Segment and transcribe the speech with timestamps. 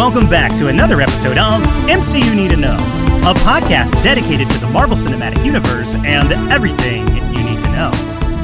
[0.00, 2.74] Welcome back to another episode of MCU Need to Know,
[3.22, 7.90] a podcast dedicated to the Marvel Cinematic Universe and everything you need to know.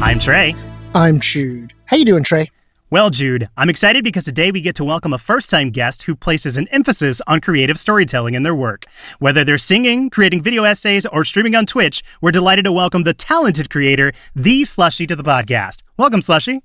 [0.03, 0.55] I'm Trey.
[0.95, 1.73] I'm Jude.
[1.87, 2.51] How you doing, Trey?
[2.91, 6.59] Well, Jude, I'm excited because today we get to welcome a first-time guest who places
[6.59, 8.85] an emphasis on creative storytelling in their work.
[9.19, 13.15] Whether they're singing, creating video essays, or streaming on Twitch, we're delighted to welcome the
[13.15, 15.85] talented creator, The Slushy, to the podcast.
[15.97, 16.61] Welcome, Slushy.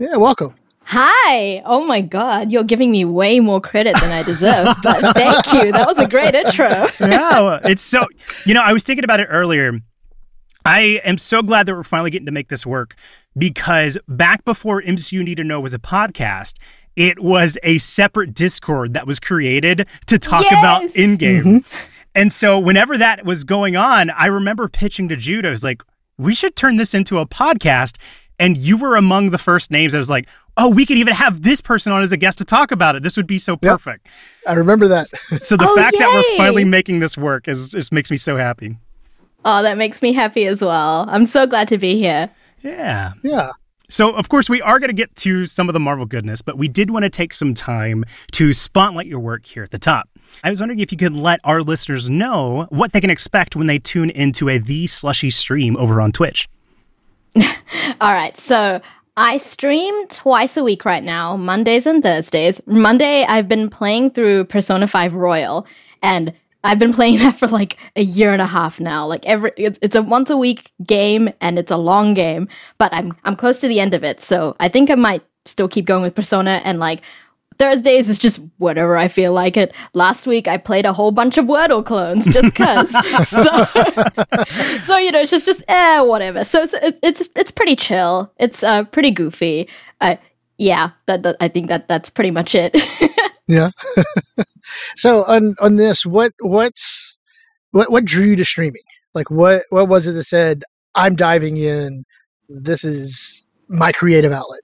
[0.00, 0.56] Yeah, welcome.
[0.84, 1.62] Hi!
[1.64, 5.72] Oh my god, you're giving me way more credit than I deserve, but thank you.
[5.72, 6.68] That was a great intro.
[7.00, 8.06] yeah, it's so,
[8.44, 9.78] you know, I was thinking about it earlier.
[10.64, 12.94] I am so glad that we're finally getting to make this work
[13.36, 16.58] because back before MCU Need to Know was a podcast,
[16.94, 20.52] it was a separate Discord that was created to talk Yes!
[20.52, 21.42] about Endgame.
[21.42, 21.76] Mm-hmm.
[22.14, 25.82] And so whenever that was going on, I remember pitching to Jude, I was like,
[26.18, 27.98] we should turn this into a podcast.
[28.38, 29.94] And you were among the first names.
[29.94, 32.44] I was like, oh, we could even have this person on as a guest to
[32.44, 33.02] talk about it.
[33.02, 34.06] This would be so perfect.
[34.48, 35.08] I remember that.
[35.38, 38.36] So the Oh, fact that we're finally making this work is just makes me so
[38.36, 38.76] happy.
[39.44, 41.06] Oh, that makes me happy as well.
[41.08, 42.30] I'm so glad to be here.
[42.62, 43.12] Yeah.
[43.22, 43.50] yeah.
[43.90, 46.56] So, of course, we are going to get to some of the Marvel goodness, but
[46.56, 50.08] we did want to take some time to spotlight your work here at the top.
[50.42, 53.66] I was wondering if you could let our listeners know what they can expect when
[53.66, 56.48] they tune into a The Slushy stream over on Twitch.
[58.00, 58.80] All right, so
[59.16, 62.60] I stream twice a week right now, Mondays and Thursdays.
[62.66, 65.66] Monday, I've been playing through Persona 5 Royal,
[66.02, 66.32] and
[66.64, 69.06] I've been playing that for like a year and a half now.
[69.06, 72.92] Like every, it's, it's a once a week game, and it's a long game, but
[72.92, 75.86] I'm I'm close to the end of it, so I think I might still keep
[75.86, 77.02] going with Persona and like.
[77.62, 79.72] Thursdays is just whatever I feel like it.
[79.94, 82.90] Last week I played a whole bunch of Wordle clones just cuz.
[83.28, 83.64] so,
[84.80, 86.42] so you know, it's just just eh, whatever.
[86.44, 88.32] So, so it, it's it's pretty chill.
[88.40, 89.68] It's uh pretty goofy.
[90.00, 90.16] Uh,
[90.58, 92.76] yeah, that, that I think that that's pretty much it.
[93.48, 93.70] Yeah.
[94.96, 97.18] so on on this, what what's
[97.72, 98.82] what what drew you to streaming?
[99.14, 102.04] Like what what was it that said I'm diving in?
[102.48, 104.60] This is my creative outlet.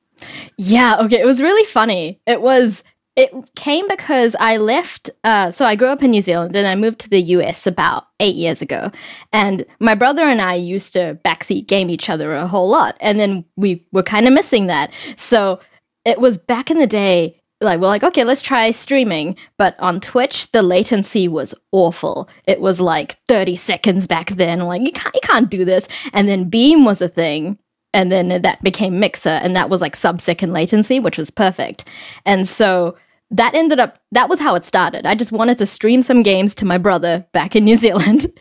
[0.57, 1.21] Yeah, okay.
[1.21, 2.21] It was really funny.
[2.27, 2.83] It was
[3.17, 6.75] it came because I left uh so I grew up in New Zealand and I
[6.75, 8.91] moved to the US about 8 years ago.
[9.33, 13.19] And my brother and I used to backseat game each other a whole lot and
[13.19, 14.93] then we were kind of missing that.
[15.17, 15.61] So
[16.05, 20.01] it was back in the day like we're like okay let's try streaming but on
[20.01, 25.15] twitch the latency was awful it was like 30 seconds back then like you can't
[25.15, 27.59] you can't do this and then beam was a thing
[27.95, 31.85] and then that became mixer and that was like sub second latency which was perfect.
[32.25, 32.97] And so
[33.31, 35.07] that ended up that was how it started.
[35.07, 38.27] I just wanted to stream some games to my brother back in new zealand.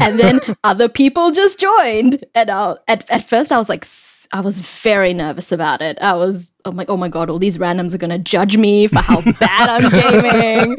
[0.00, 2.24] And then other people just joined.
[2.34, 3.86] And I, at, at first i was like
[4.32, 5.96] I was very nervous about it.
[6.00, 8.86] I was i'm like oh my god all these randoms are going to judge me
[8.86, 10.76] for how bad i'm gaming.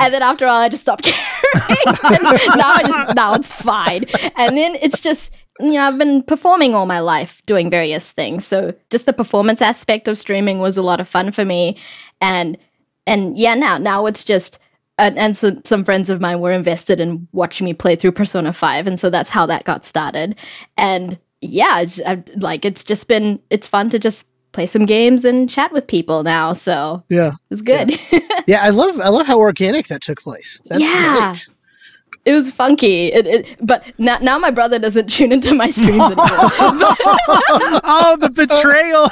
[0.00, 1.76] And then after all i just stopped caring.
[2.56, 4.04] Now i just now it's fine.
[4.36, 8.46] And then it's just you know, I've been performing all my life doing various things.
[8.46, 11.76] So just the performance aspect of streaming was a lot of fun for me.
[12.20, 12.56] And
[13.06, 14.58] and yeah, now now it's just
[14.98, 18.52] and, and some some friends of mine were invested in watching me play through Persona
[18.52, 20.36] 5 and so that's how that got started.
[20.76, 25.48] And yeah, I like it's just been it's fun to just play some games and
[25.48, 26.52] chat with people now.
[26.52, 27.32] So Yeah.
[27.50, 27.98] it's good.
[28.46, 30.60] Yeah, I love I love how organic that took place.
[30.66, 31.32] That's Yeah.
[31.32, 31.48] great.
[32.26, 36.02] It was funky, it, it, but now, now my brother doesn't tune into my streams
[36.04, 36.16] anymore.
[37.82, 39.08] oh, the betrayal.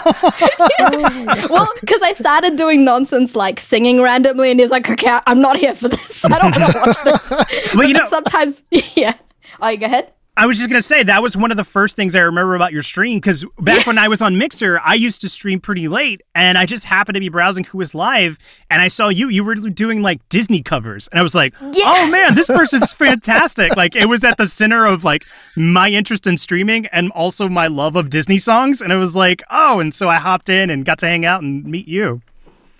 [1.49, 5.57] well, because I started doing nonsense like singing randomly, and he's like, "Okay, I'm not
[5.57, 6.23] here for this.
[6.25, 7.31] I don't want to watch this."
[7.73, 9.15] You But know- sometimes, yeah.
[9.61, 10.13] Oh, you go ahead.
[10.39, 12.55] I was just going to say that was one of the first things I remember
[12.55, 15.89] about your stream because back when I was on Mixer, I used to stream pretty
[15.89, 18.39] late and I just happened to be browsing who was live
[18.71, 19.29] and I saw you.
[19.29, 23.75] You were doing like Disney covers and I was like, oh man, this person's fantastic.
[23.75, 25.27] like it was at the center of like
[25.57, 28.81] my interest in streaming and also my love of Disney songs.
[28.81, 31.43] And it was like, oh, and so I hopped in and got to hang out
[31.43, 32.23] and meet you.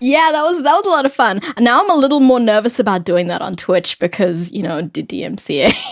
[0.01, 1.41] Yeah, that was that was a lot of fun.
[1.59, 5.03] Now I'm a little more nervous about doing that on Twitch because you know the
[5.03, 5.73] DMCA.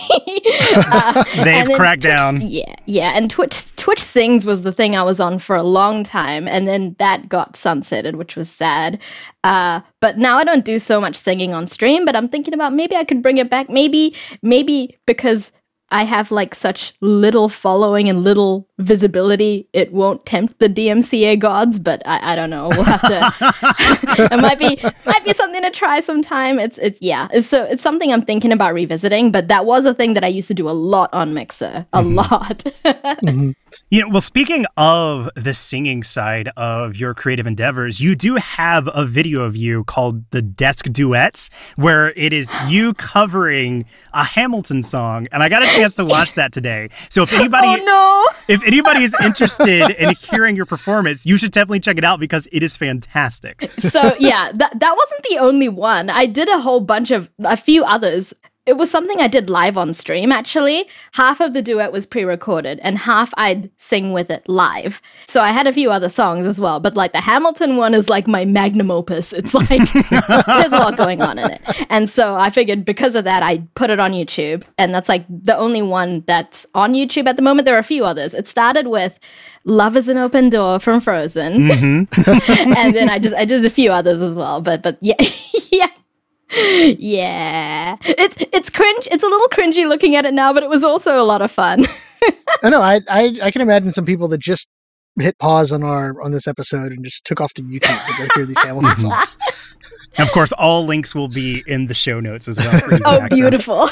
[0.76, 2.40] Uh, They've cracked Twitch- down.
[2.40, 6.04] Yeah, yeah, and Twitch Twitch Sings was the thing I was on for a long
[6.04, 8.98] time, and then that got sunsetted, which was sad.
[9.44, 12.72] Uh, but now I don't do so much singing on stream, but I'm thinking about
[12.72, 13.68] maybe I could bring it back.
[13.68, 15.52] Maybe maybe because
[15.90, 21.78] I have like such little following and little visibility, it won't tempt the DMCA gods.
[21.78, 22.68] But I, I don't know.
[22.68, 24.28] We'll have to.
[24.32, 26.58] it might be might be something to try sometime.
[26.58, 27.28] It's it's yeah.
[27.32, 29.30] It's, so it's something I'm thinking about revisiting.
[29.32, 32.02] But that was a thing that I used to do a lot on Mixer, a
[32.02, 32.14] mm-hmm.
[32.14, 32.58] lot.
[32.84, 33.50] mm-hmm.
[33.90, 38.88] You know, well, speaking of the singing side of your creative endeavors, you do have
[38.94, 44.82] a video of you called the Desk Duets, where it is you covering a Hamilton
[44.82, 46.88] song, and I got a chance to watch that today.
[47.10, 48.28] So if anybody, oh, no.
[48.48, 52.48] if anybody is interested in hearing your performance, you should definitely check it out because
[52.52, 53.70] it is fantastic.
[53.78, 56.10] so yeah, that that wasn't the only one.
[56.10, 58.32] I did a whole bunch of a few others
[58.68, 60.86] it was something I did live on stream actually.
[61.12, 65.00] Half of the duet was pre recorded and half I'd sing with it live.
[65.26, 68.10] So I had a few other songs as well, but like the Hamilton one is
[68.10, 69.32] like my magnum opus.
[69.32, 69.90] It's like
[70.46, 71.62] there's a lot going on in it.
[71.88, 74.64] And so I figured because of that, I put it on YouTube.
[74.76, 77.64] And that's like the only one that's on YouTube at the moment.
[77.64, 78.34] There are a few others.
[78.34, 79.18] It started with
[79.64, 81.68] Love is an Open Door from Frozen.
[81.68, 82.72] Mm-hmm.
[82.76, 84.60] and then I just I did a few others as well.
[84.60, 85.16] But but yeah
[85.72, 85.88] yeah
[86.50, 89.08] yeah, it's it's cringe.
[89.10, 91.50] It's a little cringy looking at it now, but it was also a lot of
[91.50, 91.86] fun.
[92.62, 92.82] I know.
[92.82, 94.68] I, I I can imagine some people that just
[95.20, 98.28] hit pause on our on this episode and just took off to YouTube to go
[98.34, 99.38] hear these Hamilton songs.
[100.16, 102.80] And of course, all links will be in the show notes as well.
[103.06, 103.68] oh, access.
[103.68, 103.88] Oh, beautiful!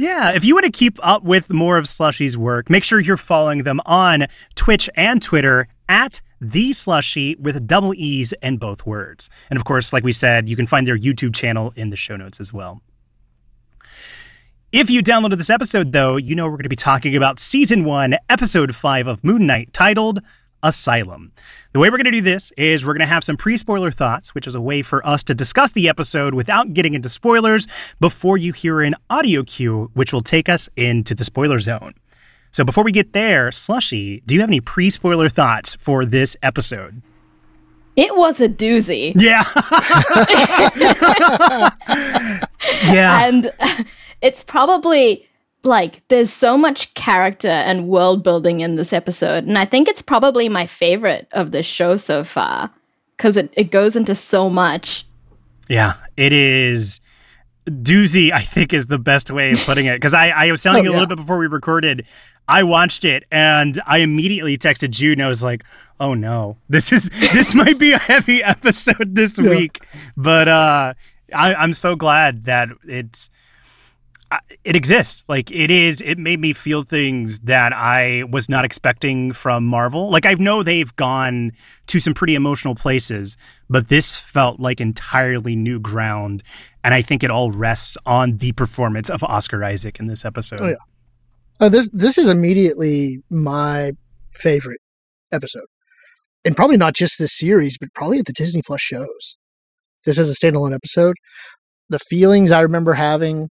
[0.00, 3.18] Yeah, if you want to keep up with more of Slushy's work, make sure you're
[3.18, 9.28] following them on Twitch and Twitter at the slushy with double E's and both words.
[9.50, 12.16] And of course, like we said, you can find their YouTube channel in the show
[12.16, 12.80] notes as well.
[14.72, 17.84] If you downloaded this episode, though, you know we're going to be talking about season
[17.84, 20.20] one, episode five of Moon Knight, titled
[20.62, 21.32] Asylum.
[21.72, 23.90] The way we're going to do this is we're going to have some pre spoiler
[23.90, 27.66] thoughts, which is a way for us to discuss the episode without getting into spoilers
[27.98, 31.94] before you hear an audio cue, which will take us into the spoiler zone.
[32.52, 36.36] So before we get there, Slushy, do you have any pre spoiler thoughts for this
[36.42, 37.02] episode?
[37.96, 39.12] It was a doozy.
[39.20, 39.44] Yeah.
[42.92, 43.26] yeah.
[43.26, 43.52] And
[44.22, 45.26] it's probably
[45.62, 50.00] like there's so much character and world building in this episode and i think it's
[50.00, 52.70] probably my favorite of the show so far
[53.16, 55.06] because it, it goes into so much
[55.68, 56.98] yeah it is
[57.70, 60.80] doozy i think is the best way of putting it because I, I was telling
[60.80, 61.00] oh, you a yeah.
[61.00, 62.06] little bit before we recorded
[62.48, 65.64] i watched it and i immediately texted jude and i was like
[66.00, 69.48] oh no this is this might be a heavy episode this yeah.
[69.48, 69.78] week
[70.16, 70.94] but uh
[71.32, 73.30] I, i'm so glad that it's
[74.64, 75.24] it exists.
[75.28, 76.00] Like it is.
[76.00, 80.10] It made me feel things that I was not expecting from Marvel.
[80.10, 81.52] Like I know they've gone
[81.86, 83.36] to some pretty emotional places,
[83.68, 86.42] but this felt like entirely new ground,
[86.84, 90.60] and I think it all rests on the performance of Oscar Isaac in this episode.
[90.60, 90.76] Oh yeah.
[91.58, 93.92] Uh, this this is immediately my
[94.34, 94.80] favorite
[95.32, 95.66] episode,
[96.44, 99.36] and probably not just this series, but probably at the Disney Plus shows.
[100.06, 101.16] This is a standalone episode.
[101.88, 103.48] The feelings I remember having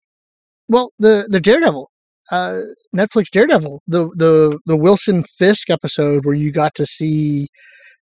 [0.69, 1.91] well, the the Daredevil,
[2.31, 2.61] uh,
[2.95, 7.49] Netflix Daredevil, the the the Wilson Fisk episode where you got to see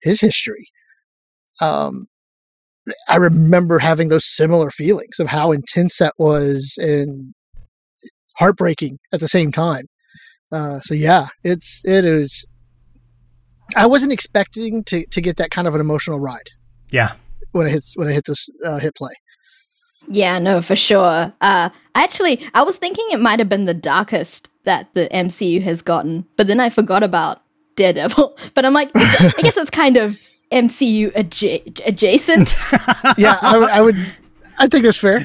[0.02, 0.66] his history.
[1.60, 2.06] Um,
[3.08, 7.34] I remember having those similar feelings of how intense that was and
[8.36, 9.86] heartbreaking at the same time.
[10.52, 12.46] Uh, so yeah, it's it is.
[13.76, 16.50] I wasn't expecting to to get that kind of an emotional ride.
[16.90, 17.12] Yeah,
[17.52, 19.12] when I hit when I hit this uh, hit play.
[20.08, 21.32] Yeah, no, for sure.
[21.40, 25.82] Uh, actually, I was thinking it might have been the darkest that the MCU has
[25.82, 27.42] gotten, but then I forgot about
[27.76, 28.36] Daredevil.
[28.54, 30.18] But I'm like, I guess it's kind of
[30.52, 32.56] MCU adja- adjacent.
[33.18, 33.96] yeah, I, w- I would.
[34.56, 35.20] I think that's fair.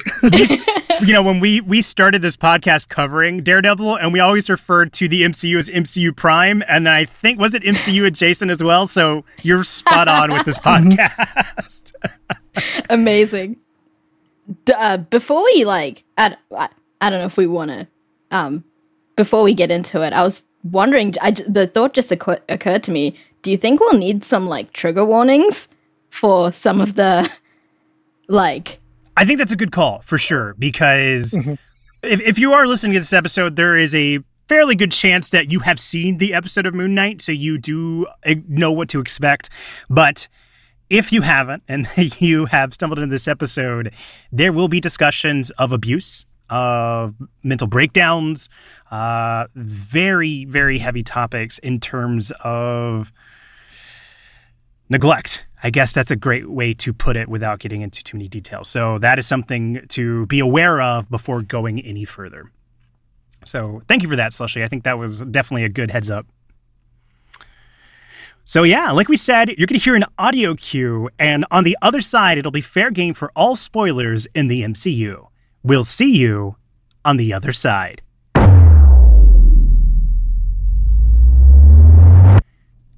[1.02, 5.06] you know, when we we started this podcast covering Daredevil, and we always referred to
[5.06, 8.88] the MCU as MCU Prime, and I think was it MCU adjacent as well.
[8.88, 11.92] So you're spot on with this podcast.
[12.90, 13.58] Amazing
[14.74, 16.68] uh, before we like, I, I,
[17.00, 17.86] I don't know if we want to,
[18.30, 18.64] um,
[19.16, 22.90] before we get into it, I was wondering, I, the thought just occur- occurred to
[22.90, 23.18] me.
[23.42, 25.68] Do you think we'll need some like trigger warnings
[26.10, 27.30] for some of the,
[28.28, 28.80] like?
[29.16, 31.54] I think that's a good call for sure because mm-hmm.
[32.02, 35.52] if if you are listening to this episode, there is a fairly good chance that
[35.52, 39.00] you have seen the episode of Moon Knight, so you do uh, know what to
[39.00, 39.50] expect,
[39.88, 40.26] but
[40.90, 41.86] if you haven't and
[42.20, 43.94] you have stumbled into this episode,
[44.30, 48.48] there will be discussions of abuse, of mental breakdowns,
[48.90, 53.12] uh, very, very heavy topics in terms of
[54.88, 55.46] neglect.
[55.62, 58.68] I guess that's a great way to put it without getting into too many details.
[58.68, 62.50] So, that is something to be aware of before going any further.
[63.44, 64.64] So, thank you for that, Slushy.
[64.64, 66.26] I think that was definitely a good heads up.
[68.50, 71.78] So, yeah, like we said, you're going to hear an audio cue, and on the
[71.80, 75.28] other side, it'll be fair game for all spoilers in the MCU.
[75.62, 76.56] We'll see you
[77.04, 78.02] on the other side.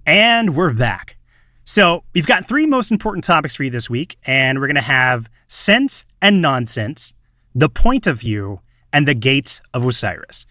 [0.07, 1.19] And we're back.
[1.65, 4.81] So, we've got three most important topics for you this week, and we're going to
[4.81, 7.13] have sense and nonsense,
[7.55, 10.47] the point of view, and the gates of Osiris.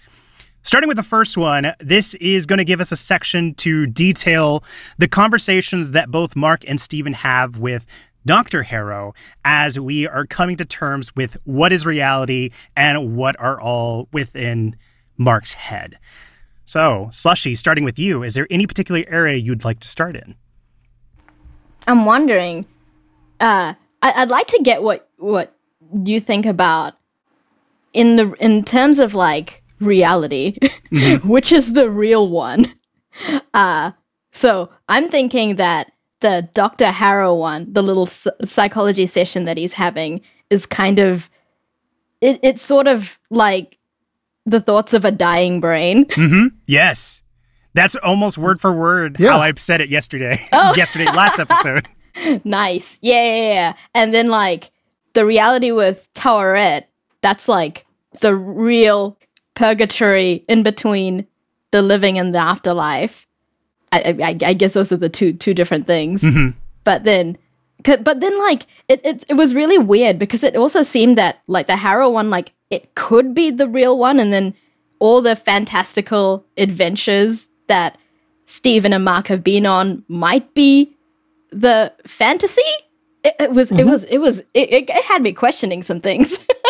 [0.63, 4.63] Starting with the first one, this is going to give us a section to detail
[4.97, 7.85] the conversations that both Mark and Stephen have with
[8.25, 8.63] Dr.
[8.63, 9.13] Harrow
[9.43, 14.75] as we are coming to terms with what is reality and what are all within
[15.17, 15.97] Mark's head.
[16.63, 20.35] So, Slushy, starting with you, is there any particular area you'd like to start in?
[21.87, 22.65] I'm wondering.
[23.39, 25.55] Uh, I, would like to get what what
[26.05, 26.93] you think about
[27.93, 30.57] in the in terms of like reality,
[30.91, 31.27] mm-hmm.
[31.27, 32.73] which is the real one.
[33.53, 33.91] Uh,
[34.31, 36.91] so I'm thinking that the Dr.
[36.91, 41.29] Harrow one, the little psychology session that he's having, is kind of
[42.21, 43.77] it, it's sort of like
[44.45, 46.05] the thoughts of a dying brain.
[46.05, 46.55] Mm-hmm.
[46.67, 47.23] Yes.
[47.73, 49.31] That's almost word for word yeah.
[49.31, 50.39] how I said it yesterday.
[50.53, 50.73] Oh.
[50.77, 51.88] yesterday, last episode.
[52.43, 53.00] nice.
[53.01, 53.73] Yeah, yeah, yeah.
[53.95, 54.71] And then like
[55.13, 56.85] the reality with Taweret,
[57.21, 57.85] that's like
[58.19, 59.17] the real
[59.61, 61.27] purgatory in between
[61.71, 63.27] the living and the afterlife.
[63.91, 66.23] I, I, I guess those are the two two different things.
[66.23, 66.57] Mm-hmm.
[66.83, 67.37] But then,
[67.83, 71.67] but then like it, it it was really weird because it also seemed that like
[71.67, 74.55] the Harrow one like it could be the real one, and then
[74.99, 77.97] all the fantastical adventures that
[78.45, 80.95] Stephen and Mark have been on might be
[81.51, 82.61] the fantasy.
[83.23, 83.79] It, it was, mm-hmm.
[83.79, 86.39] it was, it was, it, it, had me questioning some things.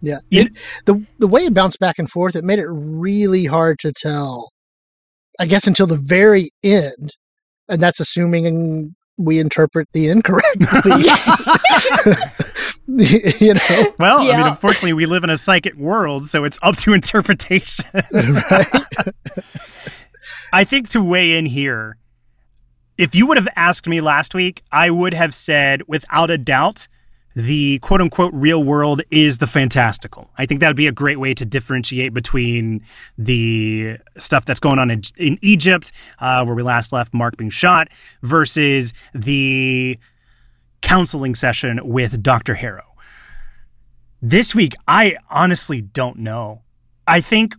[0.00, 0.52] yeah, it,
[0.86, 4.50] the the way it bounced back and forth, it made it really hard to tell.
[5.38, 7.16] I guess until the very end,
[7.68, 11.04] and that's assuming we interpret the incorrectly.
[12.86, 13.94] you know.
[13.98, 14.32] Well, yeah.
[14.32, 17.86] I mean, unfortunately, we live in a psychic world, so it's up to interpretation.
[18.12, 18.68] right.
[20.52, 21.96] I think to weigh in here,
[22.98, 26.86] if you would have asked me last week, I would have said without a doubt
[27.34, 30.30] the quote unquote real world is the fantastical.
[30.38, 32.84] I think that would be a great way to differentiate between
[33.18, 37.50] the stuff that's going on in, in Egypt, uh, where we last left Mark being
[37.50, 37.88] shot,
[38.22, 39.98] versus the
[40.80, 42.54] counseling session with Dr.
[42.54, 42.94] Harrow.
[44.22, 46.62] This week, I honestly don't know.
[47.06, 47.54] I think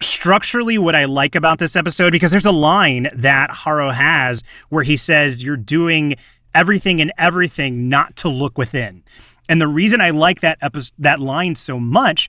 [0.00, 4.82] structurally what I like about this episode because there's a line that Harrow has where
[4.82, 6.16] he says you're doing
[6.56, 9.04] everything and everything not to look within.
[9.48, 12.28] And the reason I like that episode, that line so much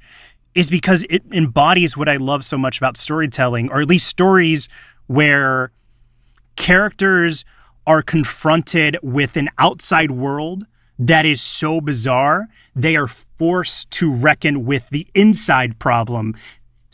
[0.53, 4.67] is because it embodies what I love so much about storytelling or at least stories
[5.07, 5.71] where
[6.57, 7.45] characters
[7.87, 10.65] are confronted with an outside world
[10.99, 16.35] that is so bizarre, they are forced to reckon with the inside problem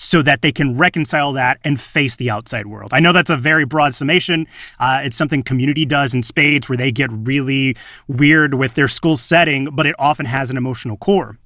[0.04, 2.92] so that they can reconcile that and face the outside world.
[2.94, 4.48] I know that's a very broad summation.
[4.78, 9.16] Uh, it's something community does in spades where they get really weird with their school
[9.16, 11.38] setting, but it often has an emotional core.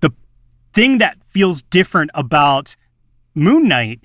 [0.00, 0.10] The
[0.72, 2.76] thing that feels different about
[3.34, 4.00] Moon Knight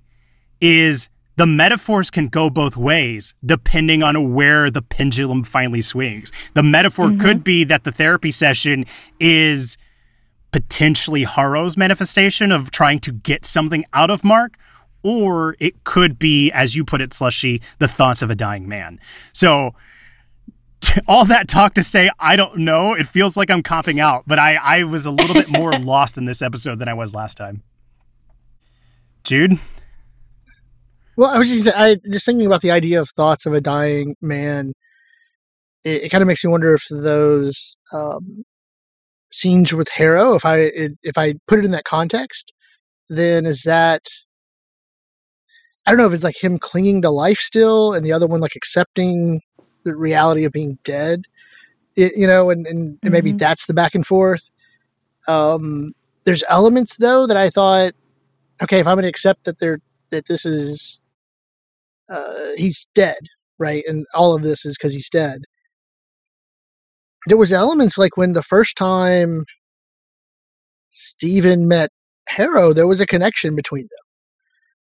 [0.59, 6.33] is the metaphors can go both ways depending on where the pendulum finally swings.
[6.55, 7.21] The metaphor mm-hmm.
[7.21, 8.85] could be that the therapy session
[9.17, 9.77] is
[10.51, 14.57] potentially Harrow's manifestation of trying to get something out of Mark,
[15.03, 18.99] or it could be, as you put it, Slushy, the thoughts of a dying man.
[19.33, 19.73] So,
[21.07, 22.93] all that talk to say, I don't know.
[22.93, 26.17] It feels like I'm copping out, but I, I was a little bit more lost
[26.17, 27.63] in this episode than I was last time.
[29.23, 29.59] Jude?
[31.17, 34.15] Well, I was just, I, just thinking about the idea of thoughts of a dying
[34.21, 34.73] man.
[35.83, 38.45] It, it kind of makes me wonder if those um,
[39.39, 40.71] scenes with Harrow, if I
[41.03, 42.53] if I put it in that context,
[43.09, 44.03] then is that
[45.85, 48.41] I don't know if it's like him clinging to life still, and the other one
[48.41, 49.41] like accepting
[49.83, 51.23] the reality of being dead,
[51.95, 53.37] it, you know, and, and, and maybe mm-hmm.
[53.37, 54.49] that's the back and forth.
[55.27, 55.93] Um,
[56.25, 57.93] there's elements though that I thought,
[58.61, 59.79] okay, if I'm going to accept that they're
[60.11, 60.99] that this is
[62.09, 63.19] uh, he's dead,
[63.57, 63.83] right?
[63.87, 65.43] And all of this is because he's dead.
[67.27, 69.45] There was elements like when the first time
[70.89, 71.89] Stephen met
[72.27, 74.05] Harrow, there was a connection between them.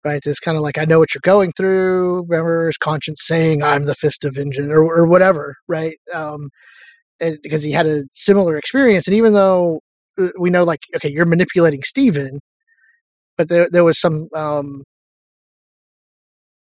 [0.04, 0.22] Right?
[0.24, 2.26] This kind of like, I know what you're going through.
[2.28, 5.98] Remember his conscience saying, I'm the fist of vengeance or, or whatever, right?
[6.12, 6.50] Um,
[7.20, 9.08] and because he had a similar experience.
[9.08, 9.82] And even though
[10.20, 12.40] uh, we know, like, okay, you're manipulating Stephen,
[13.38, 14.84] but there, there was some um,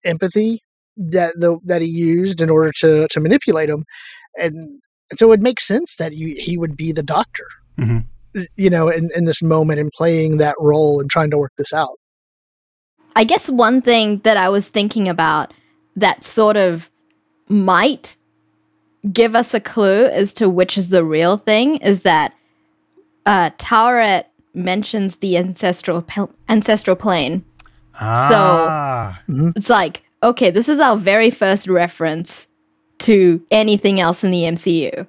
[0.04, 0.60] empathy
[0.96, 3.84] that the that he used in order to to manipulate him,
[4.38, 4.80] and,
[5.10, 7.46] and so it makes sense that you, he would be the doctor.
[7.78, 8.04] Mhm.
[8.56, 11.72] You know, in, in this moment and playing that role and trying to work this
[11.72, 11.98] out.
[13.14, 15.52] I guess one thing that I was thinking about
[15.94, 16.90] that sort of
[17.48, 18.16] might
[19.12, 22.32] give us a clue as to which is the real thing is that
[23.26, 27.44] uh, Taweret mentions the ancestral pel- ancestral plane.
[28.00, 29.20] Ah.
[29.28, 32.48] So it's like, okay, this is our very first reference
[33.00, 35.06] to anything else in the MCU.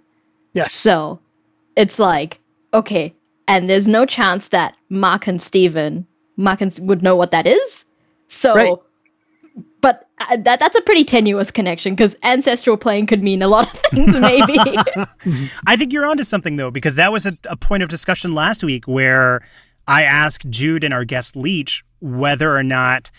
[0.53, 0.73] Yes.
[0.73, 1.19] So
[1.75, 2.39] it's like,
[2.73, 3.13] okay,
[3.47, 7.85] and there's no chance that Mark and Steven, Mark and, would know what that is.
[8.27, 8.73] So, Right.
[9.81, 13.71] but uh, that that's a pretty tenuous connection because ancestral plane could mean a lot
[13.71, 14.57] of things, maybe.
[15.67, 18.63] I think you're onto something though, because that was a, a point of discussion last
[18.63, 19.41] week where
[19.87, 23.11] I asked Jude and our guest Leach whether or not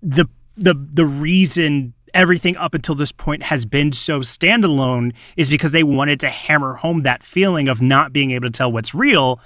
[0.00, 5.72] the the the reason everything up until this point has been so standalone is because
[5.72, 9.40] they wanted to hammer home that feeling of not being able to tell what's real.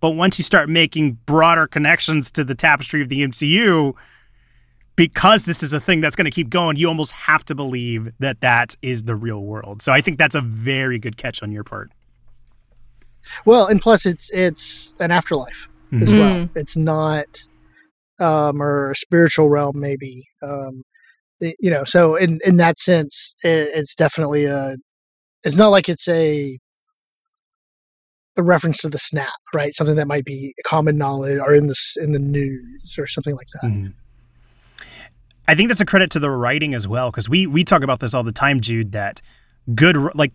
[0.00, 3.94] But once you start making broader connections to the tapestry of the MCU,
[4.96, 8.10] because this is a thing that's going to keep going, you almost have to believe
[8.18, 9.82] that that is the real world.
[9.82, 11.90] So I think that's a very good catch on your part.
[13.44, 15.68] Well, and plus it's it's an afterlife
[16.00, 16.18] as Mhm.
[16.18, 16.48] well.
[16.54, 17.26] It's not
[18.18, 20.24] um or a spiritual realm maybe.
[20.42, 20.82] Um
[21.40, 24.76] you know, so in in that sense it, it's definitely a
[25.44, 26.58] it's not like it's a
[28.36, 29.74] a reference to the snap, right?
[29.74, 33.34] Something that might be common knowledge or in the s- in the news or something
[33.34, 33.70] like that.
[33.70, 33.92] Mhm.
[35.48, 37.98] I think that's a credit to the writing as well, because we we talk about
[38.00, 38.92] this all the time, Jude.
[38.92, 39.20] That
[39.74, 40.32] good, like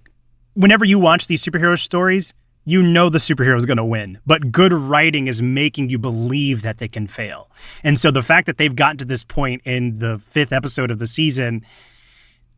[0.55, 2.33] whenever you watch these superhero stories,
[2.65, 6.63] you know the superhero is going to win, but good writing is making you believe
[6.63, 7.49] that they can fail.
[7.83, 10.97] And so the fact that they've gotten to this point in the fifth episode of
[10.97, 11.63] the season,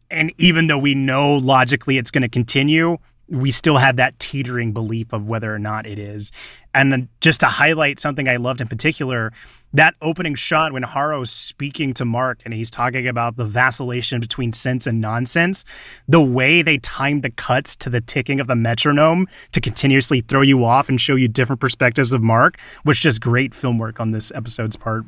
[0.10, 2.98] and even though we know logically it's going to continue,
[3.30, 6.31] we still have that teetering belief of whether or not it is.
[6.74, 9.34] And then just to highlight something I loved in particular,
[9.74, 14.53] that opening shot when Harrow's speaking to Mark and he's talking about the vacillation between
[14.53, 15.66] sense and nonsense,
[16.08, 20.42] the way they timed the cuts to the ticking of the metronome to continuously throw
[20.42, 24.12] you off and show you different perspectives of Mark was just great film work on
[24.12, 25.03] this episode's part.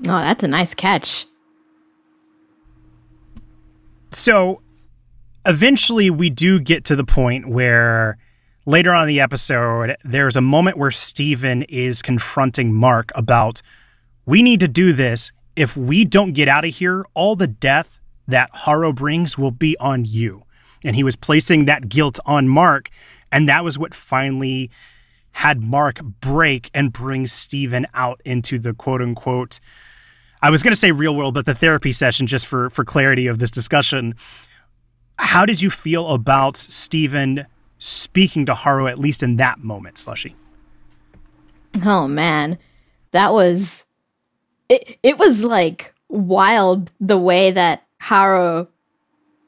[0.00, 1.26] oh, that's a nice catch.
[4.12, 4.62] So
[5.44, 8.16] eventually we do get to the point where
[8.64, 13.60] later on in the episode, there's a moment where Steven is confronting Mark about
[14.26, 15.32] we need to do this.
[15.56, 19.76] If we don't get out of here, all the death that Harrow brings will be
[19.78, 20.44] on you.
[20.82, 22.90] And he was placing that guilt on Mark.
[23.30, 24.70] And that was what finally
[25.32, 29.60] had Mark break and bring Steven out into the quote unquote
[30.44, 33.26] I was going to say real world, but the therapy session, just for for clarity
[33.28, 34.14] of this discussion.
[35.18, 37.46] How did you feel about Stephen
[37.78, 40.36] speaking to Harrow at least in that moment, Slushy?
[41.82, 42.58] Oh man,
[43.12, 43.86] that was
[44.68, 44.98] it.
[45.02, 48.68] It was like wild the way that Harrow,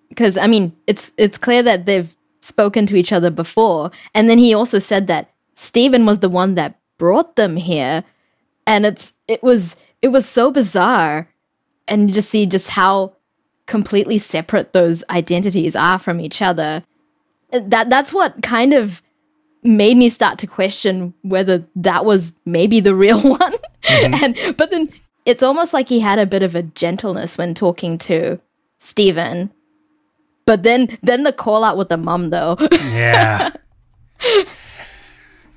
[0.09, 4.39] because I mean, it's it's clear that they've spoken to each other before, and then
[4.39, 8.05] he also said that Stephen was the one that brought them here,
[8.67, 11.29] and it's it was it was so bizarre,
[11.89, 13.13] and you just see just how
[13.67, 16.85] completely separate those identities are from each other.
[17.51, 19.03] That that's what kind of
[19.63, 23.55] made me start to question whether that was maybe the real one.
[23.83, 24.25] Mm-hmm.
[24.25, 24.93] and but then
[25.27, 28.41] it's almost like he had a bit of a gentleness when talking to
[28.79, 29.53] Stephen.
[30.47, 32.57] But then then the call out with the mum though.
[32.73, 33.51] Yeah.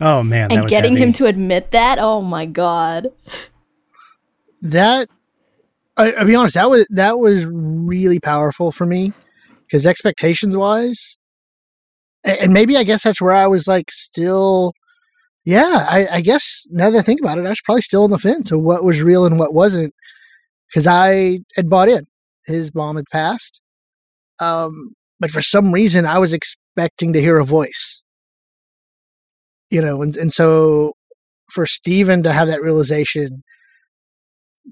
[0.01, 1.03] oh man, that and was getting heavy.
[1.03, 3.07] him to admit that, oh my god.
[4.61, 5.07] that
[5.95, 9.13] I, I'll be honest that was that was really powerful for me
[9.65, 11.17] because expectations wise
[12.23, 14.73] and maybe i guess that's where i was like still
[15.45, 18.11] yeah I, I guess now that i think about it i was probably still on
[18.11, 19.93] the fence of what was real and what wasn't
[20.69, 22.05] because i had bought in
[22.45, 23.61] his mom had passed
[24.39, 28.01] um but for some reason i was expecting to hear a voice
[29.69, 30.93] you know and, and so
[31.51, 33.43] for Steven to have that realization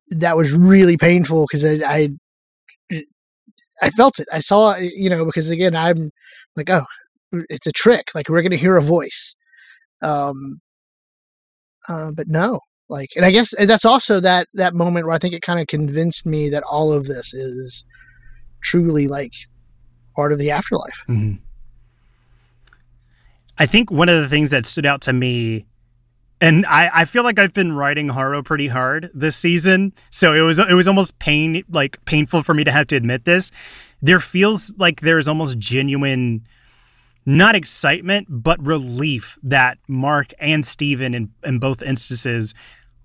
[0.09, 2.09] that was really painful because I, I
[3.81, 4.27] I felt it.
[4.33, 6.11] I saw you know, because again, I'm
[6.55, 6.85] like, oh,
[7.49, 8.09] it's a trick.
[8.15, 9.35] Like we're gonna hear a voice.
[10.01, 10.61] Um
[11.87, 12.59] uh, but no.
[12.89, 15.67] Like and I guess that's also that that moment where I think it kind of
[15.67, 17.85] convinced me that all of this is
[18.61, 19.33] truly like
[20.15, 21.03] part of the afterlife.
[21.09, 21.39] Mhm.
[23.57, 25.65] I think one of the things that stood out to me
[26.41, 29.93] And I, I feel like I've been riding Harrow pretty hard this season.
[30.11, 33.25] So it was it was almost pain like painful for me to have to admit
[33.25, 33.51] this.
[34.01, 36.47] There feels like there's almost genuine
[37.27, 42.53] not excitement, but relief that Mark and Steven in, in both instances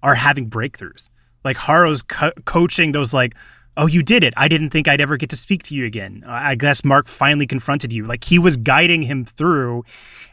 [0.00, 1.10] are having breakthroughs.
[1.44, 3.34] Like Harrow's co- coaching those like,
[3.76, 4.32] oh, you did it.
[4.36, 6.22] I didn't think I'd ever get to speak to you again.
[6.24, 8.06] I guess Mark finally confronted you.
[8.06, 9.84] Like he was guiding him through.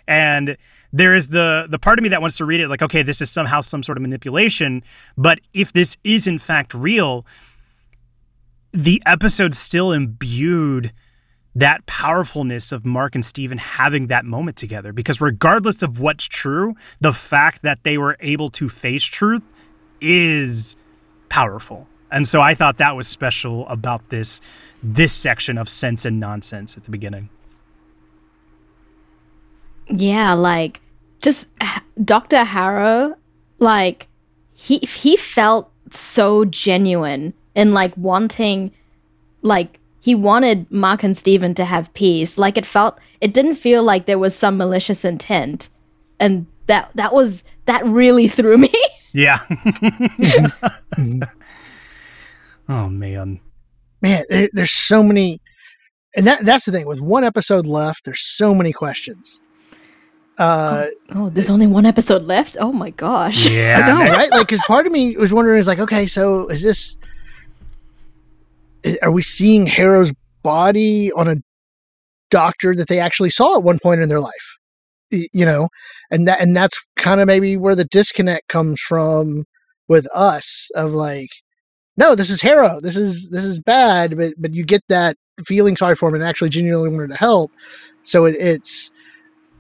[0.08, 0.56] And
[0.94, 3.22] there is the the part of me that wants to read it like, okay, this
[3.22, 4.84] is somehow some sort of manipulation.
[5.18, 7.26] But if this is in fact real,
[8.72, 10.94] the episode still imbued
[11.60, 14.94] that powerfulness of Mark and Steven having that moment together.
[14.94, 19.44] Because regardless of what's true, the fact that they were able to face truth
[20.00, 20.76] is
[21.28, 21.88] powerful.
[22.12, 24.42] And so I thought that was special about this
[24.82, 27.30] this section of sense and nonsense at the beginning.
[29.90, 30.80] Yeah, like
[31.22, 31.48] just
[32.04, 32.44] Dr.
[32.44, 33.16] Harrow,
[33.60, 34.08] like
[34.54, 38.72] he he felt so genuine in like wanting
[39.42, 42.38] like he wanted Mark and Steven to have peace.
[42.38, 45.70] Like it felt it didn't feel like there was some malicious intent.
[46.20, 48.74] And that that was that really threw me.
[49.14, 49.40] Yeah.
[52.70, 53.42] oh man.
[54.02, 55.42] Man, there, there's so many
[56.16, 59.40] and that that's the thing with one episode left, there's so many questions.
[60.38, 62.56] Uh, oh, oh, there's only one episode left.
[62.62, 63.46] Oh my gosh!
[63.46, 64.32] Yeah, I know, right?
[64.32, 66.96] Like, because part of me was wondering, is like, okay, so is this
[69.02, 70.14] are we seeing Harrow's
[70.44, 71.36] body on a
[72.30, 74.58] doctor that they actually saw at one point in their life?
[75.12, 75.70] You know,
[76.12, 79.46] and that and that's kind of maybe where the disconnect comes from
[79.88, 81.30] with us of like,
[81.98, 85.76] no, this is Harrow, this is this is bad, but but you get that feeling
[85.76, 87.52] sorry for him and actually genuinely wanted to help.
[88.04, 88.92] So it, it's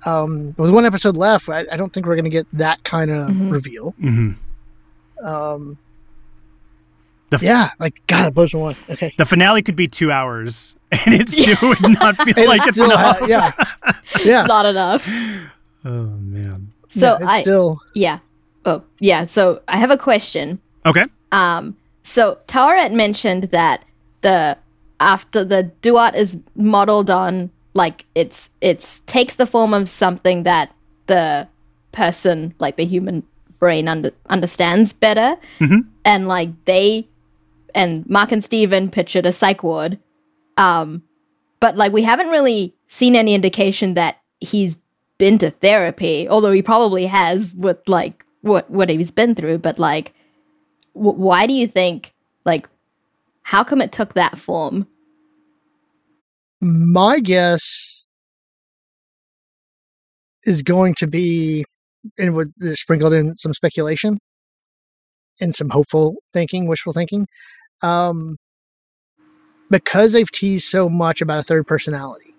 [0.05, 3.11] um, with one episode left, I, I don't think we're going to get that kind
[3.11, 3.49] of mm-hmm.
[3.49, 3.93] reveal.
[3.99, 5.25] Mm-hmm.
[5.25, 5.77] Um,
[7.37, 8.77] f- yeah, like God, it blows my mind.
[8.89, 12.79] Okay, the finale could be two hours, and it still would not feel like it's
[12.79, 13.19] enough.
[13.19, 15.07] Ha- yeah, yeah, not enough.
[15.85, 16.71] Oh man.
[16.89, 18.19] So yeah, I still yeah.
[18.65, 19.25] Oh yeah.
[19.25, 20.59] So I have a question.
[20.85, 21.03] Okay.
[21.31, 21.77] Um.
[22.03, 23.85] So Taweret mentioned that
[24.21, 24.57] the
[24.99, 30.73] after the duat is modeled on like it's it's takes the form of something that
[31.07, 31.47] the
[31.91, 33.23] person like the human
[33.59, 35.79] brain under, understands better mm-hmm.
[36.05, 37.07] and like they
[37.75, 39.99] and mark and steven pictured a psych ward.
[40.57, 41.03] Um
[41.59, 44.77] but like we haven't really seen any indication that he's
[45.17, 49.57] been to therapy although he probably has with like what what he's been through.
[49.59, 50.13] But like
[50.95, 52.13] w- why do you think
[52.45, 52.67] like
[53.43, 54.87] how come it took that form?
[56.61, 58.03] My guess
[60.43, 61.65] is going to be,
[62.17, 64.17] and would sprinkled in some speculation
[65.41, 67.27] and some hopeful thinking, wishful thinking,
[67.81, 68.37] um,
[69.69, 72.33] because they've teased so much about a third personality.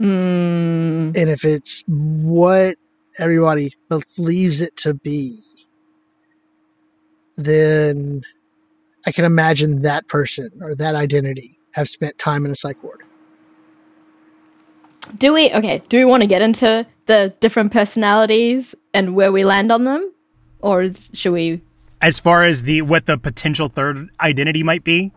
[0.00, 1.16] Mm.
[1.16, 2.76] And if it's what
[3.18, 5.40] everybody believes it to be,
[7.36, 8.22] then
[9.06, 13.02] I can imagine that person or that identity have spent time in a psych ward
[15.18, 19.44] do we okay do we want to get into the different personalities and where we
[19.44, 20.12] land on them
[20.60, 21.60] or should we
[22.00, 25.12] as far as the what the potential third identity might be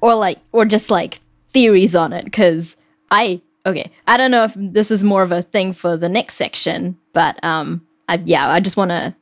[0.00, 1.20] or like or just like
[1.52, 2.76] theories on it because
[3.10, 6.34] i okay i don't know if this is more of a thing for the next
[6.34, 9.14] section but um I, yeah i just want to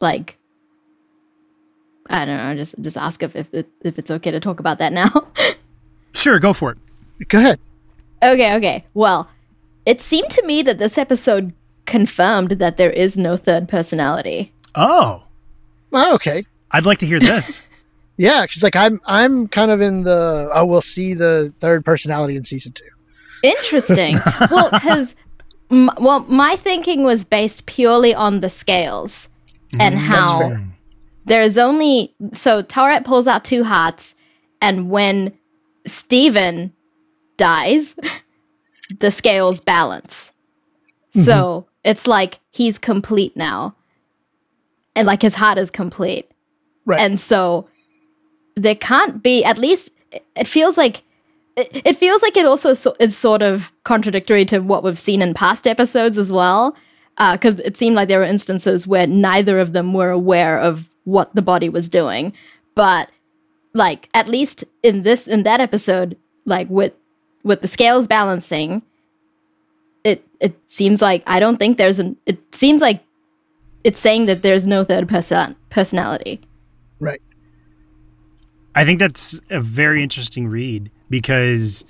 [0.00, 0.38] like
[2.08, 4.92] i don't know just just ask if if, if it's okay to talk about that
[4.92, 5.10] now
[6.14, 7.60] sure go for it go ahead
[8.22, 9.28] okay okay well
[9.86, 11.52] it seemed to me that this episode
[11.86, 14.52] confirmed that there is no third personality.
[14.74, 15.24] Oh.
[15.92, 16.46] Oh, okay.
[16.74, 17.62] I'd like to hear this.
[18.16, 22.34] yeah, because like I'm I'm kind of in the oh we'll see the third personality
[22.34, 22.84] in season two.
[23.44, 24.18] Interesting.
[24.50, 25.14] well, because
[25.70, 29.28] m- well, my thinking was based purely on the scales
[29.78, 30.56] and mm, how
[31.26, 34.16] there is only so Taweret pulls out two hearts,
[34.60, 35.32] and when
[35.86, 36.72] Steven
[37.36, 37.94] dies,
[38.98, 40.32] the scales balance.
[41.14, 41.24] Mm-hmm.
[41.24, 43.76] So it's like he's complete now.
[44.96, 46.30] And like his heart is complete.
[46.84, 47.00] Right.
[47.00, 47.68] And so
[48.56, 49.90] there can't be, at least
[50.36, 51.02] it feels like,
[51.56, 55.66] it, feels like it also is sort of contradictory to what we've seen in past
[55.66, 56.76] episodes as well.
[57.16, 60.88] Because uh, it seemed like there were instances where neither of them were aware of
[61.04, 62.32] what the body was doing.
[62.74, 63.08] But
[63.72, 66.92] like, at least in this, in that episode, like with
[67.44, 68.82] with the scales balancing,
[70.02, 73.02] it it seems like I don't think there's an it seems like
[73.84, 76.40] it's saying that there's no third person personality.
[77.04, 77.22] Right.
[78.74, 81.84] I think that's a very interesting read because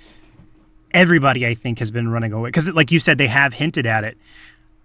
[0.91, 2.49] everybody, I think, has been running away.
[2.49, 4.17] Because, like you said, they have hinted at it.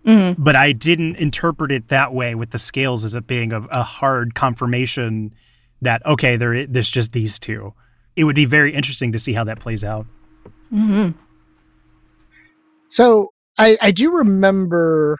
[0.06, 0.42] Mm-hmm.
[0.42, 3.82] But I didn't interpret it that way with the scales as it being a, a
[3.82, 5.34] hard confirmation
[5.82, 7.74] that, okay, there, there's just these two.
[8.16, 10.06] It would be very interesting to see how that plays out.
[10.72, 11.18] Mm-hmm.
[12.88, 15.18] So I, I do remember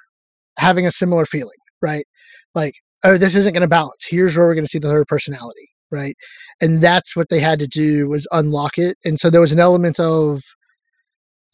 [0.58, 2.06] having a similar feeling, right?
[2.54, 4.06] Like, oh, this isn't going to balance.
[4.08, 6.16] Here's where we're going to see the third personality, right?
[6.60, 8.96] And that's what they had to do was unlock it.
[9.04, 10.42] And so there was an element of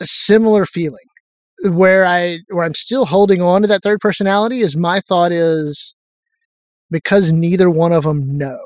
[0.00, 1.04] a similar feeling
[1.64, 5.94] where I where I'm still holding on to that third personality is my thought is
[6.90, 8.58] because neither one of them know.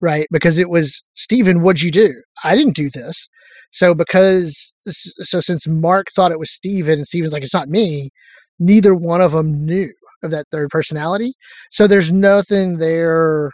[0.00, 0.28] Right?
[0.30, 2.12] Because it was Steven, what'd you do?
[2.44, 3.28] I didn't do this.
[3.72, 8.10] So because so since Mark thought it was Steven and Steven's like it's not me,
[8.58, 11.34] neither one of them knew of that third personality.
[11.70, 13.50] So there's nothing there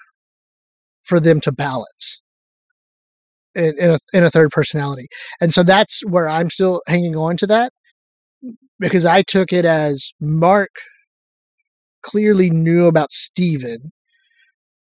[1.02, 2.22] for them to balance
[3.54, 5.08] in, in, a, in a third personality.
[5.40, 7.72] And so that's where I'm still hanging on to that
[8.78, 10.70] because I took it as Mark
[12.02, 13.92] clearly knew about Steven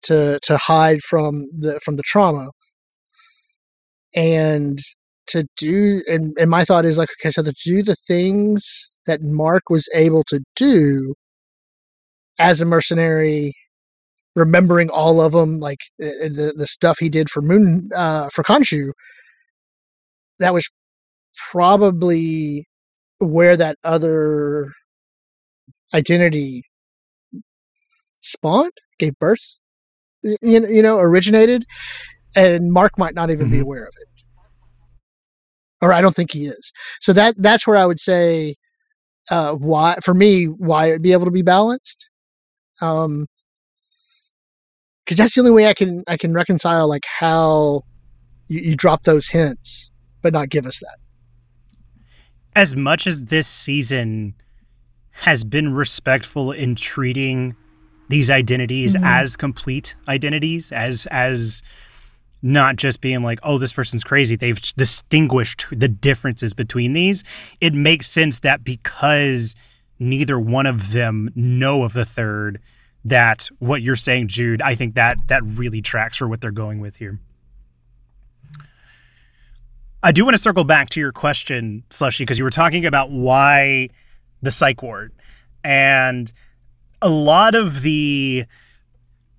[0.03, 2.51] to to hide from the from the trauma
[4.15, 4.79] and
[5.27, 9.23] to do and, and my thought is like okay so to do the things that
[9.23, 11.15] mark was able to do
[12.39, 13.55] as a mercenary
[14.35, 18.29] remembering all of them like eh, eh, the the stuff he did for moon uh
[18.33, 18.91] for Khonshu
[20.39, 20.69] that was
[21.51, 22.67] probably
[23.19, 24.73] where that other
[25.93, 26.63] identity
[28.21, 29.59] spawned gave birth
[30.23, 31.65] you, you know originated
[32.37, 33.55] and mark might not even mm-hmm.
[33.55, 34.09] be aware of it
[35.81, 36.73] or I don't think he is.
[37.01, 38.57] So that that's where I would say
[39.31, 42.08] uh, why for me why it'd be able to be balanced.
[42.81, 43.27] Um,
[45.05, 47.83] because that's the only way I can I can reconcile like how
[48.49, 50.99] you, you drop those hints but not give us that.
[52.55, 54.35] As much as this season
[55.13, 57.57] has been respectful in treating
[58.09, 59.05] these identities mm-hmm.
[59.05, 61.63] as complete identities, as as
[62.41, 64.37] not just being like, oh, this person's crazy.
[64.37, 67.25] They've distinguished the differences between these.
[67.61, 69.55] It makes sense that because
[69.99, 72.61] neither one of them know of the third,
[73.05, 76.81] that what you're saying, Jude, I think that that really tracks for what they're going
[76.81, 77.19] with here.
[80.03, 83.11] I do want to circle back to your question, Slushy, because you were talking about
[83.11, 83.89] why
[84.43, 85.13] the psych ward.
[85.65, 86.33] And
[87.03, 88.45] a lot of the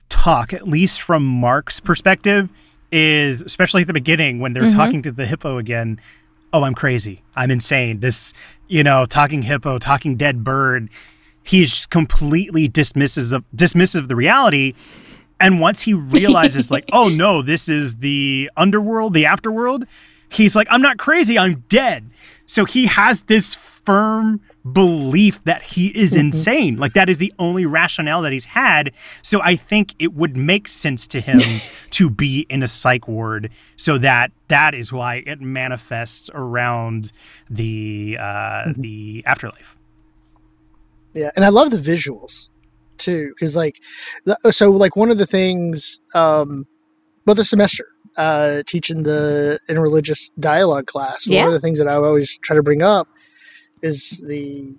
[0.10, 2.50] talk, at least from Mark's perspective,
[2.92, 4.78] is especially at the beginning when they're mm-hmm.
[4.78, 6.00] talking to the hippo again.
[6.52, 7.22] Oh, I'm crazy.
[7.36, 8.00] I'm insane.
[8.00, 8.34] This,
[8.68, 10.90] you know, talking hippo, talking dead bird.
[11.44, 14.74] He's completely dismisses of dismissive of the reality.
[15.40, 19.86] And once he realizes, like, oh no, this is the underworld, the afterworld,
[20.32, 22.10] he's like, I'm not crazy, I'm dead.
[22.46, 24.42] So he has this firm
[24.74, 26.28] belief that he is mm-hmm.
[26.28, 26.78] insane.
[26.78, 28.94] Like that is the only rationale that he's had.
[29.22, 33.50] So I think it would make sense to him to be in a psych ward
[33.76, 37.12] so that that is why it manifests around
[37.50, 38.82] the uh mm-hmm.
[38.82, 39.78] the afterlife.
[41.14, 42.50] Yeah, and I love the visuals
[42.98, 43.80] too cuz like
[44.52, 46.68] so like one of the things um
[47.26, 47.86] well the semester
[48.18, 51.40] uh teaching the interreligious dialogue class yeah.
[51.40, 53.08] one of the things that I always try to bring up
[53.82, 54.76] is the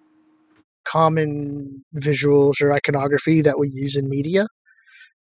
[0.85, 4.47] common visuals or iconography that we use in media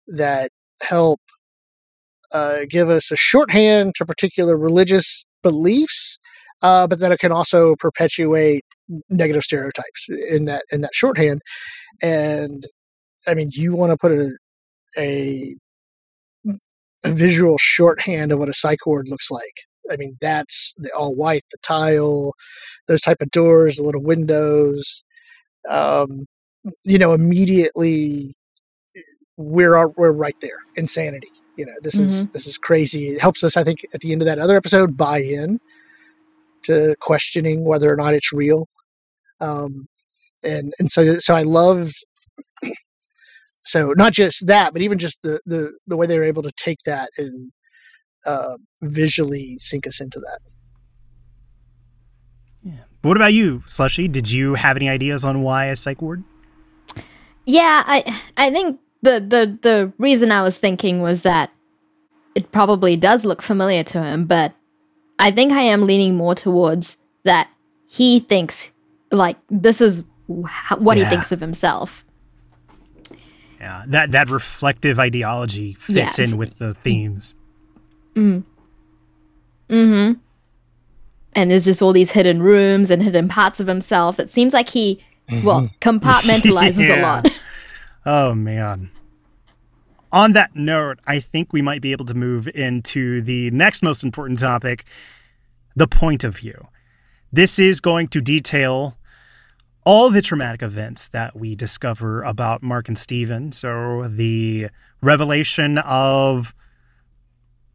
[0.08, 0.50] that
[0.82, 1.20] help
[2.32, 6.18] uh, give us a shorthand to particular religious beliefs,
[6.62, 8.64] uh, but then it can also perpetuate
[9.10, 11.40] negative stereotypes in that in that shorthand.
[12.02, 12.66] And
[13.26, 14.30] I mean, you want to put a,
[14.98, 15.54] a
[17.04, 19.54] a visual shorthand of what a psych ward looks like
[19.90, 22.34] I mean, that's the all white, the tile,
[22.88, 25.04] those type of doors, the little windows.
[25.68, 26.26] Um,
[26.84, 28.34] you know, immediately
[29.36, 30.58] we're we're right there.
[30.76, 31.28] Insanity.
[31.56, 32.04] You know, this mm-hmm.
[32.04, 33.08] is this is crazy.
[33.08, 35.60] It helps us, I think, at the end of that other episode, buy in
[36.64, 38.68] to questioning whether or not it's real.
[39.40, 39.86] Um,
[40.42, 41.94] and and so so I loved
[43.64, 46.52] so not just that, but even just the the the way they were able to
[46.56, 47.52] take that and
[48.26, 50.38] uh, visually sink us into that.
[52.62, 52.84] Yeah.
[53.02, 54.08] What about you, Slushy?
[54.08, 56.22] Did you have any ideas on why a psych ward?
[57.44, 61.50] Yeah, I I think the the the reason I was thinking was that
[62.34, 64.54] it probably does look familiar to him, but
[65.18, 67.48] I think I am leaning more towards that
[67.88, 68.70] he thinks
[69.10, 71.04] like this is what Yeah.
[71.04, 72.04] he thinks of himself.
[73.60, 76.18] Yeah, that that reflective ideology fits Yes.
[76.20, 77.34] in with the themes.
[78.14, 80.12] Mm-hmm.
[81.34, 84.20] And there's just all these hidden rooms and hidden parts of himself.
[84.20, 85.02] It seems like he,
[85.42, 87.30] well, compartmentalizes a lot.
[88.04, 88.90] Oh man.
[90.10, 94.02] On that note, I think we might be able to move into the next most
[94.02, 94.84] important topic,
[95.76, 96.66] the point of view.
[97.32, 98.98] This is going to detail
[99.84, 103.52] all the traumatic events that we discover about Mark and Steven.
[103.52, 104.68] So the
[105.00, 106.54] revelation of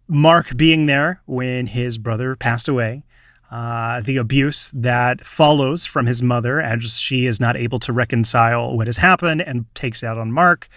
[0.07, 3.03] Mark being there when his brother passed away,
[3.51, 8.75] uh, the abuse that follows from his mother as she is not able to reconcile
[8.75, 10.67] what has happened and takes out on Mark,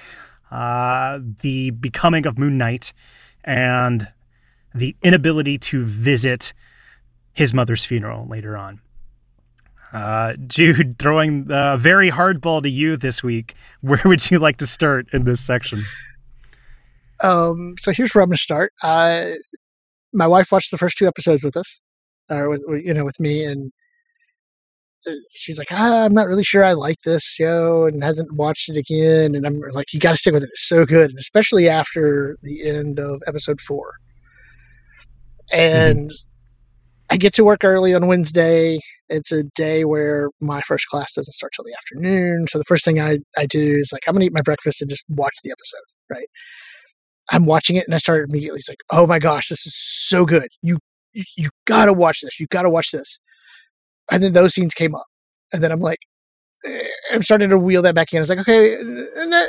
[0.50, 2.92] uh, the becoming of Moon Knight,
[3.44, 4.08] and
[4.74, 6.52] the inability to visit
[7.32, 8.80] his mother's funeral later on.
[9.92, 13.54] Uh, Jude, throwing a very hard ball to you this week.
[13.80, 15.82] Where would you like to start in this section?
[17.22, 18.72] Um, so here's where I'm going to start.
[18.83, 19.33] Uh,
[20.12, 21.80] my wife watched the first two episodes with us,
[22.30, 23.72] or with you know with me, and
[25.06, 28.68] uh, she's like, ah, "I'm not really sure I like this show," and hasn't watched
[28.68, 29.35] it again.
[29.35, 30.50] And I'm like, "You got to stick with it.
[30.52, 33.92] It's so good, and especially after the end of episode four.
[35.52, 36.11] And
[37.11, 38.78] I get to work early on Wednesday.
[39.09, 42.46] It's a day where my first class doesn't start till the afternoon.
[42.48, 44.80] So the first thing I, I do is like, I'm going to eat my breakfast
[44.80, 46.28] and just watch the episode, right?
[47.30, 48.58] I'm watching it and I started immediately.
[48.58, 50.48] It's like, oh my gosh, this is so good.
[50.62, 50.78] You
[51.12, 52.38] you, gotta watch this.
[52.38, 53.18] You gotta watch this.
[54.10, 55.06] And then those scenes came up,
[55.52, 55.98] and then I'm like,
[56.64, 58.20] eh, I'm starting to wheel that back in.
[58.20, 58.76] It's like, okay,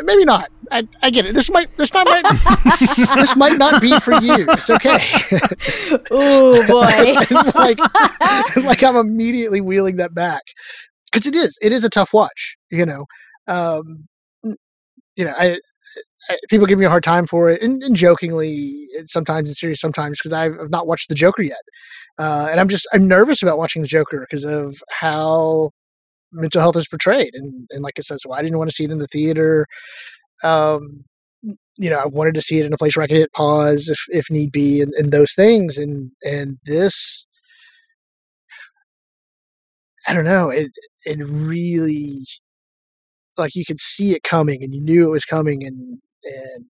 [0.03, 0.49] maybe not.
[0.71, 1.35] I, I get it.
[1.35, 2.23] This might this not might
[3.15, 4.45] this might not be for you.
[4.49, 4.99] It's okay.
[6.11, 7.15] oh boy.
[7.55, 7.79] Like
[8.63, 10.43] like I'm immediately wheeling that back
[11.11, 12.55] because it is it is a tough watch.
[12.69, 13.05] You know,
[13.47, 14.07] um,
[15.15, 15.59] you know, I
[16.49, 20.19] people give me a hard time for it, and, and jokingly, sometimes it's serious, sometimes
[20.19, 21.61] because I've, I've not watched the Joker yet,
[22.17, 25.71] uh, and I'm just I'm nervous about watching the Joker because of how
[26.31, 28.85] mental health is portrayed, and and like I said, so I didn't want to see
[28.85, 29.67] it in the theater.
[30.43, 31.05] Um,
[31.77, 33.89] you know, I wanted to see it in a place where I could hit pause
[33.89, 37.25] if if need be, and, and those things, and and this.
[40.07, 40.49] I don't know.
[40.49, 40.71] It
[41.05, 42.25] it really
[43.37, 46.65] like you could see it coming and you knew it was coming and and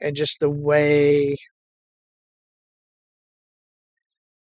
[0.00, 1.36] and just the way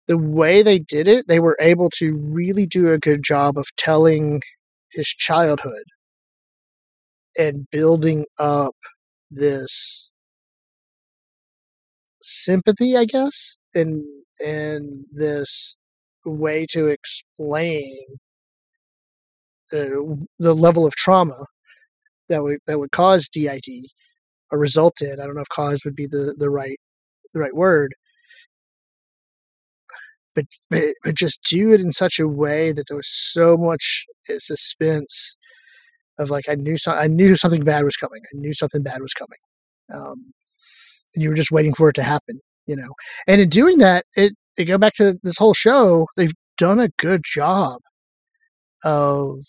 [0.08, 3.66] the way they did it they were able to really do a good job of
[3.76, 4.40] telling
[4.92, 5.84] his childhood
[7.38, 8.74] and building up
[9.30, 10.10] this
[12.22, 14.04] sympathy i guess and
[14.44, 15.76] and this
[16.24, 17.96] way to explain
[19.72, 19.86] uh,
[20.38, 21.44] the level of trauma
[22.28, 23.86] that would that would cause DID
[24.50, 25.20] or result in.
[25.20, 26.78] I don't know if cause would be the, the right
[27.32, 27.94] the right word,
[30.34, 34.06] but, but but just do it in such a way that there was so much
[34.28, 35.36] uh, suspense
[36.18, 38.22] of like I knew so, I knew something bad was coming.
[38.24, 39.38] I knew something bad was coming,
[39.92, 40.32] um,
[41.14, 42.40] and you were just waiting for it to happen.
[42.66, 42.94] You know,
[43.26, 46.06] and in doing that, it it go back to this whole show.
[46.16, 47.80] They've done a good job
[48.84, 49.40] of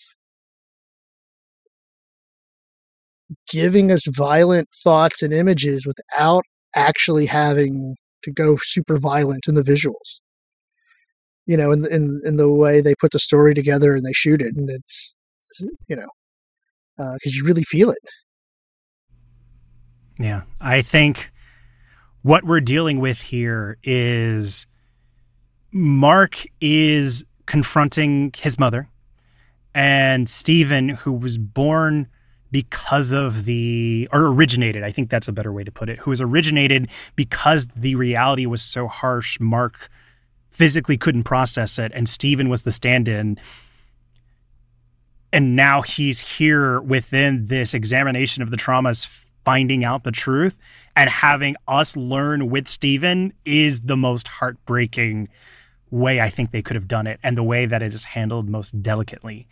[3.52, 6.44] giving us violent thoughts and images without
[6.76, 10.20] actually having to go super violent in the visuals.
[11.46, 14.42] You know, in in in the way they put the story together and they shoot
[14.42, 15.16] it, and it's
[15.88, 16.08] you know
[16.98, 17.98] uh, because you really feel it.
[20.20, 21.32] Yeah, I think
[22.22, 24.68] what we're dealing with here is
[25.72, 28.90] Mark is confronting his mother,
[29.74, 32.08] and Steven, who was born
[32.52, 36.10] because of the, or originated, I think that's a better way to put it, who
[36.10, 39.90] was originated because the reality was so harsh, Mark
[40.50, 43.40] physically couldn't process it, and Steven was the stand in.
[45.32, 50.60] And now he's here within this examination of the traumas, finding out the truth
[50.96, 55.30] and having us learn with Steven is the most heartbreaking
[55.90, 58.50] way I think they could have done it and the way that it is handled
[58.50, 59.48] most delicately.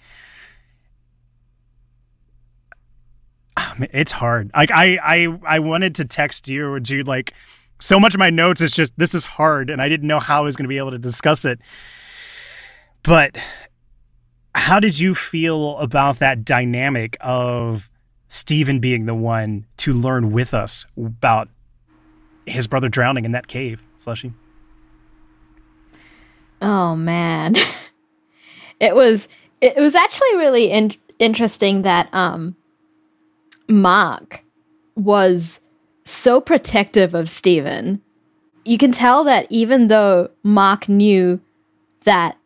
[3.49, 3.49] Ah, man,
[3.94, 4.52] It's hard.
[4.56, 7.08] Like I, I, I wanted to text you or Jude.
[7.08, 7.34] Like
[7.80, 10.42] so much of my notes is just this is hard, and I didn't know how
[10.42, 11.60] I was going to be able to discuss it.
[13.04, 13.38] But
[14.56, 17.90] how did you feel about that dynamic of
[18.28, 21.50] Steven being the one to learn with us about
[22.46, 24.34] his brother drowning in that cave, Slushy?
[26.62, 27.56] Oh man.
[28.80, 29.28] It was
[29.60, 32.56] it was actually really in- interesting that um,
[33.70, 34.44] Mark
[34.96, 35.60] was
[36.04, 38.02] so protective of Steven.
[38.66, 41.40] You can tell that even though Mark knew
[42.04, 42.38] that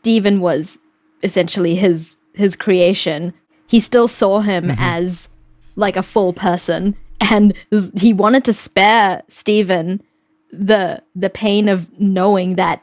[0.00, 0.78] Steven was
[1.22, 3.34] essentially his his creation,
[3.66, 4.82] he still saw him mm-hmm.
[4.82, 5.28] as
[5.76, 7.54] like a full person and
[7.96, 10.02] he wanted to spare Steven
[10.50, 12.82] the the pain of knowing that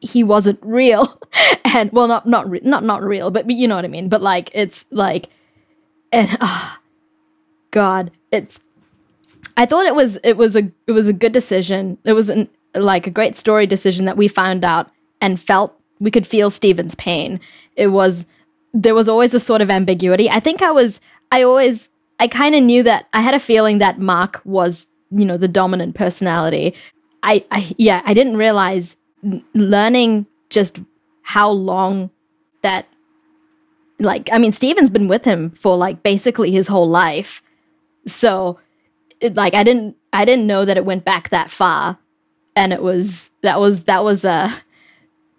[0.00, 1.20] he wasn't real
[1.64, 4.08] and well not not re- not not real but, but you know what i mean
[4.08, 5.28] but like it's like
[6.12, 6.76] and oh,
[7.76, 8.58] god it's
[9.58, 11.98] i thought it was it was a it was a good decision.
[12.04, 16.10] It was an, like a great story decision that we found out and felt we
[16.10, 17.38] could feel steven's pain.
[17.76, 18.24] It was
[18.72, 20.30] there was always a sort of ambiguity.
[20.30, 21.00] I think i was
[21.30, 25.26] i always i kind of knew that i had a feeling that mark was you
[25.26, 26.74] know the dominant personality.
[27.22, 28.96] I, I yeah i didn't realize
[29.54, 30.78] learning just
[31.22, 32.10] how long
[32.62, 32.86] that
[33.98, 37.42] like i mean steven's been with him for like basically his whole life
[38.06, 38.58] so
[39.20, 41.98] it, like i didn't i didn't know that it went back that far
[42.54, 44.54] and it was that was that was a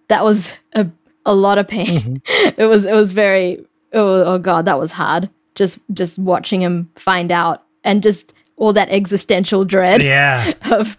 [0.07, 0.87] that was a,
[1.25, 2.49] a lot of pain mm-hmm.
[2.61, 6.89] it was it was very oh, oh god that was hard just just watching him
[6.95, 10.97] find out and just all that existential dread yeah of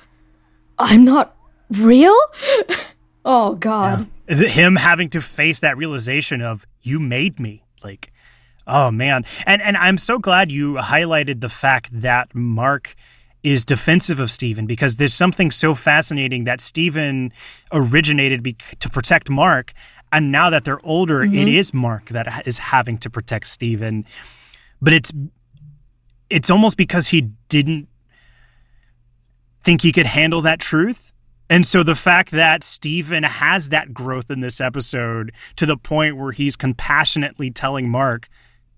[0.78, 1.34] i'm not
[1.70, 2.16] real?
[3.24, 4.08] oh God.
[4.28, 4.48] Yeah.
[4.48, 7.64] Him having to face that realization of you made me.
[7.82, 8.12] Like,
[8.68, 9.24] oh man.
[9.46, 12.94] And and I'm so glad you highlighted the fact that Mark
[13.42, 17.32] is defensive of Steven because there's something so fascinating that Steven
[17.72, 19.72] originated be- to protect Mark.
[20.12, 21.34] And now that they're older, mm-hmm.
[21.34, 24.04] it is Mark that is having to protect Steven.
[24.80, 25.12] But it's
[26.30, 27.88] it's almost because he didn't
[29.64, 31.12] think he could handle that truth
[31.50, 36.16] and so the fact that Steven has that growth in this episode to the point
[36.16, 38.28] where he's compassionately telling Mark,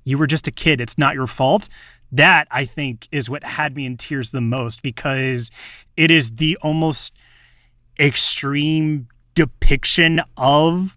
[0.04, 1.68] you were just a kid, it's not your fault.
[2.12, 5.50] That I think is what had me in tears the most because
[5.96, 7.14] it is the almost
[7.98, 10.96] extreme depiction of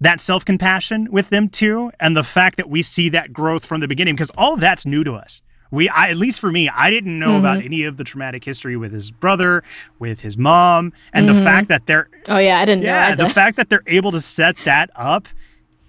[0.00, 1.92] that self compassion with them too.
[2.00, 4.86] And the fact that we see that growth from the beginning because all of that's
[4.86, 5.42] new to us
[5.72, 7.38] we I, at least for me i didn't know mm-hmm.
[7.38, 9.64] about any of the traumatic history with his brother
[9.98, 11.36] with his mom and mm-hmm.
[11.36, 13.18] the fact that they're oh yeah i didn't know that.
[13.18, 15.26] yeah the fact that they're able to set that up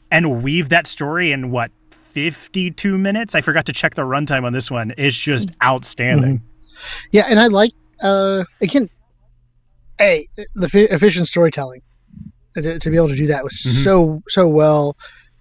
[0.10, 1.70] and weave that story in what
[2.14, 3.36] 52 minutes.
[3.36, 4.92] I forgot to check the runtime on this one.
[4.92, 6.38] Is just outstanding.
[6.40, 7.08] Mm-hmm.
[7.12, 8.90] yeah and i like uh again
[10.02, 11.82] a the efficient storytelling
[12.56, 13.84] to, to, be able to do that was mm-hmm.
[13.84, 14.96] so so well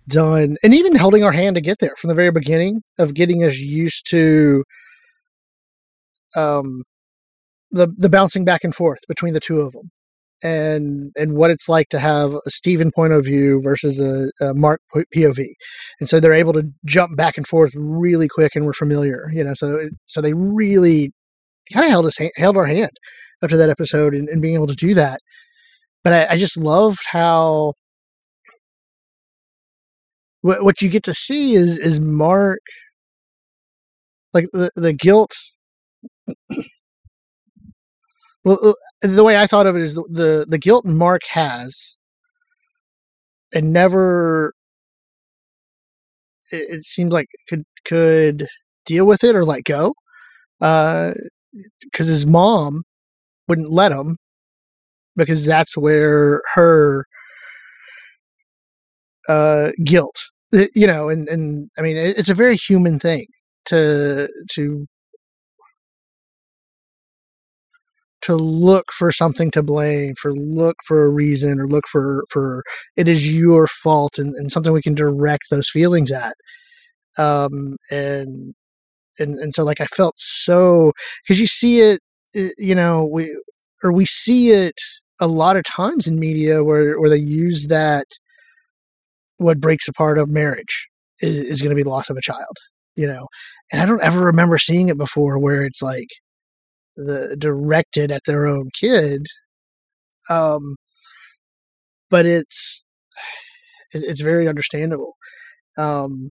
[0.08, 0.56] done.
[0.62, 3.56] And even holding our hand to get there from the very beginning of getting us
[3.56, 4.64] used to
[6.34, 6.82] um
[7.70, 9.90] the the bouncing back and forth between the two of them
[10.42, 14.54] and and what it's like to have a Steven point of view versus a, a,
[14.54, 14.80] Mark
[15.14, 15.46] POV,
[16.00, 19.44] and so they're able to jump back and forth really quick, and we're familiar, you
[19.44, 19.54] know.
[19.54, 21.12] So so they really
[21.72, 22.90] kind of held us held our hand
[23.48, 25.20] to that episode, and, and being able to do that.
[26.04, 27.74] But I, I just loved how
[30.42, 32.60] what what you get to see is is Mark
[34.34, 35.32] like the the guilt.
[38.44, 38.72] Well, uh,
[39.06, 41.96] the way I thought of it is the, the the guilt Mark has,
[43.54, 44.54] and never.
[46.50, 48.46] It, it seemed like could could
[48.86, 49.94] deal with it or let go,
[50.60, 51.14] because
[52.08, 52.84] uh, his mom
[53.48, 54.18] wouldn't let him,
[55.16, 57.06] because that's where her
[59.28, 60.16] uh, guilt
[60.74, 63.26] you know, and and I mean, it's a very human thing
[63.66, 64.86] to to
[68.22, 72.62] to look for something to blame, for look for a reason, or look for for
[72.96, 76.34] it is your fault, and, and something we can direct those feelings at.
[77.18, 78.54] Um, and
[79.18, 80.92] and and so like I felt so
[81.24, 82.00] because you see it,
[82.34, 83.36] you know, we
[83.82, 84.80] or we see it
[85.20, 88.06] a lot of times in media where where they use that
[89.38, 90.88] what breaks apart a marriage
[91.20, 92.56] is, is going to be the loss of a child,
[92.96, 93.26] you know.
[93.72, 96.08] And I don't ever remember seeing it before where it's like
[96.96, 99.26] the directed at their own kid.
[100.30, 100.76] Um,
[102.10, 102.84] but it's
[103.94, 105.14] it, it's very understandable.
[105.78, 106.30] Um,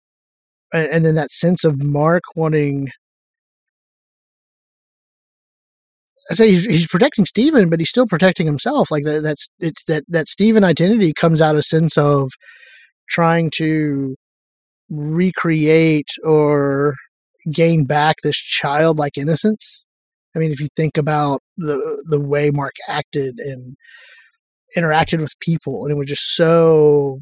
[0.73, 2.89] and, and then that sense of Mark wanting
[6.31, 8.91] I say he's, he's protecting Steven, but he's still protecting himself.
[8.91, 12.29] Like that, that's it's that that Steven identity comes out a sense of
[13.09, 14.15] trying to
[14.89, 16.93] recreate or
[17.51, 19.85] gain back this childlike innocence.
[20.35, 23.75] I mean, if you think about the the way Mark acted and
[24.77, 27.19] interacted with people, and it was just so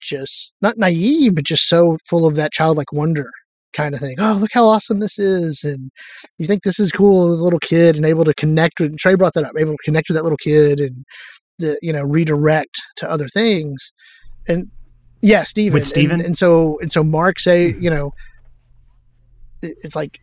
[0.00, 3.30] just not naive, but just so full of that childlike wonder
[3.72, 4.16] kind of thing.
[4.18, 5.62] Oh, look how awesome this is.
[5.64, 5.90] And
[6.38, 8.98] you think this is cool with a little kid and able to connect with, and
[8.98, 11.04] Trey brought that up, able to connect with that little kid and,
[11.58, 13.92] the, you know, redirect to other things.
[14.46, 14.68] And
[15.20, 15.74] yeah, Steven.
[15.74, 16.20] With Steven?
[16.20, 18.12] And, and so, and so Mark say, you know,
[19.60, 20.18] it's like,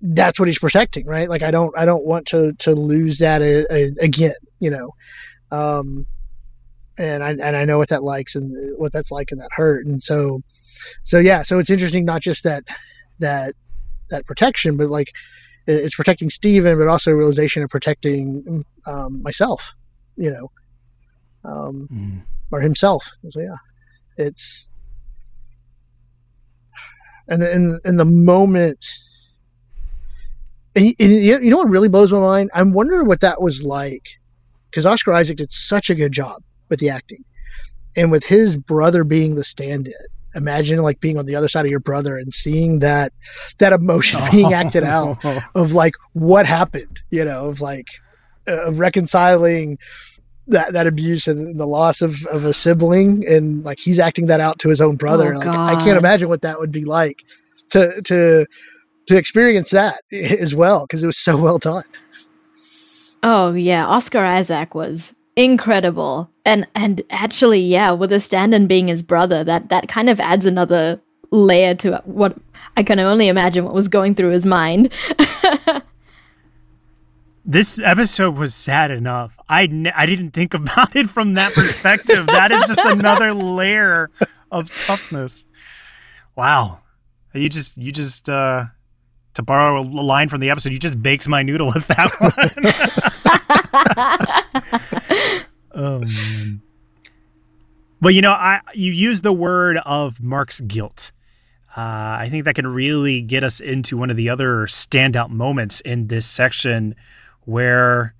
[0.00, 1.28] that's what he's protecting, right?
[1.28, 4.90] Like I don't, I don't want to, to lose that a, a, again, you know?
[5.50, 6.06] Um,
[6.98, 9.86] and I, and I know what that likes and what that's like and that hurt.
[9.86, 10.42] And so,
[11.02, 12.64] so yeah, so it's interesting, not just that,
[13.20, 13.54] that,
[14.10, 15.12] that protection, but like
[15.66, 19.74] it's protecting Steven, but also realization of protecting um, myself,
[20.16, 20.50] you know,
[21.44, 22.22] um, Mm.
[22.50, 23.08] or himself.
[23.30, 23.56] So yeah,
[24.16, 24.68] it's
[27.28, 28.84] and the, in in the moment,
[30.74, 32.50] and, and you you know what really blows my mind?
[32.54, 34.08] I'm wondering what that was like
[34.70, 37.24] because Oscar Isaac did such a good job with the acting,
[37.96, 39.92] and with his brother being the stand-in.
[40.36, 43.12] Imagine like being on the other side of your brother and seeing that
[43.58, 45.18] that emotion being acted out
[45.56, 47.86] of like what happened, you know, of like
[48.46, 49.76] uh, of reconciling
[50.46, 54.40] that that abuse and the loss of, of a sibling and like he's acting that
[54.40, 55.34] out to his own brother.
[55.34, 57.24] Oh, like I can't imagine what that would be like
[57.70, 58.46] to to
[59.06, 61.84] to experience that as well because it was so well done.
[63.22, 66.30] Oh yeah, Oscar Isaac was incredible.
[66.44, 70.46] And and actually, yeah, with the stand-in being his brother, that that kind of adds
[70.46, 72.36] another layer to what
[72.76, 74.92] I can only imagine what was going through his mind.
[77.50, 79.36] This episode was sad enough.
[79.48, 82.26] I, n- I didn't think about it from that perspective.
[82.26, 84.10] that is just another layer
[84.52, 85.46] of toughness.
[86.36, 86.82] Wow.
[87.34, 88.66] You just you just uh
[89.34, 92.10] to borrow a line from the episode, you just baked my noodle with that
[95.32, 95.44] one.
[95.74, 96.62] oh man.
[98.00, 101.12] But you know, I you use the word of Mark's guilt.
[101.76, 105.80] Uh, I think that can really get us into one of the other standout moments
[105.82, 106.96] in this section
[107.44, 108.14] where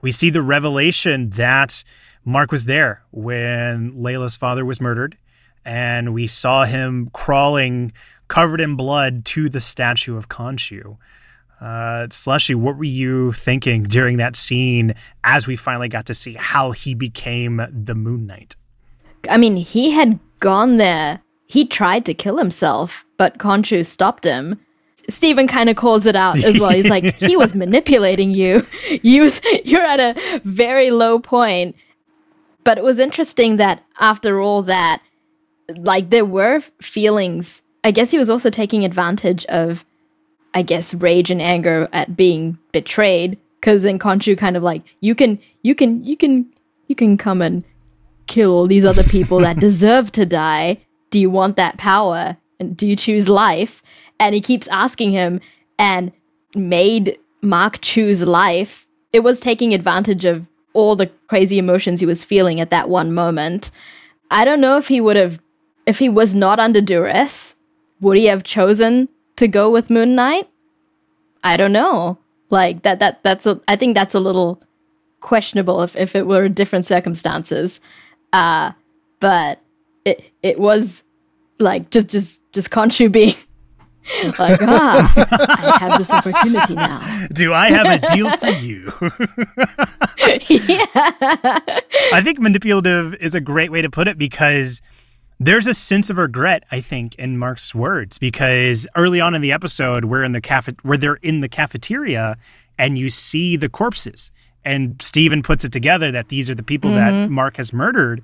[0.00, 1.84] we see the revelation that
[2.24, 5.16] Mark was there when Layla's father was murdered,
[5.64, 7.92] and we saw him crawling
[8.28, 10.96] covered in blood to the statue of Khonshu.
[11.60, 16.36] Uh, Slushy, what were you thinking during that scene as we finally got to see
[16.38, 18.54] how he became the Moon Knight?
[19.28, 21.20] I mean, he had gone there.
[21.46, 24.60] He tried to kill himself, but Khonshu stopped him.
[25.10, 26.70] Steven kind of calls it out as well.
[26.70, 28.66] He's like, he was manipulating you.
[29.02, 31.76] You was, you're at a very low point.
[32.64, 35.02] But it was interesting that after all that,
[35.76, 37.62] like there were feelings.
[37.84, 39.84] I guess he was also taking advantage of,
[40.54, 43.38] I guess, rage and anger at being betrayed.
[43.60, 46.46] Because then Khonshu kind of like, you can, you can, you can,
[46.86, 47.64] you can come and
[48.26, 50.78] kill all these other people that deserve to die.
[51.10, 52.36] Do you want that power?
[52.60, 53.82] And do you choose life?
[54.20, 55.40] And he keeps asking him
[55.78, 56.12] and
[56.54, 58.86] made Mark choose life.
[59.12, 63.12] It was taking advantage of all the crazy emotions he was feeling at that one
[63.12, 63.70] moment.
[64.30, 65.40] I don't know if he would have,
[65.86, 67.54] if he was not under duress,
[68.00, 70.48] would he have chosen to go with Moon Knight?
[71.44, 72.18] I don't know.
[72.50, 74.62] Like that, that, that's a, I think that's a little
[75.20, 77.80] questionable if, if it were different circumstances.
[78.32, 78.72] Uh,
[79.20, 79.60] but
[80.04, 81.02] it it was
[81.58, 83.34] like just just just Khonshu being
[84.38, 87.26] like ah I have this opportunity now.
[87.32, 88.92] Do I have a deal for you?
[90.48, 90.86] yeah.
[92.12, 94.80] I think manipulative is a great way to put it because
[95.40, 98.18] there's a sense of regret, I think, in Mark's words.
[98.18, 102.36] Because early on in the episode, we're in the cafe, where they're in the cafeteria,
[102.78, 104.30] and you see the corpses,
[104.64, 107.32] and Steven puts it together that these are the people that mm-hmm.
[107.32, 108.22] Mark has murdered.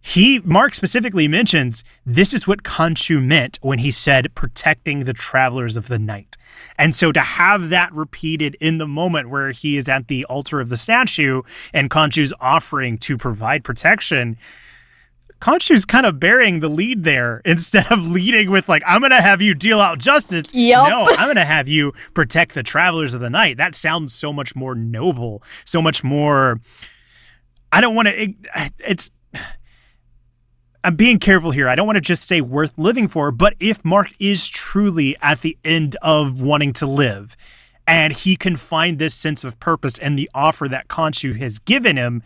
[0.00, 5.76] He Mark specifically mentions this is what Khonshu meant when he said protecting the travelers
[5.76, 6.36] of the night.
[6.78, 10.60] And so to have that repeated in the moment where he is at the altar
[10.60, 11.42] of the statue
[11.74, 14.36] and Khonshu's offering to provide protection,
[15.40, 19.22] Khonshu's kind of burying the lead there instead of leading with like I'm going to
[19.22, 20.54] have you deal out justice.
[20.54, 20.88] Yup.
[20.88, 23.56] No, I'm going to have you protect the travelers of the night.
[23.56, 26.60] That sounds so much more noble, so much more
[27.72, 28.34] I don't want to it,
[28.78, 29.10] it's
[30.82, 31.68] I'm being careful here.
[31.68, 35.40] I don't want to just say worth living for, but if Mark is truly at
[35.40, 37.36] the end of wanting to live
[37.88, 41.96] and he can find this sense of purpose and the offer that Khonshu has given
[41.96, 42.22] him,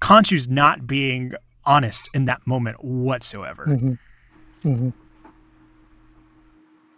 [0.00, 1.34] Khonshu's not being
[1.70, 3.64] honest in that moment whatsoever.
[3.66, 4.92] Mhm.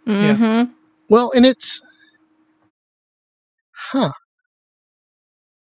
[0.07, 0.71] Mm-hmm.
[1.09, 1.81] Well, and it's,
[3.71, 4.11] huh?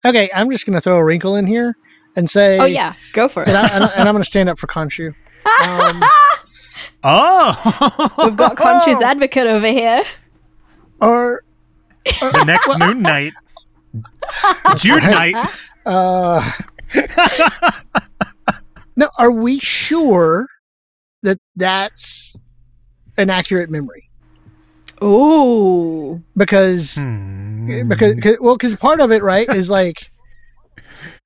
[0.05, 1.77] Okay, I'm just gonna throw a wrinkle in here
[2.17, 3.49] and say, Oh yeah, go for it.
[3.49, 5.15] And, I, and I'm gonna stand up for Khonshu.
[5.65, 6.03] Um,
[7.09, 10.03] Oh, We've got Khonshu's advocate over here.
[11.01, 11.45] Or
[12.05, 13.33] the next Moon Knight,
[14.77, 15.37] June Knight.
[15.85, 16.51] uh,
[18.97, 20.47] now are we sure
[21.23, 22.37] that that's
[23.19, 24.09] an accurate memory?
[25.01, 27.89] Oh, Because Hmm.
[27.89, 30.09] because, well because part of it right is like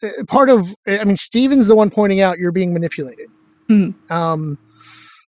[0.02, 3.28] uh, part of i mean steven's the one pointing out you're being manipulated
[3.68, 3.90] Hmm.
[4.10, 4.56] um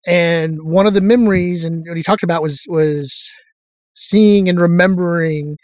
[0.06, 3.30] and one of the memories and what he talked about was was
[3.94, 5.56] seeing and remembering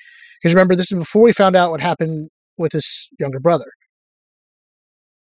[0.43, 3.73] because remember this is before we found out what happened with his younger brother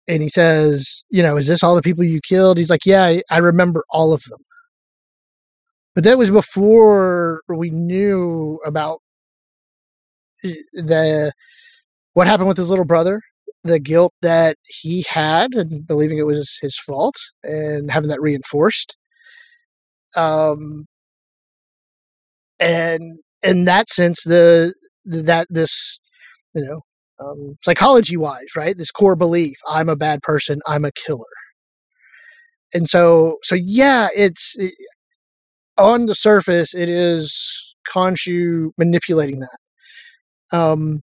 [0.10, 3.20] and he says you know is this all the people you killed he's like yeah
[3.30, 4.40] i, remember all of them
[5.96, 9.00] but that was before we knew about
[10.44, 11.32] the
[12.14, 13.22] what happened with his little brother,
[13.64, 18.96] the guilt that he had and believing it was his fault and having that reinforced.
[20.16, 20.86] Um
[22.60, 24.74] and in that sense the
[25.06, 26.00] that this
[26.56, 26.82] you know
[27.20, 31.26] um, psychology wise right this core belief i'm a bad person i'm a killer
[32.74, 34.74] and so so yeah it's it,
[35.78, 41.02] on the surface it is Khonshu manipulating that um,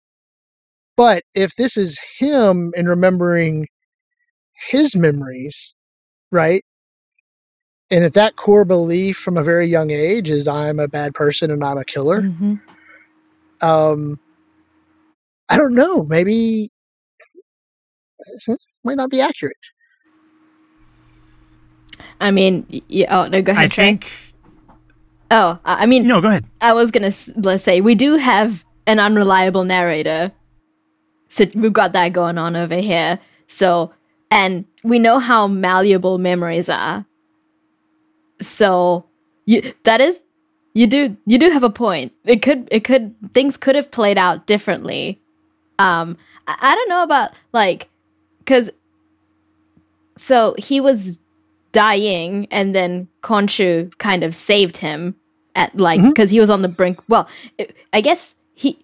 [0.96, 3.68] but if this is him and remembering
[4.70, 5.74] his memories,
[6.32, 6.64] right?
[7.90, 11.50] And if that core belief from a very young age is I'm a bad person
[11.50, 12.60] and I'm a killer, Mhm.
[13.62, 14.18] um,
[15.48, 16.04] I don't know.
[16.04, 16.70] Maybe
[18.26, 18.48] this
[18.84, 19.56] might not be accurate.
[22.20, 23.70] I mean, y- y- oh no, go ahead.
[23.70, 23.94] I Trey.
[23.94, 24.12] think.
[25.30, 26.46] Oh, I I mean, No, go ahead.
[26.60, 30.32] I was gonna let's say we do have an unreliable narrator.
[31.28, 33.20] So we've got that going on over here.
[33.48, 33.92] So
[34.30, 37.06] and we know how malleable memories are.
[38.42, 39.06] So
[39.46, 40.22] you that is
[40.74, 42.12] you do you do have a point.
[42.26, 45.20] It could it could things could have played out differently.
[45.78, 46.16] Um
[46.46, 47.88] I, I don't know about like
[48.46, 48.70] cuz
[50.16, 51.20] so he was
[51.72, 55.14] dying and then Khonshu kind of saved him
[55.54, 58.78] at like because he was on the brink well it- i guess he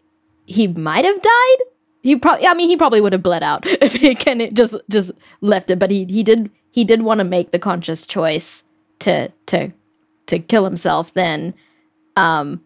[0.47, 1.57] he might have died?
[2.03, 5.13] He probably i mean he probably would have bled out if he can just just
[5.41, 8.65] left it but he he did he did want to make the conscious choice
[9.01, 9.71] to to
[10.27, 11.55] to kill himself then.
[12.17, 12.63] Um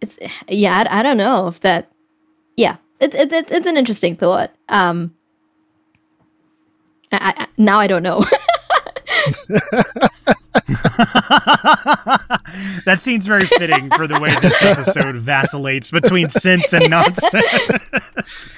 [0.00, 0.18] it's
[0.48, 1.90] yeah i, I don't know if that
[2.56, 5.14] yeah it's it's it's, it's an interesting thought um
[7.12, 8.24] I, I, now i don't know
[12.84, 18.50] that seems very fitting for the way this episode vacillates between sense and nonsense.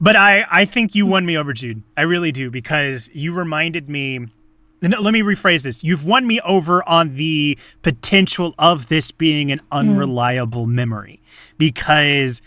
[0.00, 1.82] but I, I think you won me over, Jude.
[1.96, 4.26] I really do because you reminded me.
[4.82, 5.82] Let me rephrase this.
[5.82, 11.20] You've won me over on the potential of this being an unreliable memory
[11.56, 12.42] because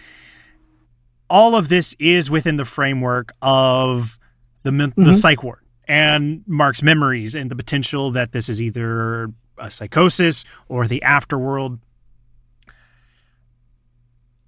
[1.30, 4.18] all of this is within the framework of
[4.64, 5.16] the men- the Mhm.
[5.16, 10.88] psych ward and Mark's memories and the potential that this is either a psychosis or
[10.88, 11.80] the afterworld.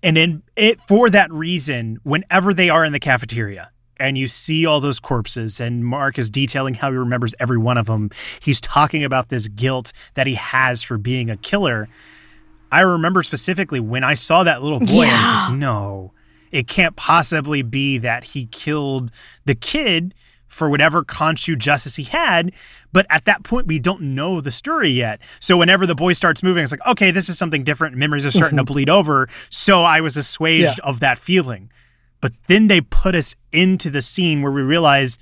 [0.04, 4.66] And in it for that reason, whenever they are in the cafeteria and you see
[4.66, 8.10] all those corpses and Mark is detailing how he remembers every one of them,
[8.42, 11.88] he's talking about this guilt that he has for being a killer.
[12.72, 15.18] I remember specifically when I saw that little boy, yeah.
[15.18, 16.14] I was like, no,
[16.52, 19.12] it can't possibly be that he killed
[19.46, 20.14] the kid
[20.48, 22.52] for whatever Khonshu justice he had.
[22.92, 25.22] But at that point, we don't know the story yet.
[25.40, 27.96] So whenever the boy starts moving, it's like, okay, this is something different.
[27.96, 28.74] Memories are starting to mm-hmm.
[28.74, 29.30] bleed over.
[29.50, 31.72] So I was assuaged of that feeling.
[32.20, 35.18] But then they put us into the scene where we realize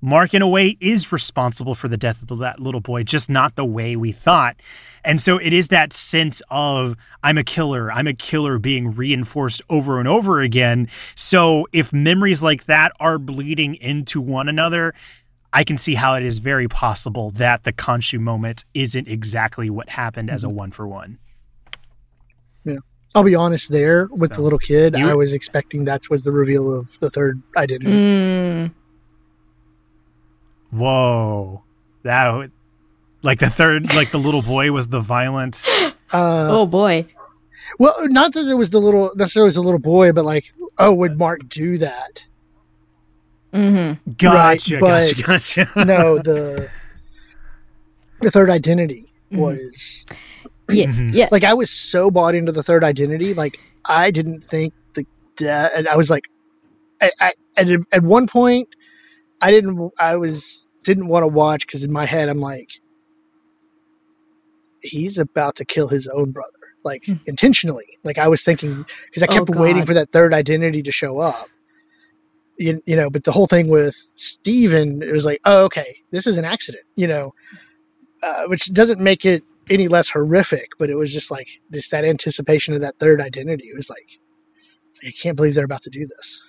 [0.00, 3.56] Mark, in a way, is responsible for the death of that little boy, just not
[3.56, 4.56] the way we thought.
[5.06, 9.62] And so it is that sense of, I'm a killer, I'm a killer being reinforced
[9.70, 10.88] over and over again.
[11.14, 14.94] So if memories like that are bleeding into one another,
[15.52, 19.90] I can see how it is very possible that the Khonshu moment isn't exactly what
[19.90, 21.18] happened as a one for one.
[22.64, 22.78] Yeah.
[23.14, 23.70] I'll be honest.
[23.70, 26.98] There with So, the little kid, you- I was expecting that was the reveal of
[26.98, 27.92] the third identity.
[27.92, 28.74] Mm.
[30.70, 31.62] Whoa.
[32.02, 32.52] That, would-
[33.22, 35.66] like the third, like the little boy was the violent.
[36.12, 37.06] Uh, oh boy
[37.78, 40.94] Well, not that there was the little necessarily was a little boy, but like, oh,
[40.94, 42.26] would Mark do that?
[43.52, 44.12] Mm-hmm.
[44.18, 45.70] Gotcha, but- gotcha, gotcha.
[45.86, 46.68] No, the
[48.20, 49.38] the third identity Mhm.
[49.38, 50.04] was
[50.68, 51.12] yeah Mhm.
[51.14, 55.04] yeah like I was so bought into the third identity, like I didn't think the
[55.36, 56.28] death, and I was like,
[57.00, 58.68] I, I at at one point,
[59.40, 59.92] I didn't.
[59.98, 62.70] I was didn't want to watch because in my head I'm like,
[64.86, 66.52] he's about to kill his own brother,
[66.84, 67.14] like Hmm.
[67.26, 67.98] intentionally.
[68.04, 71.18] Like I was thinking because I Oh, kept waiting for that third identity to show
[71.18, 71.48] up.
[72.58, 76.26] You, you know, but the whole thing with Steven, it was like, oh, okay, this
[76.26, 77.34] is an accident, you know,
[78.22, 82.04] uh, which doesn't make it any less horrific, but it was just like just that
[82.04, 83.66] anticipation of that third identity.
[83.68, 84.18] It was like,
[84.88, 86.42] it's like I can't believe they're about to do this.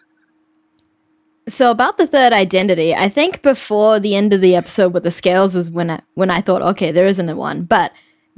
[1.50, 5.12] So about the third identity, I think before the end of the episode with the
[5.12, 7.64] scales is when I when I thought, okay, there isn't a one.
[7.64, 7.92] But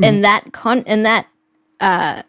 [0.05, 1.27] in that con in that
[1.79, 2.23] uh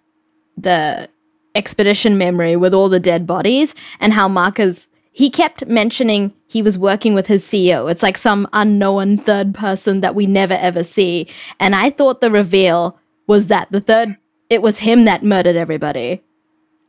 [0.56, 1.08] the
[1.54, 6.78] expedition memory with all the dead bodies and how Marcus he kept mentioning he was
[6.78, 7.90] working with his CEO.
[7.90, 11.28] It's like some unknown third person that we never ever see.
[11.58, 14.16] And I thought the reveal was that the third
[14.48, 16.22] it was him that murdered everybody.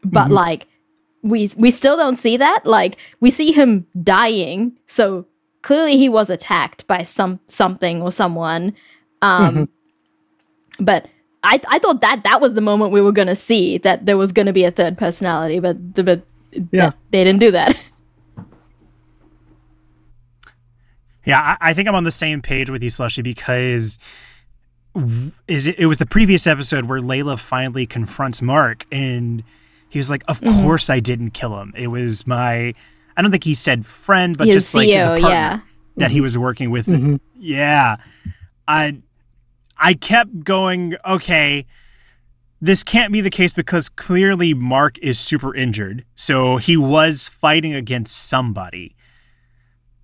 [0.03, 0.67] But like
[1.21, 2.65] we we still don't see that.
[2.65, 5.25] Like we see him dying, so
[5.61, 8.73] clearly he was attacked by some something or someone.
[9.21, 9.69] Um,
[10.81, 11.07] But
[11.43, 14.31] I I thought that that was the moment we were gonna see that there was
[14.31, 16.21] gonna be a third personality, but the- but
[16.51, 16.89] Yeah.
[16.89, 17.77] that- they didn't do that.
[21.25, 23.99] Yeah, I, I think I'm on the same page with you, Slushy, because
[25.47, 29.43] is it, it was the previous episode where Layla finally confronts Mark, and
[29.89, 30.63] he was like, "Of Mm-hmm.
[30.63, 31.73] course I didn't kill him.
[31.77, 32.73] It was my."
[33.15, 35.59] I don't think he said friend, but His just like the partner yeah.
[35.97, 36.87] that he was working with.
[36.87, 37.19] Mhm.
[37.37, 37.97] Yeah,
[38.67, 38.97] I
[39.81, 40.95] I kept going.
[41.05, 41.65] Okay,
[42.61, 47.73] this can't be the case because clearly Mark is super injured, so he was fighting
[47.73, 48.95] against somebody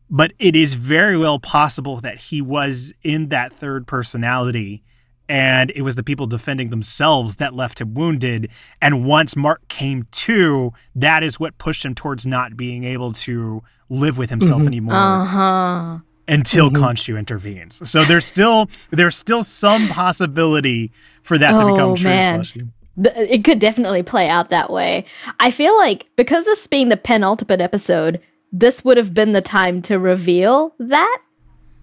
[0.09, 4.81] but it is very well possible that he was in that third personality
[5.27, 8.49] and it was the people defending themselves that left him wounded
[8.81, 13.61] and once mark came to that is what pushed him towards not being able to
[13.89, 14.67] live with himself Mhm.
[14.67, 15.97] anymore Uh huh.
[16.27, 16.77] Until Mhm.
[16.77, 20.91] Khonshu intervenes so there's still there's still some possibility
[21.23, 22.43] for that to Oh, become true man.
[22.43, 22.67] Slushy.
[23.15, 25.05] It could definitely play out that way.
[25.39, 28.19] I feel like because this being the penultimate episode,
[28.51, 31.17] this would have been the time to reveal that.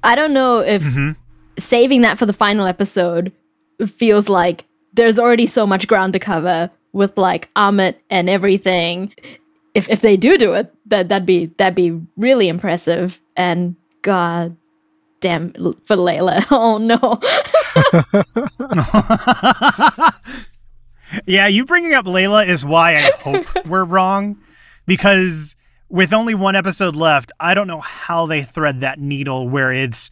[0.02, 1.14] I don't know if Mhm.
[1.58, 3.32] saving that for the final episode
[3.86, 9.12] feels like there's already so much ground to cover with like Ammit and everything.
[9.74, 13.20] If if they do do it, that that'd be that'd be really impressive.
[13.36, 14.58] And God
[15.20, 16.44] damn for Layla.
[16.50, 17.18] Oh no.
[21.26, 24.38] yeah, you bringing up Layla is why I hope we're wrong
[24.86, 25.56] because
[25.88, 30.10] with only one episode left, I don't know how they thread that needle where it's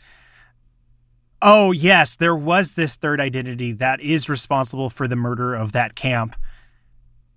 [1.43, 5.95] oh, yes, there was this third identity that is responsible for the murder of that
[5.97, 6.34] camp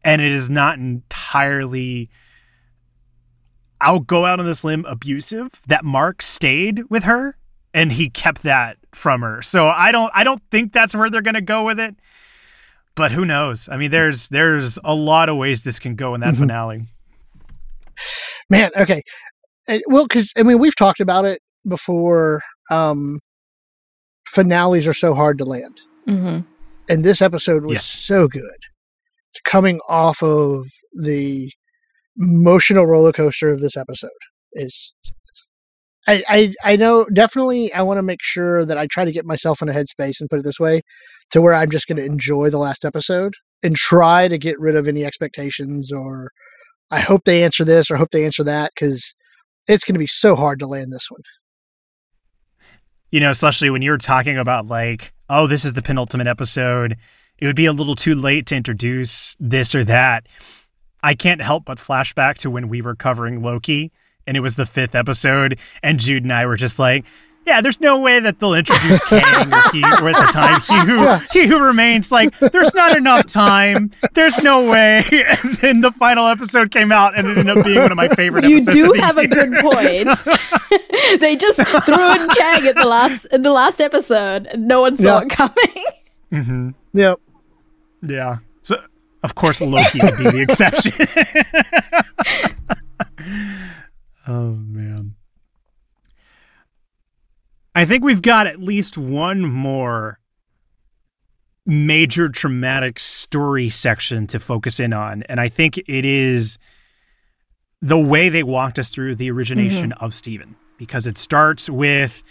[0.06, 2.10] and it is not entirely
[3.82, 7.38] I'll go out on this limb abusive that Mark stayed with her
[7.74, 9.42] and he kept that from her.
[9.42, 11.96] So I don't I don't think that's where they're going to go with it.
[12.96, 13.68] But who knows?
[13.70, 16.40] I mean there's there's a lot of ways this can go in that Mhm.
[16.40, 16.82] finale.
[18.50, 19.02] Man, okay.
[19.68, 22.42] Uh, Well, because I mean, we've talked about it before.
[22.72, 23.20] Um,
[24.28, 26.40] finales are so hard to land, Mm-hmm.
[26.90, 27.86] and this episode was Yes.
[27.86, 28.58] so good.
[29.44, 31.52] Coming off of the
[32.18, 34.10] emotional roller coaster of this episode
[34.54, 34.94] is.
[36.08, 39.26] I, I I know definitely I want to make sure that I try to get
[39.26, 40.82] myself in a headspace and put it this way
[41.32, 44.76] to where I'm just going to enjoy the last episode and try to get rid
[44.76, 46.30] of any expectations or
[46.92, 49.16] I hope they answer this or hope they answer that because
[49.68, 51.22] it's going to be so hard to land this one.
[53.12, 56.98] You know, especially when you're talking about like, oh, this is the penultimate episode,
[57.38, 60.28] it would be a little too late to introduce this or that.
[61.06, 63.92] I can't help but flashback to when we were covering Loki
[64.28, 67.06] and it was the fifth episode, and Jude and I were just like,
[67.46, 70.80] yeah, there's no way that they'll introduce Kang or he or at the time he
[70.92, 71.20] who Yeah.
[71.32, 72.12] he who remains.
[72.12, 73.92] Like, there's not enough time.
[74.14, 75.04] There's no way.
[75.44, 78.08] And then the final episode came out, and it ended up being one of my
[78.08, 78.76] favorite episodes.
[78.76, 81.20] You do of the have a good point.
[81.22, 84.48] they just threw in Kang at the last in the last episode.
[84.48, 85.22] and No one saw Yeah.
[85.22, 85.86] it coming.
[86.32, 86.70] Mm-hmm.
[86.94, 87.20] Yep.
[88.08, 88.38] Yeah.
[88.64, 88.78] So
[89.26, 90.92] of course Loki would be the exception.
[94.28, 95.16] oh man.
[97.74, 100.20] I think we've got at least one more
[101.66, 106.60] major traumatic story section to focus in on and I think it is
[107.82, 110.06] the way they walked us through the origination mm-hmm.
[110.06, 112.22] of Steven because it starts with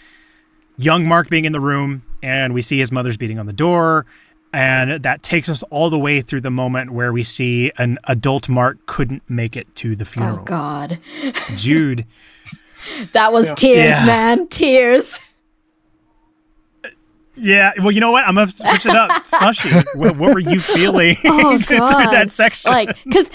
[0.76, 4.06] young Mark being in the room and we see his mother's beating on the door
[4.54, 8.48] and that takes us all the way through the moment where we see an adult
[8.48, 10.38] Mark couldn't make it to the funeral.
[10.40, 10.44] Oh.
[10.44, 10.98] God.
[11.56, 12.06] Jude
[13.12, 13.54] that was Yeah.
[13.54, 14.06] tears, Yeah.
[14.06, 15.18] man, tears.
[17.36, 18.26] Yeah, well, you know what?
[18.28, 19.10] I'm gonna switch it up.
[19.28, 22.12] Slushy, what, what were you feeling Oh, through God.
[22.12, 22.70] that section?
[22.70, 23.28] like because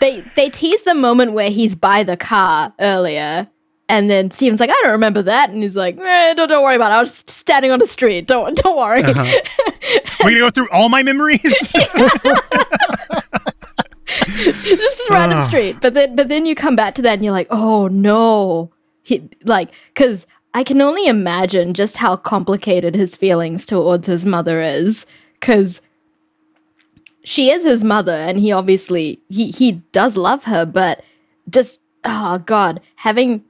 [0.00, 3.46] they they tease the moment where he's by the car earlier
[3.88, 6.76] and then Steven's like, I don't remember that, and he's like, eh, don't, don't worry
[6.76, 6.94] about it.
[6.94, 8.26] I was just standing on the street.
[8.26, 9.02] Don't don't worry.
[9.02, 9.40] Uh-huh.
[10.24, 11.42] we're gonna go through all my memories.
[14.62, 15.48] just around the Ugh.
[15.48, 15.76] street.
[15.80, 18.72] But then but then you come back to that and you're like, oh no.
[19.02, 24.60] He like because I can only imagine just how complicated his feelings towards his mother
[24.60, 25.06] is.
[25.40, 25.80] Cause
[27.22, 31.04] she is his mother and he obviously he he does love her, but
[31.48, 33.44] just oh god, having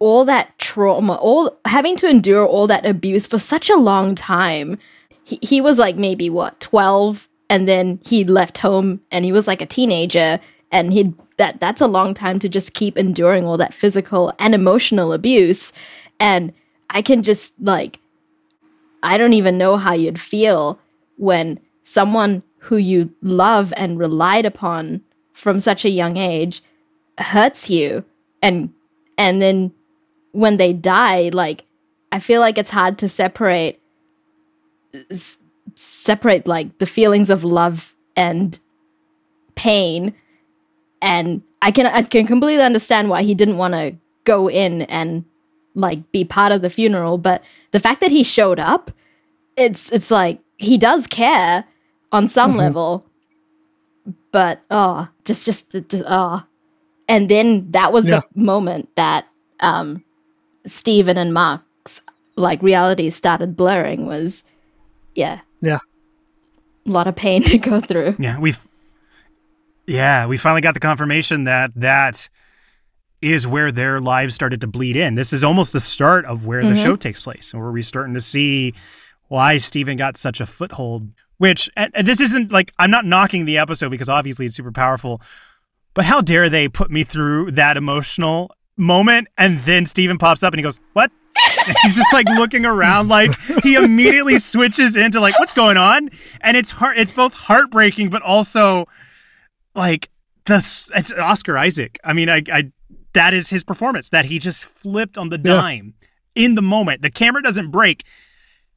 [0.00, 4.78] all that trauma, all having to endure all that abuse for such a long time.
[5.24, 9.46] He, he was like maybe what 12 and then he left home and he was
[9.46, 10.40] like a teenager.
[10.72, 14.54] And he that that's a long time to just keep enduring all that physical and
[14.54, 15.72] emotional abuse.
[16.18, 16.52] And
[16.88, 18.00] I can just like
[19.02, 20.78] I don't even know how you'd feel
[21.16, 26.62] when someone who you love and relied upon from such a young age
[27.18, 28.04] hurts you
[28.42, 28.72] and
[29.18, 29.72] and then
[30.32, 31.64] when they die like
[32.12, 33.80] I feel like it's hard to separate
[35.10, 35.38] s-
[35.74, 38.58] separate like the feelings of love and
[39.54, 40.14] pain
[41.02, 45.24] and I can I can completely understand why he didn't want to go in and
[45.74, 48.90] like be part of the funeral but the fact that he showed up
[49.56, 51.64] it's it's like he does care
[52.12, 52.58] on some Mhm.
[52.58, 53.04] level
[54.32, 56.42] but oh just just the- the- oh
[57.08, 58.20] and then that was Yeah.
[58.34, 59.26] the moment that
[59.60, 60.02] um
[60.66, 62.02] Steven and Mark's
[62.36, 64.44] like reality started blurring was
[65.14, 65.78] yeah Yeah.
[66.86, 68.66] a lot of pain to go through Yeah, we've
[69.86, 72.28] yeah, we finally got the confirmation that that
[73.20, 75.14] is where their lives started to bleed in.
[75.14, 76.82] This is almost the start of where the Mhm.
[76.82, 78.72] show takes place, and where we're starting to see
[79.28, 81.10] why Steven got such a foothold.
[81.38, 84.72] Which and, and this isn't like I'm not knocking the episode because obviously it's super
[84.72, 85.20] powerful,
[85.94, 88.50] but how dare they put me through that emotional
[88.80, 91.10] moment and then Steven pops up and he goes, "What?"
[91.66, 96.08] And he's just like looking around like he immediately switches into like what's going on
[96.40, 98.86] and it's heart it's both heartbreaking but also
[99.74, 100.08] like
[100.46, 100.56] the
[100.94, 101.98] it's Oscar Isaac.
[102.04, 102.72] I mean, I, I
[103.12, 105.54] that is his performance that he just flipped on the Yeah.
[105.60, 105.94] dime
[106.34, 107.02] in the moment.
[107.02, 108.04] The camera doesn't break.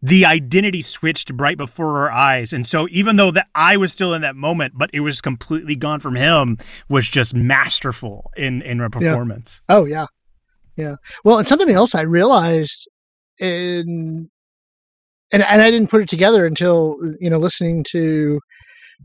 [0.05, 4.13] The identity switched right before our eyes, and so even though that I was still
[4.13, 6.57] in that moment, but it was completely gone from him,
[6.89, 9.61] was just masterful in in a performance.
[9.69, 10.07] Oh yeah,
[10.75, 10.97] yeah.
[11.23, 12.85] Well, and something else I realized
[13.39, 14.29] in,
[15.31, 18.41] and and I didn't put it together until you know listening to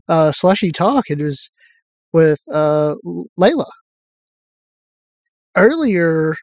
[0.09, 1.05] uh, Slushy talk.
[1.09, 1.49] It was
[2.11, 2.95] with uh,
[3.39, 3.69] Layla
[5.55, 6.35] earlier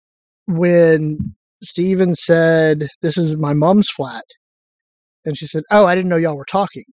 [0.46, 4.24] when Steven said, "This is my mom's flat,"
[5.26, 6.84] and she said, "Oh, I didn't know y'all were talking,"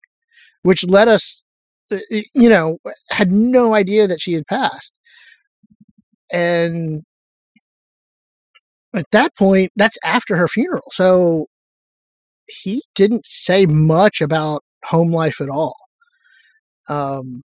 [0.62, 1.44] which led us,
[1.90, 2.78] uh, you know,
[3.10, 4.94] had no idea that she had passed,
[6.32, 7.02] and
[8.94, 10.84] at that point, that's after her funeral.
[10.92, 11.46] So
[12.48, 15.76] he didn't say much about home life at all.
[16.88, 17.42] Um,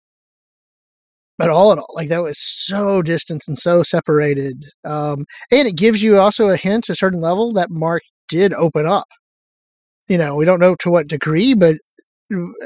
[1.40, 1.92] at all, at all.
[1.94, 4.66] Like that was so distant and so separated.
[4.84, 8.86] Um, and it gives you also a hint, a certain level, that Mark did open
[8.86, 9.08] up.
[10.08, 11.76] You know, we don't know to what degree, but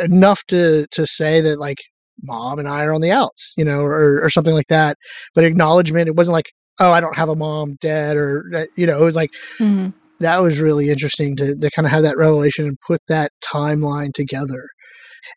[0.01, 1.79] enough to to say that like
[2.23, 4.97] mom and I are on the outs, you know, or or something like that.
[5.35, 8.87] But acknowledgement, it wasn't like, oh, I don't have a mom, dad, or uh, you
[8.87, 9.95] know, it was like Mhm.
[10.21, 14.13] that was really interesting to, to kind of have that revelation and put that timeline
[14.13, 14.69] together.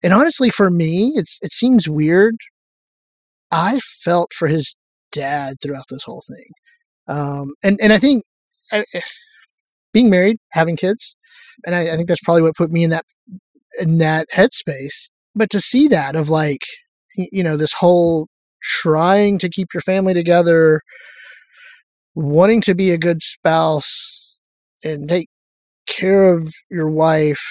[0.03, 2.35] And honestly, for me, it's it seems weird.
[3.51, 4.75] I felt for his
[5.11, 6.47] dad throughout this whole thing,
[7.07, 8.23] um, and and I think
[8.71, 8.85] I,
[9.93, 11.15] being married, having kids,
[11.65, 13.05] and I, I think that's probably what put me in that
[13.79, 15.09] in that headspace.
[15.35, 16.61] But to see that of like,
[17.15, 18.27] you know, this whole
[18.61, 20.81] trying to keep your family together,
[22.15, 24.37] wanting to be a good spouse,
[24.83, 25.29] and take
[25.87, 27.41] care of your wife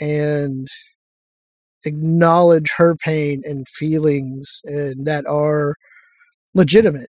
[0.00, 0.68] and
[1.84, 5.74] acknowledge her pain and feelings and that are
[6.54, 7.08] legitimate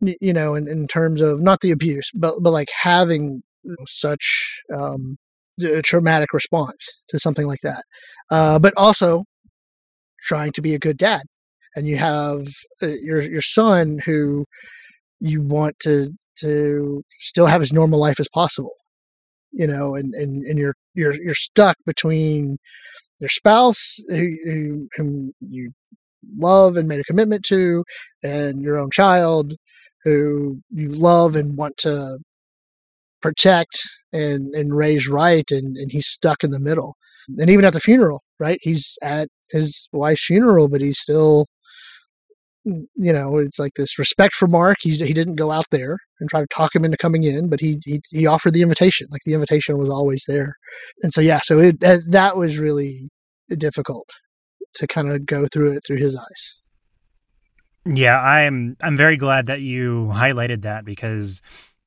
[0.00, 3.42] you know in, in terms of not the abuse but but like having
[3.86, 5.16] such um
[5.82, 7.82] traumatic response to something like that.
[8.30, 9.24] Uh but also
[10.22, 11.22] trying to be a good dad.
[11.74, 12.48] And you have
[12.82, 14.44] uh, your your son who
[15.20, 18.74] you want to to still have as normal life as possible
[19.52, 22.58] you know and and, and you're you're you're stuck between
[23.20, 25.70] your spouse who, who whom you
[26.36, 27.84] love and made a commitment to
[28.22, 29.54] and your own child
[30.04, 32.18] who you love and want to
[33.22, 33.78] protect
[34.12, 36.96] and and raise right and and he's stuck in the middle.
[37.38, 41.46] And even at the funeral right he's at his wife's funeral but he's still
[42.66, 44.78] mm, you know it's like this respect for mark.
[44.80, 47.60] He, he didn't go out there and try to talk him into coming in but
[47.60, 49.06] he, he he offered the invitation.
[49.10, 50.54] Like the invitation was always there.
[51.02, 53.08] And so yeah so it that, that was really
[53.56, 54.08] difficult
[54.74, 56.56] to kind of go through it through his eyes.
[57.84, 61.42] Yeah, I'm I'm very glad that you highlighted that because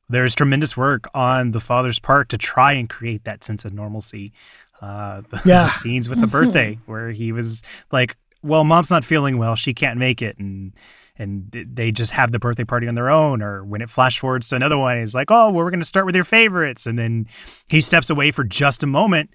[0.09, 4.33] there's tremendous work on the father's part to try and create that sense of normalcy.
[4.81, 5.63] Uh, the, Yeah.
[5.63, 9.73] the scenes with the birthday where he was like, "Well, mom's not feeling well; she
[9.73, 10.73] can't make it," and
[11.17, 13.41] and they just have the birthday party on their own.
[13.41, 15.85] Or when it flash forwards to another one, he's like, "Oh, well, we're going to
[15.85, 17.25] start with your favorites," and then
[17.67, 19.33] he steps away for just a moment.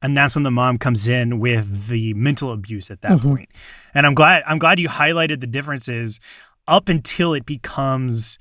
[0.00, 3.22] And that's when the mom comes in with the mental abuse at that Mhm.
[3.22, 3.48] point.
[3.94, 6.18] And I'm glad I'm glad you highlighted the differences
[6.66, 8.38] up until it becomes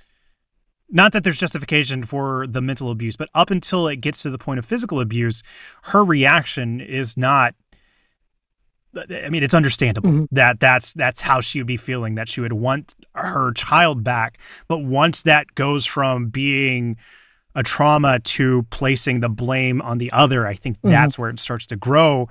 [0.89, 4.37] not that there's justification for the mental abuse, but up until it gets to the
[4.37, 5.43] point of physical abuse,
[5.83, 7.55] her reaction is not
[9.11, 10.27] I mean, it's understandable Mhm.
[10.31, 14.39] that that's that's how she would be feeling that she would want her child back.
[14.67, 16.97] But once that goes from being
[17.53, 20.89] a trauma to placing the blame on the other, I think Mhm.
[20.89, 22.27] that's where it starts to grow.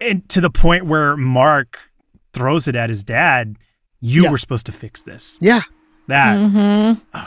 [0.00, 1.90] And to the point where Mark
[2.32, 3.56] throws it at his dad,
[4.00, 4.30] you Yeah.
[4.30, 5.38] were supposed to fix this.
[5.40, 5.62] yeah
[6.08, 7.20] That Mm-hmm.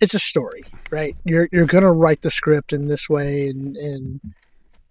[0.00, 1.16] it's a story, right?
[1.24, 4.20] You're you're gonna write the script in this way, and and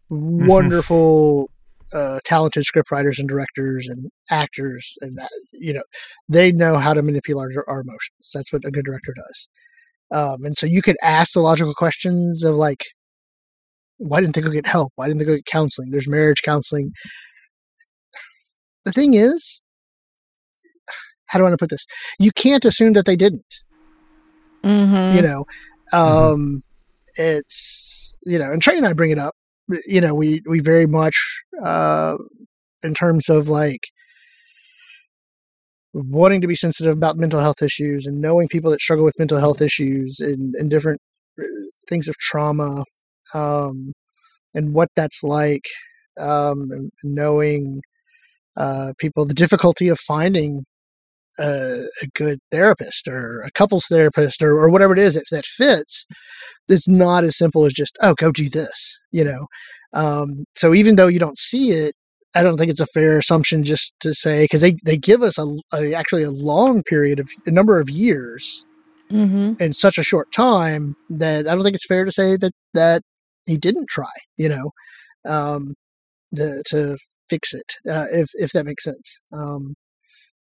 [0.10, 1.50] wonderful,
[1.94, 5.84] uh, talented script writers and directors and actors, and that, you know,
[6.30, 8.32] they know how to manipulate our, our emotions.
[8.34, 9.48] That's what a good director does.
[10.12, 12.86] Um, and so you could ask the logical questions of like,
[13.98, 14.92] why didn't they go get help?
[14.96, 15.92] Why didn't they go get counseling?
[15.92, 16.92] There's marriage counseling.
[18.86, 19.64] The thing is,
[21.34, 21.86] how do I want to put this?
[22.20, 23.44] You can't assume that they didn't
[24.64, 25.18] Mm-hmm.
[25.18, 25.46] you know
[25.92, 26.64] um
[27.18, 29.36] it's you know and trey and i bring it up
[29.86, 31.18] you know we we very much
[31.62, 32.16] uh
[32.82, 33.82] in terms of like
[35.94, 39.38] wanting to be sensitive about mental health issues and knowing people that struggle with mental
[39.38, 41.02] health issues and, and different
[41.38, 41.44] uh,
[41.90, 42.86] things of trauma
[43.34, 43.92] um
[44.54, 45.66] and what that's like
[46.22, 47.82] um knowing
[48.56, 50.64] uh people the difficulty of finding
[51.40, 55.46] a, a good therapist or a couples therapist or, or whatever it is that, that
[55.46, 56.06] fits
[56.68, 59.48] it's not as simple as just oh go do this you know
[59.94, 61.96] um, so even though you don't see it
[62.36, 65.38] i don't think it's a fair assumption just to say because they, they give us
[65.38, 68.66] a, a actually a long period of a number of years
[69.12, 69.62] Mm-hmm.
[69.62, 73.04] in such a short time that i don't think it's fair to say that that
[73.46, 74.72] he didn't try you know
[75.26, 75.76] um,
[76.36, 76.98] to, to
[77.30, 79.76] fix it uh, if if that makes sense um,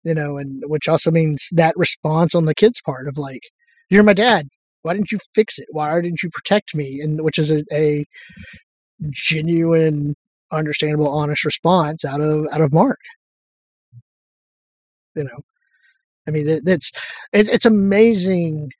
[0.04, 3.42] you know, and which also means that response on the kid's part of like,
[3.90, 4.48] "You're my dad.
[4.82, 5.68] Why didn't you fix it?
[5.70, 8.04] Why didn't you protect me?" And which is a, a
[9.10, 10.14] genuine,
[10.50, 13.00] understandable, honest response out of out of Mark.
[15.14, 15.40] You know,
[16.26, 16.90] I mean, it, it's
[17.32, 18.70] it, it's amazing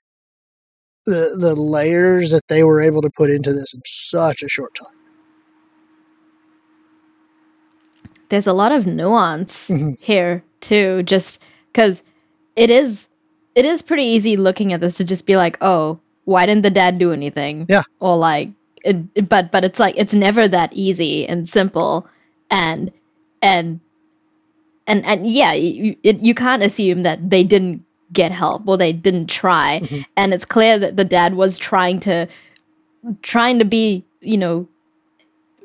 [1.06, 4.74] the the layers that they were able to put into this in such a short
[4.74, 5.01] time.
[8.32, 9.98] There's a lot of nuance Mhm.
[10.00, 11.38] here too, just
[11.70, 12.02] because
[12.56, 13.08] it is
[13.54, 16.70] it is pretty easy looking at this to just be like, oh, why didn't the
[16.70, 17.66] dad do anything?
[17.68, 17.82] Yeah.
[18.00, 18.48] Or like,
[18.86, 22.06] it, but but it's like it's never that easy and simple,
[22.50, 22.90] and
[23.42, 23.80] and
[24.86, 28.94] and and yeah, you, it, you can't assume that they didn't get help or they
[28.94, 30.06] didn't try, Mhm.
[30.16, 32.26] and it's clear that the dad was trying to
[33.20, 34.66] trying to be you know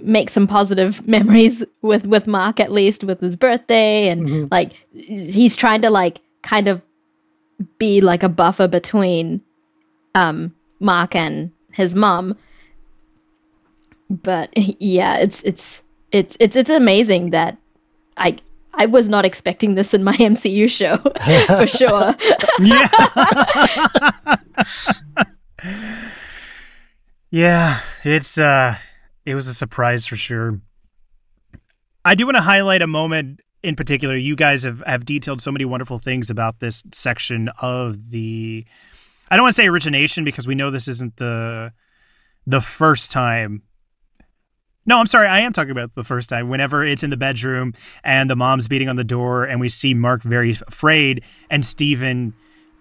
[0.02, 4.52] make some positive memories with with Mark at least with his birthday and Mhm.
[4.52, 6.82] like he's trying to like kind of
[7.80, 9.42] be like a buffer between
[10.16, 12.36] um Mark and his mom
[14.10, 15.82] but yeah it's it's
[16.12, 17.58] it's it's it's amazing that
[18.18, 18.38] I
[18.74, 20.98] I was not expecting this in my MCU show
[21.58, 22.16] for sure
[22.60, 24.38] yeah.
[27.32, 28.76] yeah, it's uh
[29.28, 30.62] it was a surprise for sure.
[32.06, 34.16] I do want to highlight a moment in particular.
[34.16, 38.66] You guys have have detailed so many wonderful things about this section of the
[39.30, 41.74] I don't want to say origination because we know this isn't the
[42.46, 43.64] the first time
[44.90, 45.28] no, I'm sorry.
[45.28, 46.48] I am talking about the first time.
[46.48, 47.74] Whenever it's in the bedroom
[48.06, 52.34] and the mom's beating on the door, and we see Mark very afraid, and Steven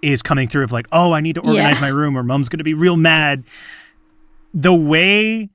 [0.03, 1.81] is coming through of like, oh, I need to organize Yeah.
[1.81, 3.43] my room, or mom's going to be real mad.
[4.55, 5.51] The way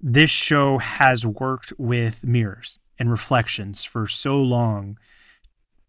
[0.00, 4.98] this show has worked with mirrors and reflections for so long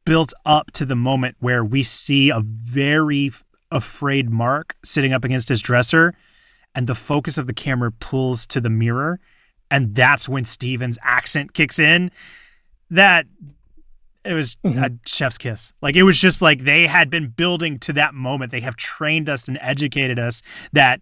[0.06, 3.30] built up to the moment where we see a very
[3.72, 6.14] afraid Mark sitting up against his dresser,
[6.74, 9.20] and the focus of the camera pulls to the mirror,
[9.70, 12.10] and that's when Steven's accent kicks in.
[12.90, 13.26] That
[14.24, 14.82] it was Mhm.
[14.84, 15.74] a chef's kiss.
[15.82, 18.52] Like it was just like they had been building to that moment.
[18.52, 20.42] They have trained us and educated us
[20.72, 21.02] that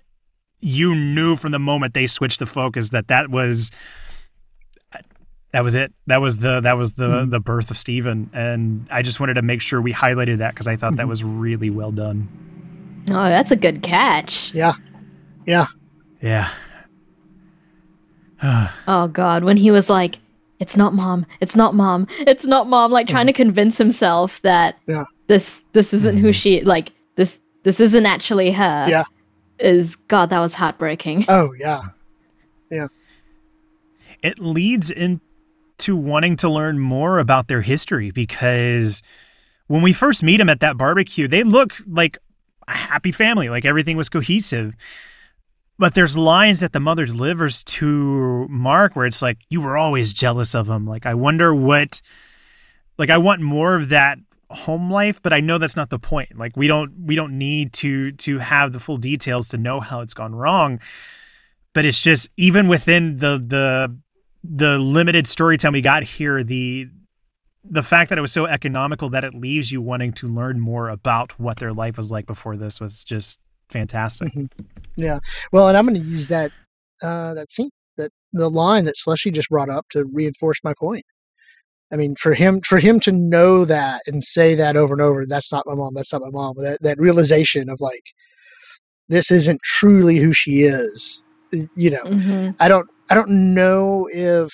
[0.66, 3.72] you knew from the moment they switched the focus that that was
[5.54, 5.94] that was it.
[6.08, 7.30] That was the that was the Mhm.
[7.30, 8.30] the birth of Steven.
[8.34, 11.10] And I just wanted to make sure we highlighted that because I thought that Mhm.
[11.10, 12.28] was really well done.
[13.10, 14.54] Oh, that's a good catch.
[14.54, 14.74] Yeah.
[15.46, 15.68] Yeah.
[16.22, 16.50] Yeah.
[18.88, 20.20] Oh God, when he was like,
[20.60, 21.26] "It's not mom.
[21.40, 22.08] It's not mom.
[22.20, 24.92] It's not mom," like trying to convince himself that Mm-hmm.
[24.92, 25.04] Yeah.
[25.28, 28.88] this this isn't who she like this this isn't actually her.
[28.90, 29.04] Yeah.
[29.60, 31.26] Is God that was heartbreaking.
[31.30, 31.82] Oh yeah.
[32.70, 32.88] Yeah.
[34.22, 39.02] It leads into wanting to learn more about their history because
[39.68, 42.18] when we first meet them at that barbecue, they look like
[42.68, 44.76] a happy family, like everything was cohesive.
[45.78, 50.14] But there's lines that the mother delivers to Mark where it's like, you were always
[50.14, 50.88] jealous of him.
[50.88, 52.02] Like, I wonder what,
[52.98, 54.18] like, I want more of that
[54.56, 56.38] home life, but I know that's not the point.
[56.38, 60.02] Like, we don't, we don't need to, to have the full details to know how
[60.02, 60.80] it's gone wrong.
[61.74, 63.98] But it's just, even within the, the,
[64.44, 66.88] the limited storytelling we got here, the
[67.68, 70.88] the fact that it was so economical that it leaves you wanting to learn more
[70.88, 73.40] about what their life was like before this was just
[73.70, 74.32] fantastic.
[74.96, 75.18] Yeah.
[75.52, 76.52] Well, and I'm going to use that
[77.02, 81.06] uh, that scene that the line that Slushy just brought up to reinforce my point.
[81.94, 85.26] I mean, for him for him to know that and say that over and over,
[85.28, 85.94] that's not my mom.
[85.94, 86.56] That's not my mom.
[86.58, 88.04] That that realization of like,
[89.08, 91.24] this isn't truly who she is.
[91.76, 94.52] You know, hmm I don't I don't know if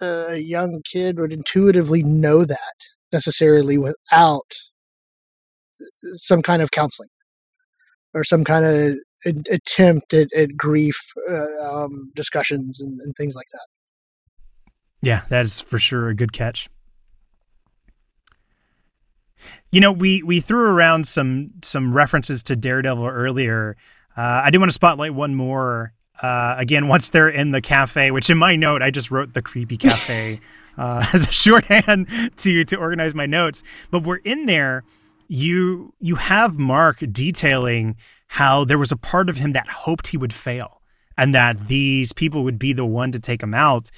[0.00, 2.74] a young kid would intuitively know that
[3.12, 4.52] necessarily without
[6.14, 7.08] some kind of counseling
[8.14, 8.96] or some kind of
[9.50, 10.96] attempt at, at grief
[11.30, 13.66] uh, um, discussions and, and things like that.
[15.02, 16.68] Yeah, that is for sure a good catch.
[19.70, 23.76] You know, we we threw around some some references to Daredevil earlier.
[24.16, 25.92] Uh, I do want to spotlight one more.
[26.22, 29.42] Uh, again, once they're in the cafe, which in my note I just wrote the
[29.42, 30.40] creepy cafe
[30.78, 33.62] uh, as a shorthand to to organize my notes.
[33.90, 34.82] But we're in there.
[35.28, 37.96] You you have Mark detailing
[38.28, 40.80] how there was a part of him that hoped he would fail
[41.18, 43.90] and that these people would be the one to take him out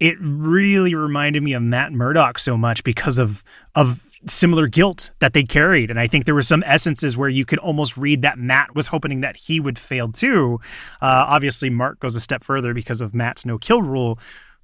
[0.00, 3.44] it really reminded me of Matt Murdock so much because of
[3.74, 5.90] of similar guilt that they carried.
[5.90, 8.88] And I think there were some essences where you could almost read that Matt was
[8.88, 10.58] hoping that he would fail too.
[11.00, 14.18] Uh, obviously, Mark goes a step further because of Matt's no kill rule,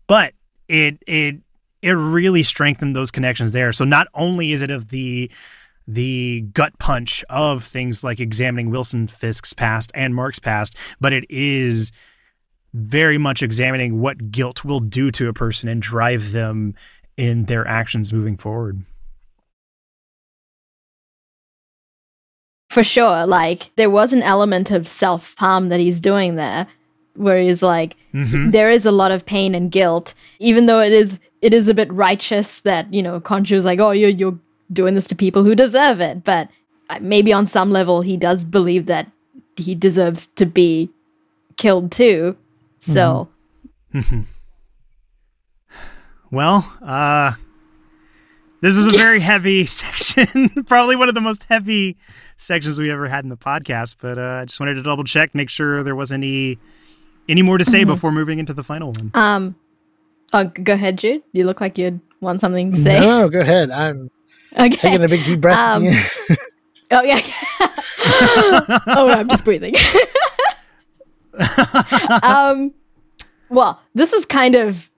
[0.07, 0.33] but
[0.69, 1.37] it it
[1.83, 3.73] it really strengthened those connections there.
[3.73, 5.31] So not only is it of the
[5.87, 11.25] the gut punch of things like examining Wilson Fisk's past and Mark's past, but it
[11.31, 11.93] is
[12.77, 16.75] very much examining what guilt will do to a person and drive them
[17.17, 18.83] in their actions moving forward.
[22.69, 23.27] For sure.
[23.27, 26.67] Like there was an element of self harm that he's doing there,
[27.15, 28.53] where he's like, Mhm.
[28.53, 31.75] there is a lot of pain and guilt, even though it is it is a
[31.75, 34.39] bit righteous that you know Khonshu's like, oh, you're you're
[34.73, 36.49] doing this to people who deserve it, but
[36.91, 39.11] uh, maybe on some level he does believe that
[39.57, 40.91] he deserves to be
[41.57, 42.37] killed too.
[42.81, 43.29] So
[46.31, 47.33] Well, uh,
[48.61, 51.97] this is a very heavy section, probably one of the most heavy
[52.37, 53.97] sections we ever had in the podcast.
[54.01, 56.59] But uh, I just wanted to double check, make sure there was any
[57.29, 59.11] any more to say before moving into the final one.
[59.15, 59.57] um,
[60.33, 61.23] oh, go ahead, Jude.
[61.33, 63.01] You look like you'd want something to say.
[63.01, 63.71] No, go ahead.
[63.71, 64.11] I'm
[64.59, 64.71] okay.
[64.71, 65.59] taking a big deep breath.
[65.59, 65.87] Um.
[66.89, 67.21] Oh yeah.
[68.87, 69.75] oh, I'm just breathing.
[72.23, 72.73] um,
[73.49, 74.91] well, this is kind of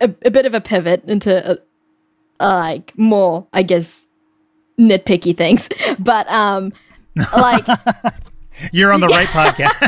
[0.00, 1.56] a, a bit of a pivot into uh
[2.40, 4.06] uh, like more, I guess,
[4.78, 5.68] nitpicky things.
[5.98, 6.72] But um,
[7.36, 7.64] like,
[8.72, 9.78] You're on the right podcast.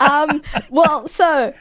[0.00, 1.54] um, well, so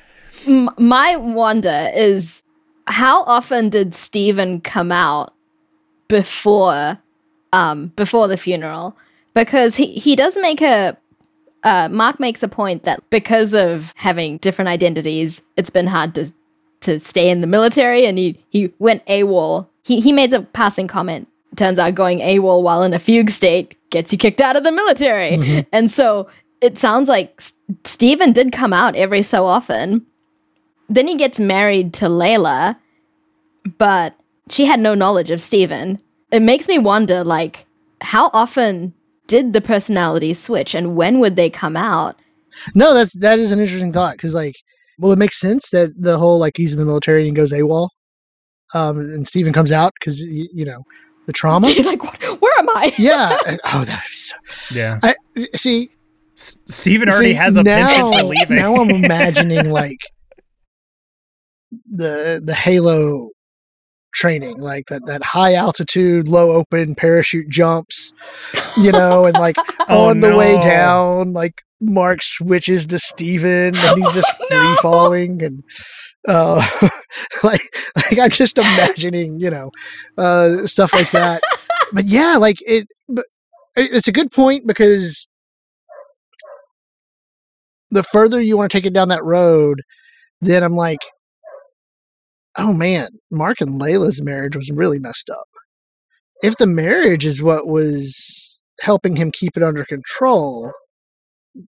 [0.48, 2.44] m- my wonder is
[2.88, 5.34] how often did Steven come out
[6.08, 6.98] before
[7.54, 8.96] um before the funeral
[9.34, 10.98] because he he does make a
[11.68, 16.32] uh, Mark makes a point that because of having different identities, it's been hard to
[16.80, 19.68] to stay in the military, and he he went AWOL.
[19.84, 21.28] He he made a passing comment.
[21.58, 24.72] Turns out going AWOL while in a fugue state gets you kicked out of the
[24.72, 26.30] military, and so
[26.62, 27.54] it sounds like S-
[27.84, 30.06] Steven did come out every so often.
[30.90, 32.78] Then he gets married to Layla,
[33.78, 34.16] but
[34.50, 36.00] she had no knowledge of Steven.
[36.32, 37.66] It makes me wonder, like,
[38.00, 38.94] how often
[39.28, 42.16] did the personalities switch and when would they come out?
[42.74, 44.56] No, that's that is an interesting thought because like,
[44.98, 47.90] well, it makes sense that the whole like he's in the military and goes AWOL,
[48.74, 50.84] um, and Steven comes out because you, you know
[51.28, 51.68] the trauma.
[51.86, 52.94] like, what, where am I?
[52.98, 53.38] yeah.
[53.66, 54.36] Oh, that would be so.
[54.74, 55.00] Yeah.
[55.04, 55.16] I
[55.56, 55.90] see.
[56.38, 58.58] S- Steven already see, has a now, penchant for leaving.
[58.58, 60.00] Now I'm imagining like
[61.92, 63.32] the the Halo
[64.18, 68.12] training, like that that high altitude, low open parachute jumps,
[68.78, 69.56] you know, and like
[69.90, 74.58] Oh, on the way down, like Mark switches to Steven and he's just No.
[74.58, 75.64] free falling and
[76.28, 76.68] uh
[77.44, 77.62] like
[77.96, 79.72] like I'm just imagining, you know,
[80.18, 81.42] uh stuff like that.
[81.94, 83.26] but yeah, like it but
[83.76, 85.28] it- it's a good point because
[87.92, 89.82] the further you want to take it down that road,
[90.42, 91.00] then I'm like,
[92.58, 95.48] oh man, Mark and Layla's marriage was really messed up.
[96.44, 100.72] If the marriage is what was helping him keep it under control,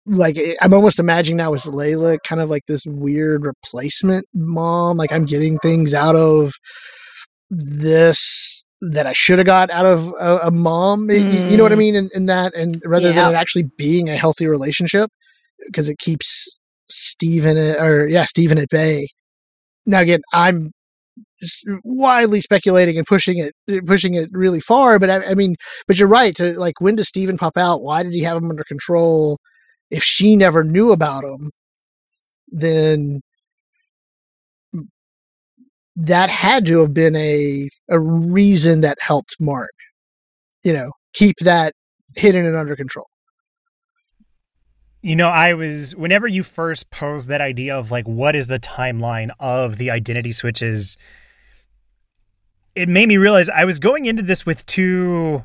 [0.06, 4.96] like I'm almost imagining now as Layla kind of like this weird replacement mom.
[4.96, 6.52] Like I'm getting things out of
[7.50, 11.06] this that I should have got out of a, a mom.
[11.08, 11.78] y- You know what I Mm.
[11.78, 11.94] mean?
[11.96, 13.14] In, in that, and rather Yeah.
[13.24, 15.10] than it actually being a healthy relationship,
[15.66, 16.58] because it keeps
[16.90, 19.06] Steven at, or yeah, Steven at bay.
[19.86, 20.72] Now again, I'm
[21.84, 25.56] widely speculating and pushing it uh, pushing it really far, but I, I mean,
[25.86, 26.34] but you're right.
[26.36, 27.82] To like, when does Steven pop out?
[27.82, 29.38] Why did he have him under control?
[29.90, 31.50] If she never knew about him,
[32.48, 33.20] then
[35.96, 39.70] that had to have been a a reason that helped Mark.
[40.64, 41.74] You know, keep that
[42.16, 43.06] hidden and under control.
[45.04, 48.58] You know, I was whenever you first posed that idea of like what is the
[48.58, 50.96] timeline of the identity switches,
[52.74, 55.44] it made me realize I was going into this with two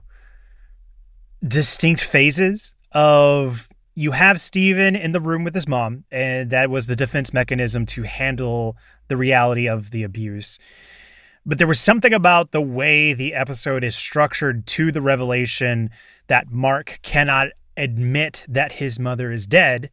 [1.46, 6.88] distinct phases of you have Steven in the room with his mom, and that was
[6.88, 8.78] the defense mechanism to handle
[9.10, 10.58] the reality of the abuse.
[11.46, 15.90] But there was something about the way the episode is structured to the revelation
[16.28, 17.50] that Mark cannot
[17.80, 19.90] admit that his mother is dead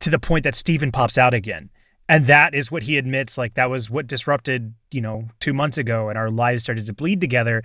[0.00, 1.70] to the point that Steven pops out again.
[2.08, 5.76] And that is what he admits, like that was what disrupted, you know, two months
[5.76, 7.62] ago and our lives started to bleed together.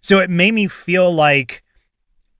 [0.00, 1.62] So it made me feel like,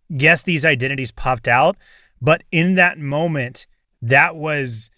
[0.08, 1.76] yes, these identities popped out,
[2.22, 3.66] but in that moment,
[4.00, 4.90] that was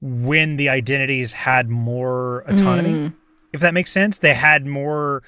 [0.00, 3.14] when the identities had more autonomy Mm.
[3.52, 4.18] if that makes sense.
[4.20, 5.24] They had more,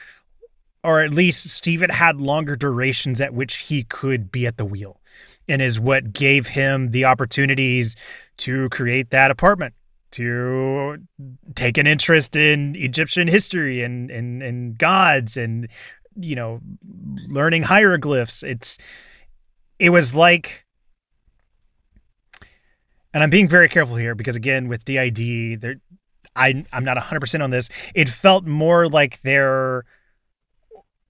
[0.84, 4.99] or at least Steven had longer durations at which he could be at the wheel,
[5.50, 7.96] and is what gave him the opportunities
[8.38, 9.74] to create that apartment,
[10.12, 10.98] to
[11.54, 15.68] take an interest in Egyptian history and and, and gods, and
[16.16, 16.60] you know,
[17.28, 18.42] learning hieroglyphs.
[18.42, 18.78] It's
[19.78, 20.64] it was like
[23.12, 25.76] and I'm being very careful here because again with DID there
[26.36, 27.68] I I'm not 100% on this.
[27.94, 29.84] It felt more like there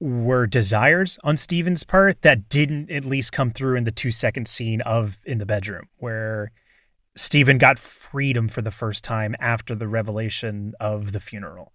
[0.00, 4.48] were desires on Steven's part that didn't at least come through in the 2 second
[4.48, 6.50] scene of in the bedroom where
[7.16, 11.72] Steven got freedom for the first time after the revelation of the funeral.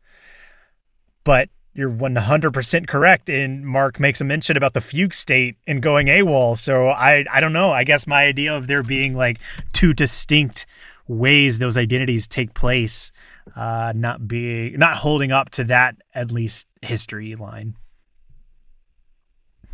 [1.23, 6.07] But you're 100% correct and Mark makes a mention about the fugue state and going
[6.07, 6.57] AWOL.
[6.57, 7.71] So I I don't know.
[7.71, 9.39] I guess my idea of there being like
[9.71, 10.65] two distinct
[11.07, 13.11] ways those identities take place
[13.55, 17.75] uh not being not holding up to that at least history line.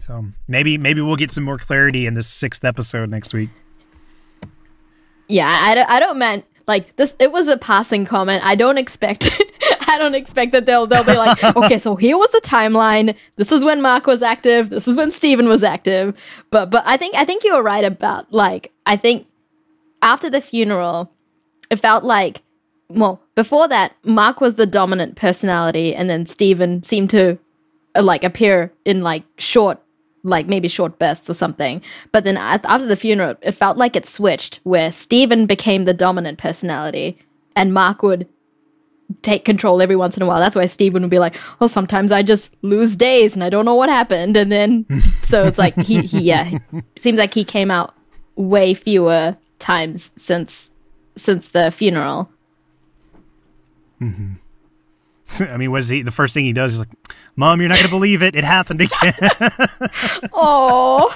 [0.02, 3.50] So maybe maybe we'll get some more clarity in this sixth episode next week.
[5.28, 7.16] Yeah, I don't, I don't mean like this.
[7.20, 8.44] It was a passing comment.
[8.44, 9.30] I don't expect.
[9.88, 13.16] I don't expect that they'll they'll be like, okay, so here was the timeline.
[13.36, 14.72] This is when Mark was active.
[14.72, 16.18] This is when Steven was active.
[16.50, 19.28] But but I think I think you were right about like I think
[20.02, 21.12] after the funeral,
[21.70, 22.42] it felt like
[22.90, 27.38] well before that Mark was the dominant personality, and then Steven seemed to
[27.96, 29.80] uh, like appear in like short
[30.24, 31.82] like maybe short bursts or something.
[32.12, 36.38] But then after the funeral, it felt like it switched where Steven became the dominant
[36.38, 37.18] personality
[37.56, 38.28] and Mark would
[39.22, 40.40] take control every once in a while.
[40.40, 43.66] That's why Steven would be like, well, sometimes I just lose days and I don't
[43.66, 44.38] know what happened.
[44.38, 44.86] And then,
[45.24, 47.94] so it's like, he, he yeah, it seems like he came out
[48.36, 50.72] way fewer times since,
[51.16, 52.30] since the funeral.
[54.00, 54.34] Mm-hmm.
[55.40, 56.02] I mean, what is he?
[56.02, 56.90] The first thing he does is like,
[57.36, 58.36] "Mom, you're not gonna believe it.
[58.36, 59.14] It happened again."
[60.34, 61.16] Oh,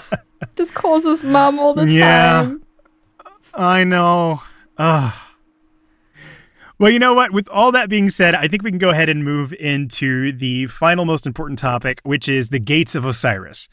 [0.56, 2.44] just calls us mom all the Yeah.
[2.44, 2.64] time.
[3.54, 4.42] I know.
[4.78, 5.14] Ugh.
[6.78, 7.32] Well, you know what?
[7.32, 10.66] With all that being said, I think we can go ahead and move into the
[10.68, 13.70] final most important topic, which is the Gates of Osiris.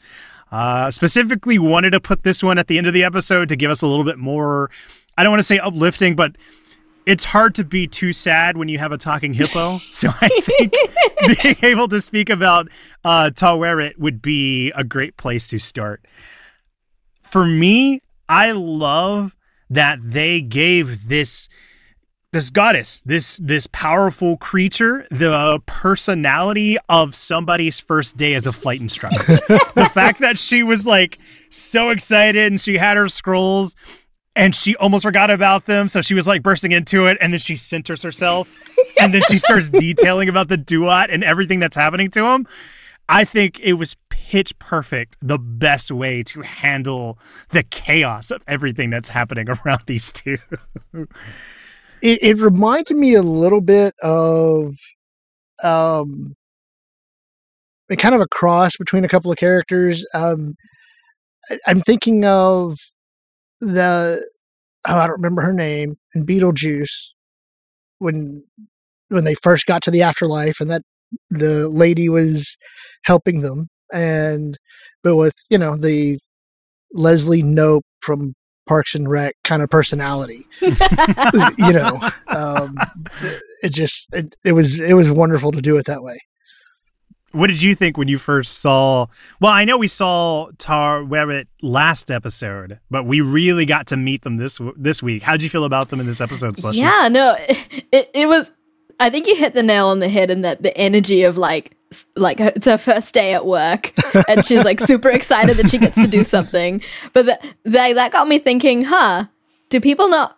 [0.51, 3.69] Uh, specifically, wanted to put this one at the end of the episode to give
[3.71, 4.69] us a little bit more.
[5.17, 6.37] I don't want to say uplifting, but
[7.05, 9.81] it's hard to be too sad when you have a talking hippo.
[9.91, 10.73] So I think
[11.41, 12.67] being able to speak about
[13.03, 16.05] uh, Taweret would be a great place to start.
[17.21, 19.35] For me, I love
[19.69, 21.47] that they gave this
[22.33, 28.81] this goddess, this this powerful creature, the personality of somebody's first day as a flight
[28.81, 29.35] instructor.
[29.75, 31.19] the fact that she was like
[31.49, 33.75] so excited and she had her scrolls
[34.35, 37.39] and she almost forgot about them, so she was like bursting into it, and then
[37.39, 38.53] she centers herself,
[38.99, 42.47] and then she starts detailing about the duat and everything that's happening to him.
[43.09, 47.19] I think it was pitch perfect, the best way to handle
[47.49, 50.37] the chaos of everything that's happening around these two
[52.03, 54.75] it, it reminded me a little bit of
[55.63, 56.35] um
[57.97, 60.03] kind of a cross between a couple of characters.
[60.15, 60.55] Um,
[61.51, 62.79] I, I'm thinking of
[63.59, 64.25] the
[64.87, 67.11] oh, I don't remember her name in Beetlejuice
[67.99, 68.43] when
[69.09, 70.81] when they first got to the afterlife and that
[71.29, 72.57] the lady was
[73.05, 74.57] helping them and
[75.03, 76.19] but with you know the
[76.93, 78.33] Leslie Knope from
[78.67, 80.45] Parks and Rec kind of personality.
[80.61, 82.77] you know, um,
[83.61, 86.17] it just it, it was it was wonderful to do it that way.
[87.33, 89.07] What did you think when you first saw?
[89.41, 94.21] Well, I know we saw Tar Taweret last episode, but we really got to meet
[94.21, 95.23] them this this week.
[95.23, 96.57] How did you feel about them in this episode?
[96.57, 96.79] Slushy?
[96.79, 97.35] Yeah, no,
[97.91, 98.51] it, it was.
[98.99, 101.75] I think you hit the nail on the head in that the energy of like
[102.15, 103.93] like it's her first day at work
[104.27, 106.81] and she's like super excited that she gets to do something
[107.13, 109.25] but that that got me thinking huh
[109.69, 110.37] do people not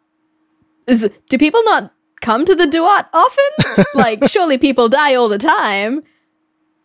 [0.86, 5.38] is do people not come to the duat often like surely people die all the
[5.38, 6.04] time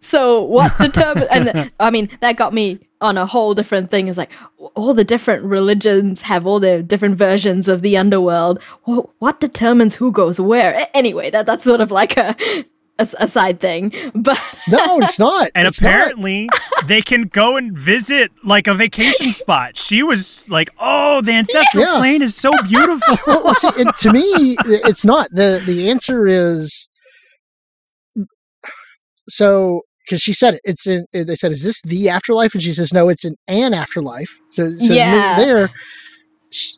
[0.01, 4.17] so what determines and i mean that got me on a whole different thing is
[4.19, 4.31] like
[4.75, 8.61] all the different religions have all their different versions of the underworld
[9.19, 12.37] what determines who goes where anyway that that's sort of like a
[13.01, 15.51] a, a side thing, but no, it's not.
[15.55, 16.49] and it's apparently,
[16.87, 19.77] they can go and visit like a vacation spot.
[19.77, 21.99] She was like, "Oh, the ancestral yeah.
[21.99, 25.31] plane is so beautiful." well, see, it, to me, it's not.
[25.33, 26.89] the The answer is
[29.29, 31.07] so because she said it, it's in.
[31.15, 34.41] Eh, they said, "Is this the afterlife?" And she says, "No, it's in an afterlife."
[34.51, 35.37] So, so yeah.
[35.37, 35.71] there,
[36.51, 36.77] she,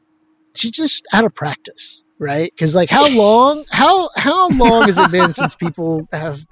[0.54, 2.52] she's just out of practice right?
[2.54, 6.46] Because like how long how how long has it been since people have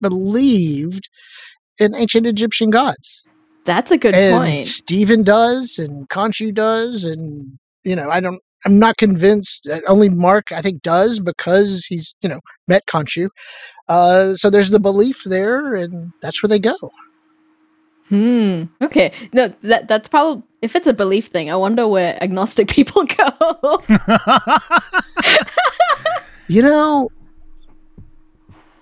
[0.00, 1.08] believed
[1.78, 3.26] in ancient Egyptian gods?
[3.64, 4.64] That's a good and point.
[4.64, 8.40] Steven does, and Khonshu does, and you know I don't.
[8.66, 13.28] I'm not convinced that only Mark I think does because he's you know met Khonshu.
[13.90, 16.76] Uh, so there's the belief there, and that's where they go.
[18.08, 18.64] Hmm.
[18.80, 19.12] Okay.
[19.32, 21.50] No, that that's probably if it's a belief thing.
[21.50, 23.82] I wonder where agnostic people go.
[26.46, 27.10] you know,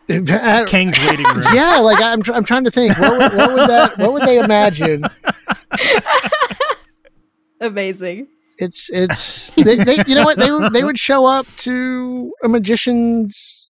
[0.08, 1.44] King's waiting room.
[1.54, 2.98] Yeah, like I'm, tr- I'm trying to think.
[2.98, 3.98] What would, what would that?
[3.98, 5.04] What would they imagine?
[7.62, 8.28] Amazing.
[8.58, 13.70] It's it's they, they you know what they they would show up to a magician's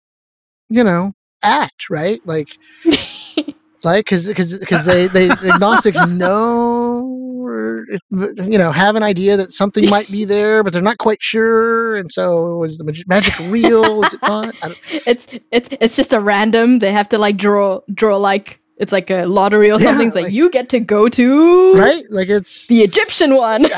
[0.68, 2.20] you know act right?
[2.26, 2.56] Like
[3.84, 7.02] like because because because they they agnostics know
[7.40, 11.22] or you know have an idea that something might be there but they're not quite
[11.22, 14.04] sure and so is the mag- magic real?
[14.04, 14.54] Is it not?
[15.06, 19.10] It's it's it's just a random they have to like draw draw like it's like
[19.10, 20.02] a lottery or something.
[20.02, 23.62] Yeah, it's like, like, you get to go to right, like it's the Egyptian one.
[23.62, 23.68] you,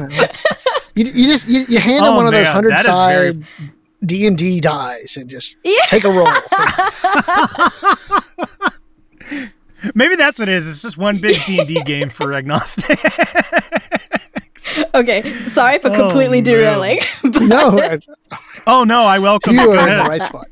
[0.00, 0.08] know,
[0.94, 3.70] you, you, just you, you hand them oh, one man, of those hundred side very...
[4.06, 5.80] D and D dies and just yeah.
[5.86, 6.28] take a roll.
[9.94, 10.68] Maybe that's what it is.
[10.68, 12.98] It's just one big D and D game for agnostic.
[14.94, 17.00] okay, sorry for completely oh, derailing.
[17.22, 17.42] But...
[17.42, 17.98] No.
[18.66, 19.70] oh no, I welcome you.
[19.70, 20.48] Are in the right spot.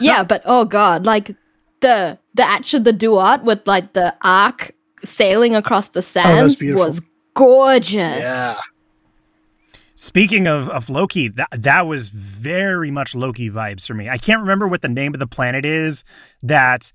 [0.00, 1.34] yeah, but oh god, like
[1.80, 4.72] the the action the duat with like the ark
[5.04, 7.00] sailing across the oh, sands oh, was
[7.34, 8.22] gorgeous.
[8.22, 8.56] Yeah.
[10.02, 14.08] Speaking of, of Loki, that that was very much Loki vibes for me.
[14.08, 16.04] I can't remember what the name of the planet is
[16.42, 16.90] that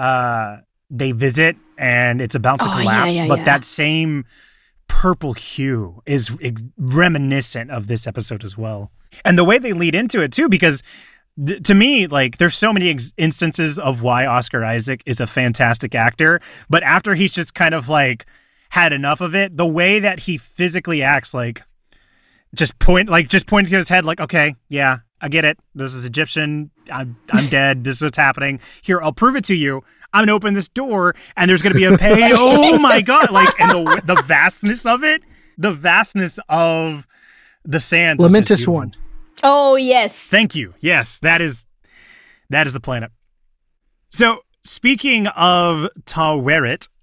[0.00, 0.56] uh,
[0.90, 3.44] they visit and it's about to oh, collapse, yeah, yeah, but yeah.
[3.44, 4.24] that same
[4.88, 6.36] purple hue is
[6.76, 8.90] reminiscent of this episode as well.
[9.24, 10.82] And the way they lead into it too, because
[11.46, 15.28] th- to me, like, there's so many ex- instances of why Oscar Isaac is a
[15.28, 18.26] fantastic actor, but after he's just kind of like
[18.70, 19.56] had enough of it.
[19.56, 21.62] The way that he physically acts, like
[22.54, 25.58] just point, like just pointing to his head, like, okay, yeah, I get it.
[25.74, 26.70] This is Egyptian.
[26.90, 27.84] I'm I'm dead.
[27.84, 28.60] This is what's happening.
[28.82, 29.82] Here, I'll prove it to you.
[30.12, 32.32] I'm gonna open this door, and there's gonna be a pay.
[32.34, 33.30] oh my god!
[33.30, 35.22] Like, and the the vastness of it,
[35.58, 37.06] the vastness of
[37.64, 38.24] the sands.
[38.24, 38.94] is just Lamentis one.
[39.42, 40.18] Oh yes.
[40.18, 40.74] Thank you.
[40.80, 41.66] Yes, that is
[42.50, 43.10] that is the planet.
[44.08, 46.97] So speaking of Taweret, I'm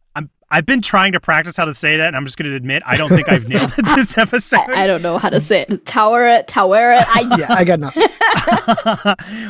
[0.49, 2.83] I've been trying to practice how to say that, and I'm just going to admit
[2.85, 4.69] I don't think I've nailed it this episode.
[4.69, 5.85] I, I don't know how to say it.
[5.85, 7.03] Tower it, tower it.
[7.07, 8.07] I Yeah, I got nothing.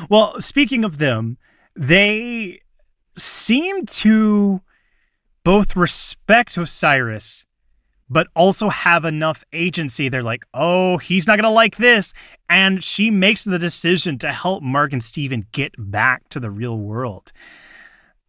[0.10, 1.38] well, speaking of them,
[1.76, 2.62] they
[3.18, 4.62] seem to
[5.44, 7.46] both respect Osiris,
[8.10, 10.10] but also have enough agency.
[10.10, 12.14] They're like, oh, he's not going to like this.
[12.50, 16.78] And she makes the decision to help Mark and Steven get back to the real
[16.78, 17.32] world.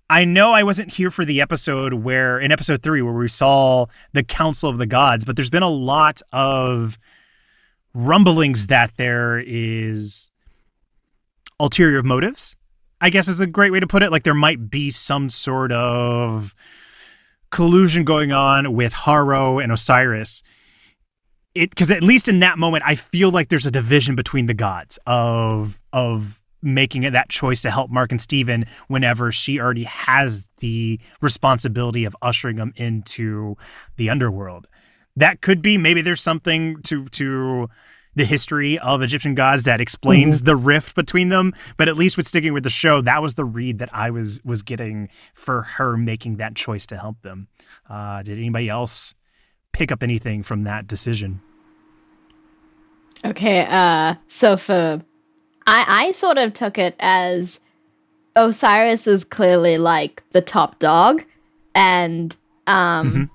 [0.08, 3.86] I know I wasn't here for the episode where, in episode three, where we saw
[4.12, 6.98] the Council of the Gods, but there's been a lot of
[7.92, 10.30] rumblings that there is
[11.58, 12.56] ulterior motives,
[13.00, 14.12] I guess is a great way to put it.
[14.12, 16.54] Like there might be some sort of
[17.50, 20.42] collusion going on with Harrow and Osiris.
[21.54, 24.54] It because at least in that moment, I feel like there's a division between the
[24.54, 29.84] gods of of making it that choice to help Mark and Steven whenever she already
[29.84, 33.56] has the responsibility of ushering them into
[33.96, 34.66] the underworld.
[35.14, 37.68] That could be maybe there's something to to
[38.16, 41.52] the history of Egyptian gods that explains the rift between them.
[41.76, 44.40] But at least with sticking with the show, that was the read that I was
[44.44, 47.48] was getting for her making that choice to help them.
[47.88, 49.14] Uh, did anybody else
[49.72, 51.40] pick up anything from that decision?
[53.24, 55.00] Okay, uh so for
[55.66, 57.60] I I sort of took it as
[58.34, 61.24] Osiris is clearly like the top dog
[61.74, 62.36] and
[62.66, 63.30] um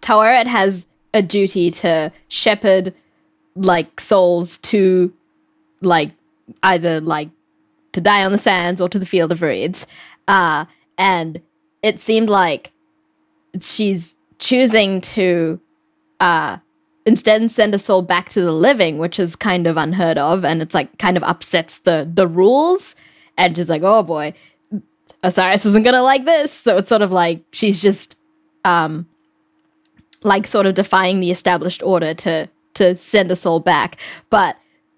[0.00, 2.94] Taweret has a duty to shepherd
[3.54, 5.12] like souls to
[5.80, 6.10] like
[6.62, 7.30] either like
[7.92, 9.86] to die on the sands or to the field of reeds.
[10.26, 10.64] Uh
[10.96, 11.40] and
[11.82, 12.72] it seemed like
[13.60, 15.60] she's choosing to
[16.20, 16.58] uh
[17.08, 20.60] instead send a soul back to the living, which is kind of unheard of, and
[20.60, 22.94] it's like kind of upsets the the rules.
[23.38, 24.34] And she's like, oh boy,
[25.22, 26.52] Osiris isn't gonna like this.
[26.52, 28.16] So it's sort of like she's just
[28.64, 29.08] um
[30.22, 33.96] like sort of defying the established order to to send a soul back.
[34.28, 34.56] But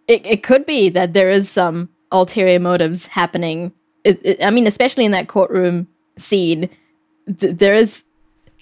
[0.09, 3.73] it, it could be that there is some ulterior motives happening.
[4.03, 6.69] It, it, I mean, especially in that courtroom scene,
[7.39, 8.03] th- there is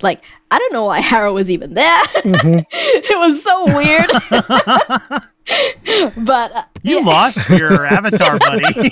[0.03, 2.03] like I don't know why Harrow was even there.
[2.25, 4.11] it was so weird.
[6.27, 8.91] but uh, You lost your avatar, buddy.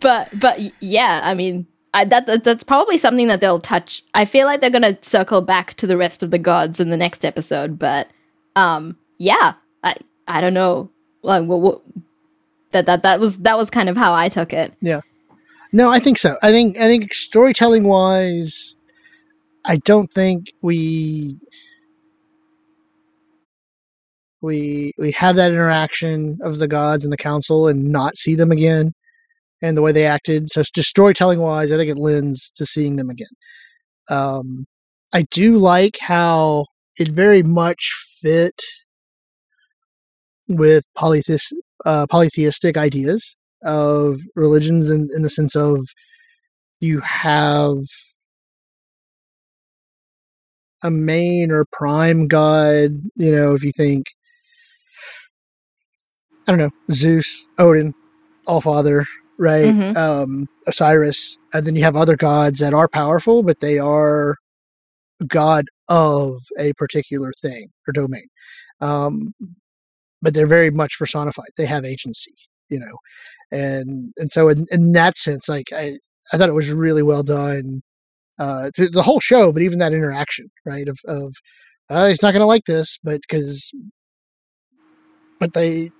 [0.00, 4.02] but but yeah, I mean, I, that, that that's probably something that they'll touch.
[4.14, 6.96] I feel like they're gonna circle back to the rest of the gods in the
[6.96, 7.78] next episode.
[7.78, 8.08] But
[8.54, 9.96] um, yeah, I
[10.28, 10.90] I don't know.
[11.22, 11.80] Like, what, what,
[12.70, 14.74] that that that was that was kind of how I took it.
[15.76, 16.38] No, I think so.
[16.42, 18.74] I think I think storytelling wise,
[19.66, 21.36] I don't think we
[24.40, 28.50] we we have that interaction of the gods and the council and not see them
[28.50, 28.94] again
[29.60, 30.48] and the way they acted.
[30.48, 33.36] So just storytelling wise, I think it lends to seeing them again.
[34.08, 34.64] Um,
[35.12, 36.64] I do like how
[36.98, 37.92] it very much
[38.22, 38.62] fit
[40.48, 41.54] with polytheist,
[41.84, 43.36] uh, polytheistic ideas
[43.66, 45.88] of religions in, in the sense of
[46.80, 47.78] you have
[50.82, 54.06] a main or prime god, you know, if you think
[56.48, 57.92] I don't know, Zeus, Odin,
[58.46, 59.04] Allfather,
[59.38, 59.74] right?
[59.74, 59.96] Mhm.
[59.96, 64.36] Um, Osiris, and then you have other gods that are powerful, but they are
[65.26, 68.28] god of a particular thing or domain.
[68.80, 69.34] Um,
[70.22, 71.48] but they're very much personified.
[71.56, 72.34] They have agency,
[72.68, 72.96] you know,
[73.50, 75.98] and and so in, in that sense, like I,
[76.32, 77.82] I thought it was really well done.
[78.38, 80.88] Uh, the whole show, but even that interaction, right?
[80.88, 81.34] Of of
[81.88, 83.72] uh, he's not going to like this, but because,
[85.38, 85.90] but they,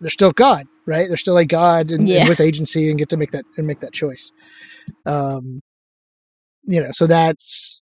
[0.00, 1.08] they're still God, right?
[1.08, 3.80] They're still a God and, and with agency and get to make that and make
[3.80, 4.32] that choice.
[5.06, 5.60] Um,
[6.64, 7.80] you know, so that's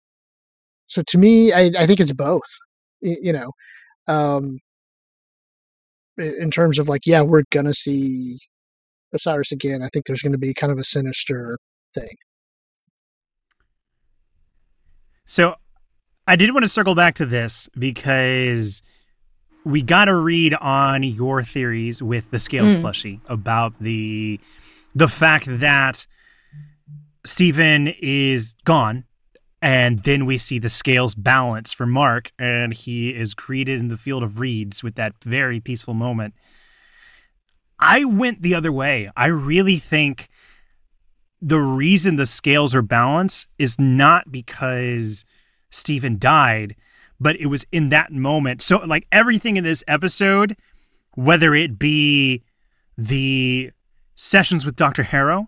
[0.87, 2.47] so to me, I I think it's both.
[3.01, 3.51] You know,
[4.07, 4.59] um,
[6.17, 8.39] in terms of like, yeah, we're gonna see
[9.15, 9.81] Osiris again.
[9.81, 11.57] I think there's going to be kind of a sinister
[11.93, 12.15] thing.
[15.25, 15.55] So
[16.27, 18.81] I did want to circle back to this because
[19.63, 22.71] we got a read on your theories with the scale Mm.
[22.81, 24.39] slushy about the
[24.93, 26.05] the fact that
[27.25, 29.05] Steven is gone
[29.61, 33.97] And then we see the scales balance for Mark, and he is greeted in the
[33.97, 36.35] field of reeds with that very peaceful moment.
[37.87, 39.11] I went the other way.
[39.15, 40.27] I really think
[41.39, 45.23] the reason the scales are balanced is not because
[45.69, 46.75] Steven died,
[47.19, 48.63] but it was in that moment.
[48.63, 50.57] So, like everything in this episode,
[51.13, 52.41] whether it be
[52.97, 53.69] the
[54.15, 55.03] sessions with Dr.
[55.03, 55.47] Harrow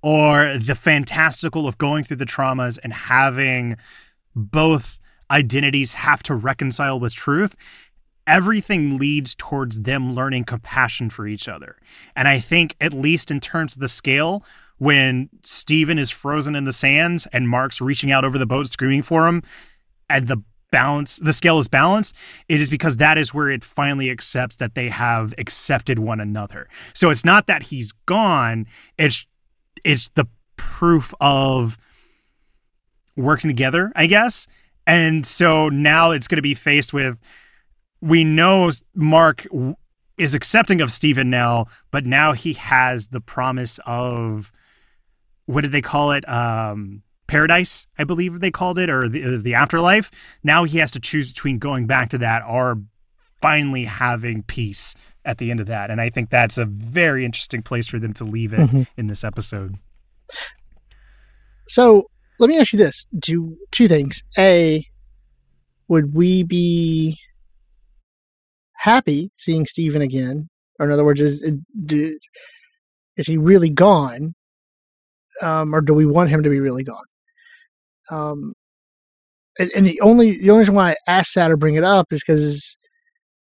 [0.00, 3.76] or the fantastical of going through the traumas and having
[4.36, 7.56] both identities have to reconcile with truth,
[8.26, 11.76] everything leads towards them learning compassion for each other.
[12.16, 14.44] And I think, at least in terms of the scale,
[14.78, 19.02] when Steven is frozen in the sands and Mark's reaching out over the boat screaming
[19.02, 19.42] for him,
[20.08, 22.16] and the balance the scale is balanced
[22.48, 26.68] it is because that is where it finally accepts that they have accepted one another
[26.92, 28.66] so it's not that he's gone
[28.98, 29.24] it's
[29.84, 30.26] it's the
[30.56, 31.78] proof of
[33.14, 34.48] working together i guess
[34.84, 37.20] and so now it's going to be faced with
[38.04, 39.46] we know mark
[40.16, 44.52] is accepting of Steven now but now he has the promise of
[45.46, 49.54] what did they call it um paradise, I believe they called it, or the, the
[49.54, 50.10] afterlife.
[50.42, 52.82] Now he has to choose between going back to that or
[53.40, 54.94] finally having peace
[55.24, 55.90] at the end of that.
[55.90, 58.82] And I think that's a very interesting place for them to leave it mm-hmm.
[58.96, 59.76] in this episode.
[61.66, 62.08] So
[62.38, 64.22] let me ask you this: Do two things.
[64.38, 64.86] A,
[65.88, 67.18] would we be
[68.84, 70.48] happy seeing Steven again?
[70.78, 71.42] Or in other words, is
[73.16, 74.34] is he really gone?
[75.40, 77.04] Um, or do we want him to be really gone?
[78.10, 78.52] Um,
[79.58, 82.12] and, and the only the only reason why I ask that or bring it up
[82.12, 82.76] is because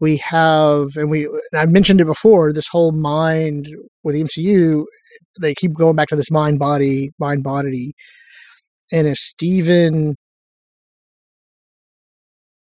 [0.01, 2.53] we have, and we and I mentioned it before.
[2.53, 3.69] This whole mind
[4.03, 4.85] with the MCU,
[5.41, 7.95] they keep going back to this mind body, mind body,
[8.93, 10.17] and if Steven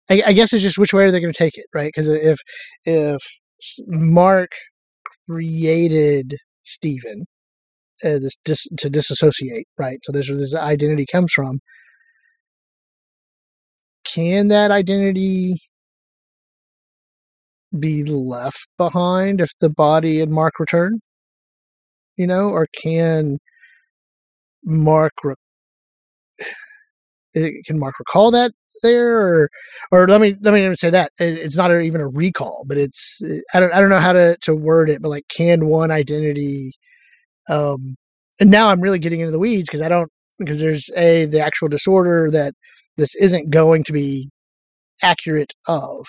[0.10, 1.88] I, I, guess it's just which way are they going to take it, right?
[1.88, 2.40] Because if
[2.86, 3.22] if
[3.88, 4.52] Mark
[5.30, 7.26] created Steven
[8.04, 10.00] uh, this dis, to disassociate, right?
[10.04, 11.60] So where this identity comes from
[14.04, 15.60] can that identity
[17.78, 21.00] be left behind if the body and Mark return?
[22.18, 23.40] You know, or can
[24.64, 25.36] Mark re-
[27.66, 28.52] can Mark recall that
[28.82, 29.50] there, or
[29.92, 33.22] or let me let me even say that it's not even a recall, but it's
[33.54, 36.72] I don't I don't know how to to word it, but like can one identity,
[37.50, 37.96] um,
[38.40, 41.42] and now I'm really getting into the weeds because I don't because there's a the
[41.42, 42.54] actual disorder that
[42.98, 44.30] this isn't going to be
[45.04, 46.06] accurate of.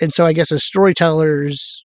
[0.00, 1.84] And so I guess as storytellers,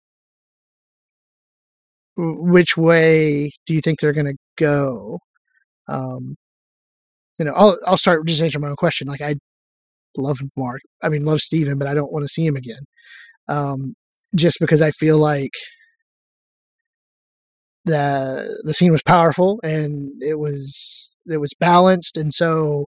[2.17, 5.19] which way do you think they're going to go?
[5.89, 6.37] Um,
[7.39, 9.09] you know, I'll I'll start just answering my own question.
[9.09, 9.37] Like I
[10.19, 12.87] love Mark, I mean love Steven, but I don't want to see him again.
[13.49, 13.95] Um,
[14.35, 15.53] just because I feel like
[17.85, 22.87] the the scene was powerful and it was it was balanced, and so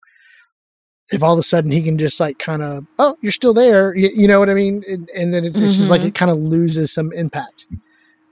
[1.11, 3.97] if all of a sudden he can just like kind of oh you're still there
[3.97, 5.67] you, you know what i mean and, and then it's, mm-hmm.
[5.67, 6.09] just like mm-hmm.
[6.09, 7.67] it kind of loses some impact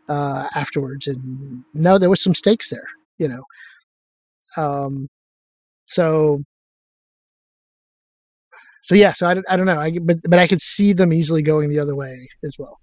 [0.08, 2.86] uh, afterwards and no there was some stakes there
[3.18, 3.42] you know
[4.56, 5.08] um
[5.86, 6.42] so
[8.86, 11.42] so yeah so i, I don't know I, but but i could see them easily
[11.42, 12.80] going the other way as well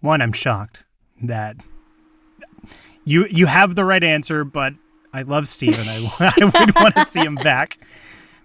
[0.00, 0.84] one i'm shocked
[1.22, 1.56] that
[3.04, 4.74] you you have the right answer but
[5.16, 5.88] I love Steven.
[5.88, 7.78] I, I would want to see him back.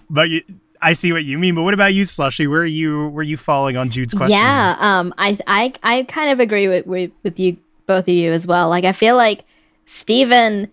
[0.10, 0.42] But you,
[0.82, 1.54] I see what you mean.
[1.54, 2.48] But what about you, Slushy?
[2.48, 3.10] Where are you?
[3.10, 4.38] Were you falling on Jude's question?
[4.38, 7.58] Yeah, um, I, I, I kind of agree with, with with you,
[7.88, 8.70] both of you as well.
[8.70, 9.44] Like, I feel like
[9.86, 10.72] Steven,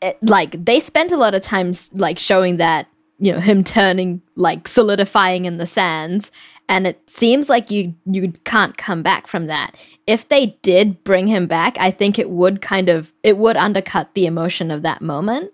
[0.00, 2.86] it, like they spent a lot of time like showing that
[3.18, 6.30] you know him turning like solidifying in the sands.
[6.68, 9.76] And it seems like you you can't come back from that.
[10.06, 14.14] If they did bring him back i think it would kind of it would undercut
[14.14, 15.52] the emotion of that moment.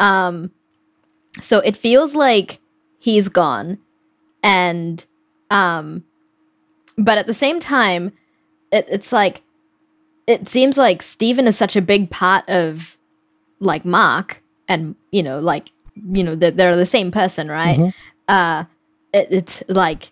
[0.00, 0.50] Um
[1.40, 2.58] so it feels like
[2.98, 3.78] he's gone.
[4.42, 5.04] And
[5.50, 6.04] um
[6.98, 8.12] but at the same time
[8.72, 9.42] it, it's like
[10.26, 12.96] it seems like Steven is such a big part of
[13.60, 15.70] like Mark and you know like
[16.12, 17.90] you know that they're the same person right mm-hmm.
[18.28, 18.64] uh
[19.12, 20.10] it, it's like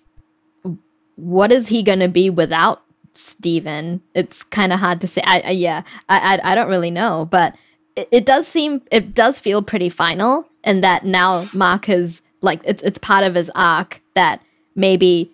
[1.17, 2.83] what is he going to be without
[3.15, 4.03] Steven?
[4.15, 5.23] It's kind of hard to say.
[5.25, 7.55] I, I yeah, I, I, I don't really know, but
[7.97, 12.61] it, it, does seem it does feel pretty final, and that now Mark is like
[12.65, 14.43] it's it's part of his arc that
[14.75, 15.31] maybe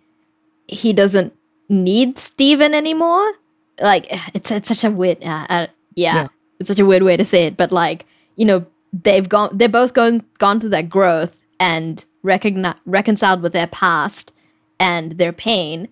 [0.67, 1.35] he doesn't
[1.69, 3.33] need Steven anymore.
[3.81, 6.29] Like it's it's such a weird uh, uh, yeah, yeah,
[6.59, 8.05] it's such a weird way to say it, but like
[8.37, 13.53] you know they've gone they're both gone gone through that growth and recogni- reconciled with
[13.53, 14.33] their past
[14.79, 15.89] and their pain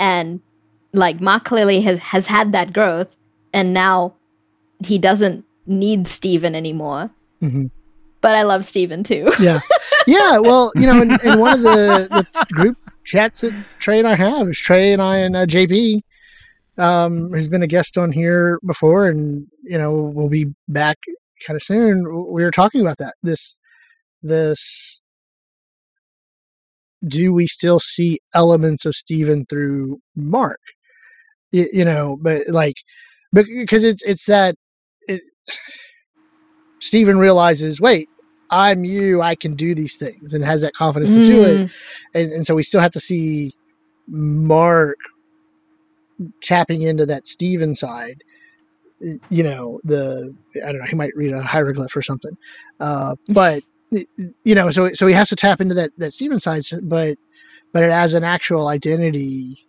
[0.00, 0.40] and
[0.92, 3.16] like Mark clearly has has had that growth
[3.52, 4.14] and now
[4.84, 7.10] he doesn't need Steven anymore.
[7.40, 7.66] hmm
[8.20, 9.30] But I love Steven too.
[9.40, 9.60] Yeah,
[10.06, 10.38] yeah.
[10.38, 14.14] Well, you know, in, in one of the, the group chats that Trey and I
[14.14, 16.00] have is Trey and I and uh, JB,
[16.78, 20.98] um, who's been a guest on here before, and you know, we'll be back
[21.46, 22.04] kind of soon.
[22.04, 23.14] We were talking about that.
[23.22, 23.56] This,
[24.22, 25.02] this.
[27.06, 30.60] Do we still see elements of Steven through Mark?
[31.52, 32.76] You, you know, but like,
[33.32, 34.56] because it's it's that
[35.06, 35.22] it.
[36.80, 38.08] Steven realizes, wait,
[38.50, 41.58] I'm you, I can do these things, and has that confidence to do it.
[41.58, 41.70] Mm.
[42.14, 43.52] And, and so we still have to see
[44.06, 44.96] Mark
[46.42, 48.22] tapping into that Steven side.
[49.00, 50.34] You know, the
[50.64, 52.36] I don't know, he might read a hieroglyph or something.
[52.80, 56.58] Uh, but you know, so so he has to tap into that that Steven side,
[56.60, 57.16] s- but
[57.74, 59.64] it as an actual identity.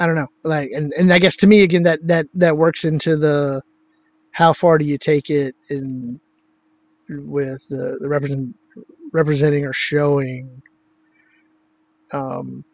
[0.00, 2.84] I don't know, like, and, and I guess to me again that that that works
[2.84, 3.62] into the
[4.30, 6.20] how far do you take it in
[7.08, 8.54] with the, the represent,
[9.12, 10.62] representing or showing
[12.12, 12.64] um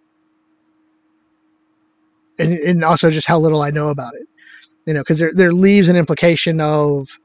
[2.39, 4.28] and, and also just how little I know about it
[4.86, 7.19] you know because there, there leaves an implication of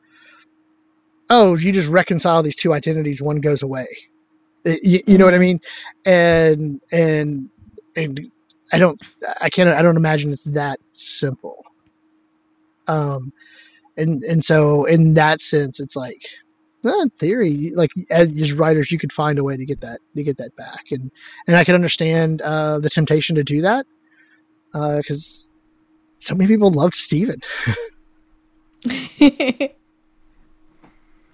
[1.30, 3.88] oh you just reconcile these two identities one goes away.
[4.66, 5.62] You, you know what I mean?
[6.06, 7.50] And and
[7.96, 8.32] and
[8.72, 9.02] I don't
[9.42, 11.66] I can't I don't imagine it's that simple.
[12.88, 13.34] Um
[13.98, 16.24] and and so in that sense it's like
[16.82, 20.00] well, in theory like as, as writers you could find a way to get that
[20.16, 20.86] to get that back.
[20.92, 21.12] And
[21.48, 23.86] and i can understand uh the temptation to do that
[24.74, 25.50] uh because
[26.20, 27.40] so many people loved steven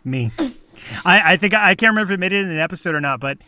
[0.04, 0.32] Me.
[1.04, 3.20] I, I think I can't remember if it made it in an episode or not,
[3.20, 3.40] but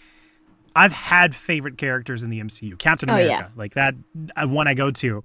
[0.75, 2.77] I've had favorite characters in the MCU.
[2.79, 3.47] Captain Oh, America, yeah.
[3.55, 3.93] like that
[4.35, 5.23] uh, one I go to.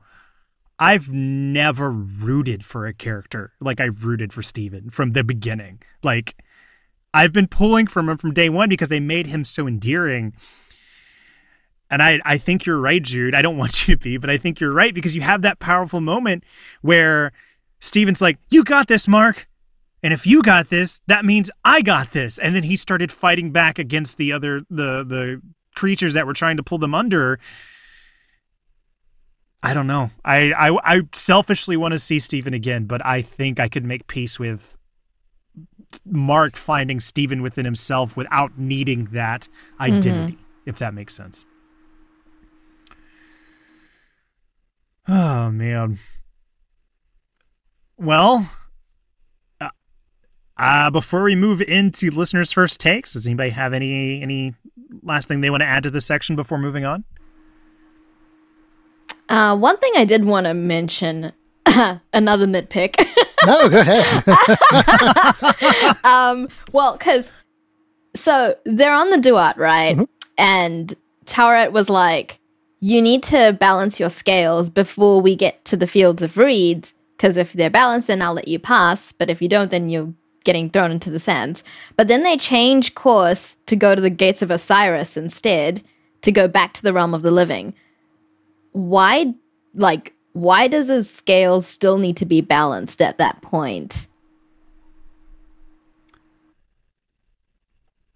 [0.78, 5.80] I've never rooted for a character like I've rooted for Steven from the beginning.
[6.02, 6.34] Like
[7.14, 10.34] I've been pulling from him from day one because they made him so endearing.
[11.92, 13.34] And I, I think you're right, Jude.
[13.34, 15.58] I don't want you to be, but I think you're right because you have that
[15.58, 16.42] powerful moment
[16.80, 17.32] where
[17.80, 19.46] Steven's like, You got this, Mark.
[20.02, 22.38] And if you got this, that means I got this.
[22.38, 25.40] And then he started fighting back against the other the the
[25.76, 27.38] creatures that were trying to pull them under.
[29.62, 30.10] I don't know.
[30.24, 34.08] I I, I selfishly want to see Steven again, but I think I could make
[34.08, 34.76] peace with
[36.04, 39.82] Mark finding Steven within himself without needing that mm-hmm.
[39.84, 41.44] identity, if that makes sense.
[45.08, 45.98] Oh man.
[47.98, 48.50] Well,
[49.60, 49.70] uh,
[50.56, 54.54] uh, before we move into listeners' first takes, does anybody have any any
[55.02, 57.04] last thing they want to add to this section before moving on?
[59.28, 61.32] uh, one thing I did want to mention,
[62.12, 62.96] another nitpick.
[63.46, 64.22] no go ahead
[66.04, 67.32] um, well, because
[68.14, 69.96] so they're on the duat, right?
[69.96, 70.08] Mhm.
[70.38, 72.38] And Taweret was like,
[72.84, 77.36] "You need to balance your scales before we get to the fields of reeds, because
[77.36, 79.12] if they're balanced, then I'll let you pass.
[79.12, 81.62] But if you don't, then you're getting thrown into the sands."
[81.96, 85.84] But then they change course to go to the gates of Osiris instead,
[86.22, 87.72] to go back to the realm of the living.
[88.72, 89.32] Why,
[89.76, 94.08] like, why does his scales still need to be balanced at that point?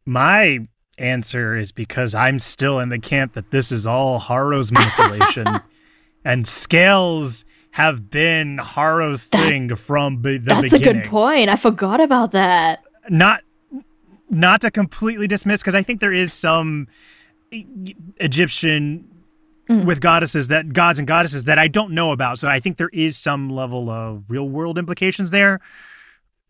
[0.05, 0.66] My
[0.98, 5.60] answer is because I'm still in the camp that this is all Harrow's manipulation,
[6.24, 10.85] and scales have been Harrow's That- thing from be- the That's beginning.
[10.85, 11.48] That's a good point.
[11.51, 12.82] I forgot about that.
[13.09, 13.43] Not
[14.28, 16.89] not to completely dismiss because I think there is some
[17.51, 19.09] Egyptian
[19.68, 19.85] mm.
[19.85, 22.39] with goddesses that gods and goddesses that I don't know about.
[22.39, 25.60] So I think there is some level of real world implications there.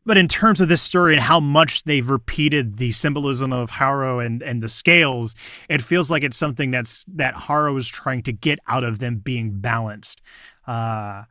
[0.07, 4.21] But in terms of this story and how much they've repeated the symbolism of Harrow
[4.21, 5.35] and, and the scales,
[5.69, 9.17] it feels like it's something that's that Harrow is trying to get out of them
[9.17, 10.23] being balanced.
[10.67, 11.25] Uh,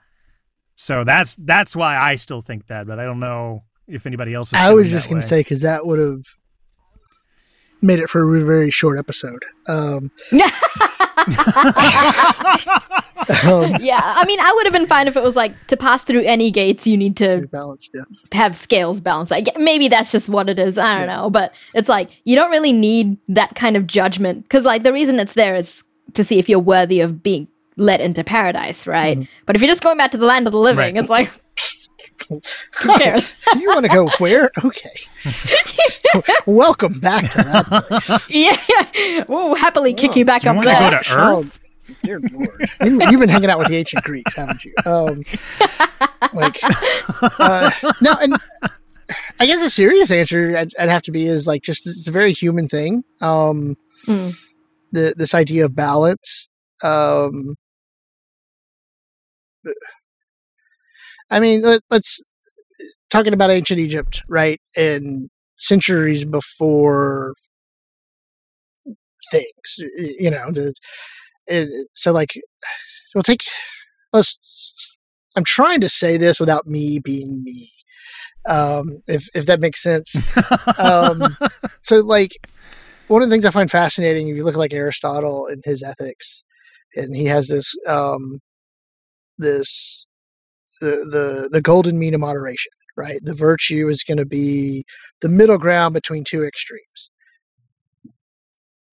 [0.76, 4.50] so that's that's why I still think that, but I don't know if anybody else
[4.50, 4.60] is.
[4.60, 6.26] i was just going to say because that would have
[7.86, 10.12] made it for a very short episode um,
[13.45, 16.03] um, yeah, I mean, I would have been fine if it was like to pass
[16.03, 19.32] through any gates, you need to balanced yeah have scales balanced.
[19.32, 20.78] I get, maybe that's just what it is.
[20.78, 24.64] I don't know, but it's like you don't really need that kind of judgment because,
[24.64, 25.84] like, the reason it's there is
[26.14, 27.48] to see if you're worthy of being
[27.78, 29.28] let into paradise, right?
[29.45, 30.98] But if you're just going back to the land of the living, Right.
[30.98, 31.30] it's like
[32.30, 33.34] Who cares?
[33.60, 34.52] you want to go where?
[34.64, 34.90] Okay.
[36.46, 38.30] Welcome back to that place.
[38.30, 39.24] yeah.
[39.28, 40.92] We'll happily kick you back You up want to there.
[40.92, 41.60] go to Oh, Earth?
[42.04, 42.70] dear Lord.
[42.82, 44.74] You, you've been hanging out with the ancient Greeks, haven't you?
[44.86, 45.24] Um,
[46.34, 46.58] like,
[47.40, 47.70] uh,
[48.02, 48.36] no, and
[49.40, 52.12] I guess a serious answer I'd, I'd have to be is like just it's a
[52.12, 53.04] very human thing.
[53.22, 53.78] Um,
[54.08, 54.36] Mm.
[54.92, 56.48] the this idea of balance.
[56.84, 57.56] Um,
[61.30, 62.32] I mean, let, let's
[63.10, 64.60] talking about ancient Egypt, right?
[64.76, 67.34] And centuries before
[69.32, 69.78] things,
[70.20, 70.52] you know.
[71.96, 72.34] So, like,
[73.14, 73.42] we'll take.
[74.14, 74.74] Let's.
[75.36, 77.70] I'm trying to say this without me being me,
[78.48, 80.16] um, if if that makes sense
[80.80, 81.38] um,
[81.82, 82.32] so like
[83.08, 85.84] one of the things I find fascinating, if you look at like Aristotle and his
[85.84, 86.44] ethics,
[86.96, 88.40] and he has this um,
[89.38, 90.06] this
[90.82, 93.20] the the the golden mean of moderation, right?
[93.24, 94.86] The virtue is going to be
[95.22, 97.12] the middle ground between two extremes.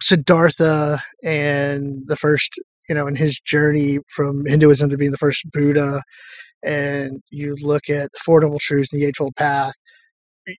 [0.02, 5.50] Siddhartha and the first, you know, in his journey from Hinduism to being the first
[5.52, 6.02] Buddha,
[6.62, 9.74] and you look at the Four Noble Truths and the Eightfold Path,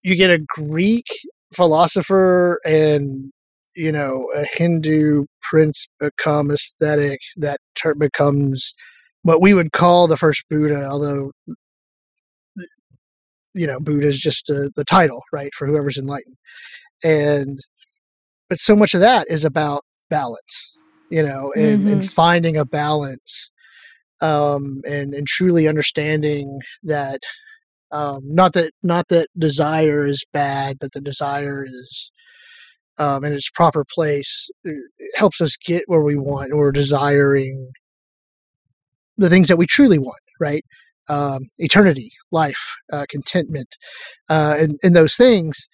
[0.03, 1.07] you get a Greek
[1.55, 3.32] philosopher and
[3.74, 8.74] you know a Hindu prince become ascetic that ter- becomes
[9.23, 11.32] what we would call the first Buddha, although
[13.55, 16.36] you know Buddha is just uh the title, right, for whoever's enlightened,
[17.05, 17.59] and
[18.49, 20.74] but so much of that is about balance,
[21.11, 23.51] you know, and, and finding a balance,
[24.20, 27.20] um, and and truly understanding that
[27.93, 32.11] um, not that not that desire is bad, but the desire is
[32.99, 34.51] um, in its proper place.
[34.65, 37.73] It it helps us get where we want, and we're desiring
[39.23, 40.65] the things that we truly want, right?
[41.09, 42.62] Um, eternity, life,
[42.93, 43.77] uh, contentment,
[44.28, 45.69] uh, and, and those things.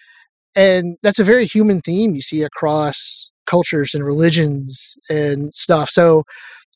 [0.57, 5.91] And that's a very human theme you see across cultures and religions and stuff.
[5.91, 6.25] So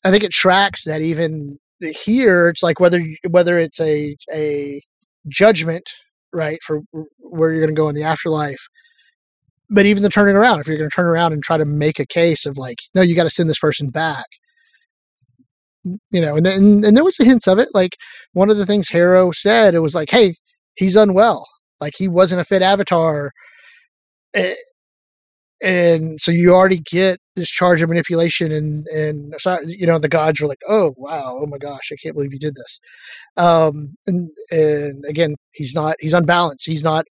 [0.03, 4.81] I think it tracks that even here, it's like whether whether it's a a
[5.27, 5.89] judgment,
[6.31, 6.81] right, for
[7.19, 8.67] where you're going to go in the afterlife.
[9.69, 11.99] But even the turning around, if you're going to turn around and try to make
[11.99, 14.25] a case of like, no, you got to send this person back,
[15.83, 17.69] you know, and then and there was a hints of it.
[17.73, 17.97] Like
[18.33, 20.35] one of the things Harrow said, it was like, hey,
[20.75, 21.47] he's unwell,
[21.81, 23.31] like he wasn't a fit avatar,
[24.33, 24.55] Eh,
[25.61, 29.33] and so you already get this charge of manipulation, and and
[29.65, 32.39] you know the gods were like, oh wow, oh my gosh, I can't believe you
[32.39, 32.79] did this
[33.37, 37.05] um and and again he's not he's unbalanced he's not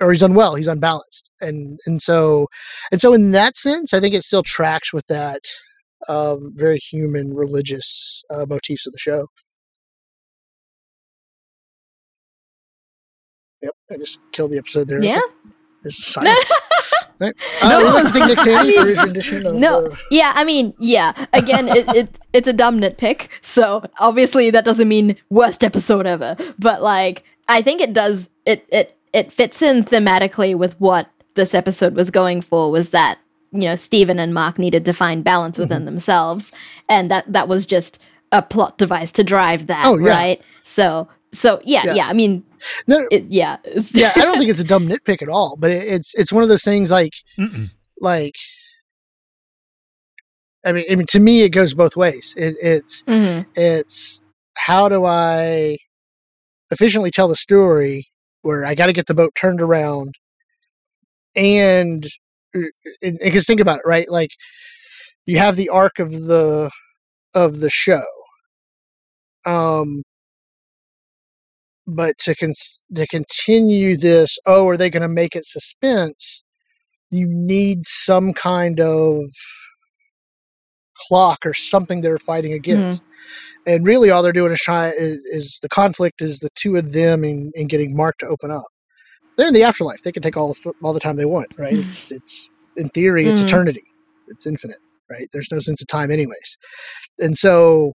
[0.00, 2.48] or he's unwell he's unbalanced and and so
[2.92, 5.40] and so in that sense i think it still tracks with that
[6.08, 9.26] um very human religious uh, motifs of the show
[13.62, 15.20] yep i just killed the episode there Yeah.
[15.88, 16.52] silence
[17.20, 17.34] right.
[17.62, 17.80] uh, No.
[18.02, 19.86] like Nick Sandy I mean, rendition of no.
[19.86, 21.12] uh, Yeah, I mean, yeah.
[21.32, 23.28] Again, it, it it's a dumb nitpick.
[23.42, 26.36] So obviously that doesn't mean worst episode ever.
[26.58, 28.28] But like, I think it does.
[28.46, 32.70] It it it fits in thematically with what this episode was going for.
[32.70, 33.18] Was that
[33.54, 35.84] you know Steven and Mark needed to find balance within Mm-hmm.
[35.86, 36.52] themselves,
[36.88, 37.98] and that that was just
[38.32, 39.84] a plot device to drive that.
[39.86, 40.10] Oh, yeah.
[40.10, 40.42] right.
[40.64, 41.94] So so yeah, Yeah.
[41.94, 42.06] yeah.
[42.08, 42.44] I mean,
[42.86, 43.56] no it, yeah.
[43.92, 46.42] yeah i don't think it's a dumb nitpick at all but it, it's it's one
[46.42, 47.70] of those things like Mm-mm.
[48.00, 48.34] like
[50.66, 52.32] I mean, I mean, to me, it goes both ways.
[52.38, 53.44] It, it's Mhm.
[53.54, 54.22] it's
[54.56, 55.76] how do I
[56.70, 58.08] efficiently tell the story
[58.42, 60.14] where I got to get the boat turned around,
[61.36, 62.06] and
[63.00, 64.08] because think about it, right?
[64.08, 64.30] Like
[65.26, 66.70] you have the arc of the
[67.34, 68.04] of the show,
[69.46, 70.02] um,
[71.86, 76.42] but to cons- to continue this, oh, are they going to make it suspense?
[77.10, 79.26] You need some kind of
[81.08, 83.04] clock or something they're fighting against.
[83.66, 86.92] And really, all they're doing is trying is, is the conflict is the two of
[86.92, 88.64] them in, in getting Mark to open up.
[89.36, 91.74] They're in the afterlife; they can take all the, all the time they want, right?
[91.78, 93.44] It's it's in theory, it's Mhm.
[93.44, 93.84] eternity,
[94.28, 94.78] it's infinite,
[95.10, 95.28] right?
[95.32, 96.56] There's no sense of time, anyways.
[97.20, 97.92] And so,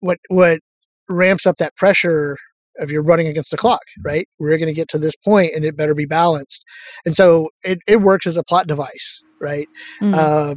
[0.00, 0.60] what what
[1.08, 2.36] ramps up that pressure
[2.78, 4.28] of you're running against the clock, right?
[4.38, 6.64] We're going to get to this point, and it better be balanced.
[7.06, 9.68] And so, it it works as a plot device, right?
[10.02, 10.14] Mhm.
[10.14, 10.54] uh,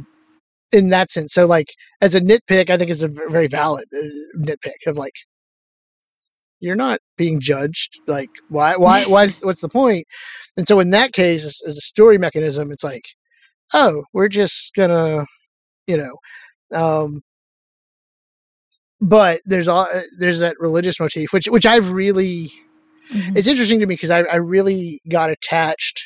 [0.72, 1.32] in that sense.
[1.34, 1.68] So, like
[2.02, 4.06] as a nitpick, I think it's a very valid uh,
[4.38, 5.14] nitpick of like
[6.60, 7.98] you're not being judged.
[8.06, 8.76] Like why?
[8.76, 9.04] Why?
[9.06, 9.24] Why?
[9.24, 10.06] Is, what's the point?
[10.56, 13.04] And so, in that case, as, as a story mechanism, it's like,
[13.74, 15.26] oh, we're just gonna,
[15.86, 16.16] you know.
[16.72, 17.22] Um,
[19.00, 19.88] but there's all
[20.18, 22.52] there's that religious motif, which which I've really.
[23.12, 23.36] Mhm.
[23.36, 26.04] It's interesting to me because I, I really got attached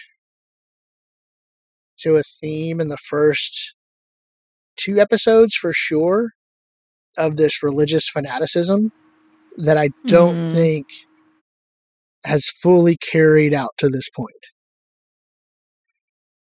[1.98, 3.74] to a theme in the first
[4.76, 6.30] two episodes for sure
[7.16, 8.90] of this religious fanaticism
[9.58, 10.52] that I don't Mhm.
[10.52, 10.86] think
[12.26, 14.44] has fully carried out to this point.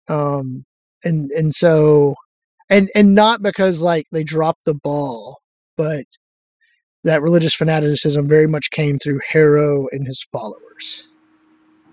[0.08, 0.64] Um
[1.04, 2.14] and and so
[2.70, 5.38] and and not because like they dropped the ball,
[5.76, 6.04] but
[7.04, 11.06] that religious fanaticism very much came through Harrow and his followers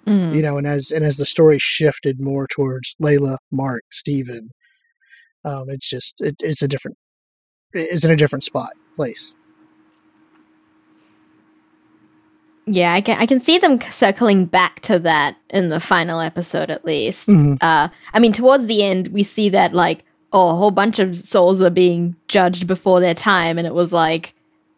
[0.06, 0.36] Mm.
[0.36, 4.50] you know, and as and as the story shifted more towards Layla, Mark, Steven,
[5.46, 6.98] um, it's just it, it's a different
[7.72, 9.34] it's in a different spot place.
[12.66, 16.70] Yeah, I can I can see them circling back to that in the final episode
[16.70, 17.28] at least.
[17.28, 17.58] Mhm.
[17.62, 21.16] Uh, I mean, towards the end, we see that like oh, a whole bunch of
[21.16, 24.34] souls are being judged before their time, and it was like,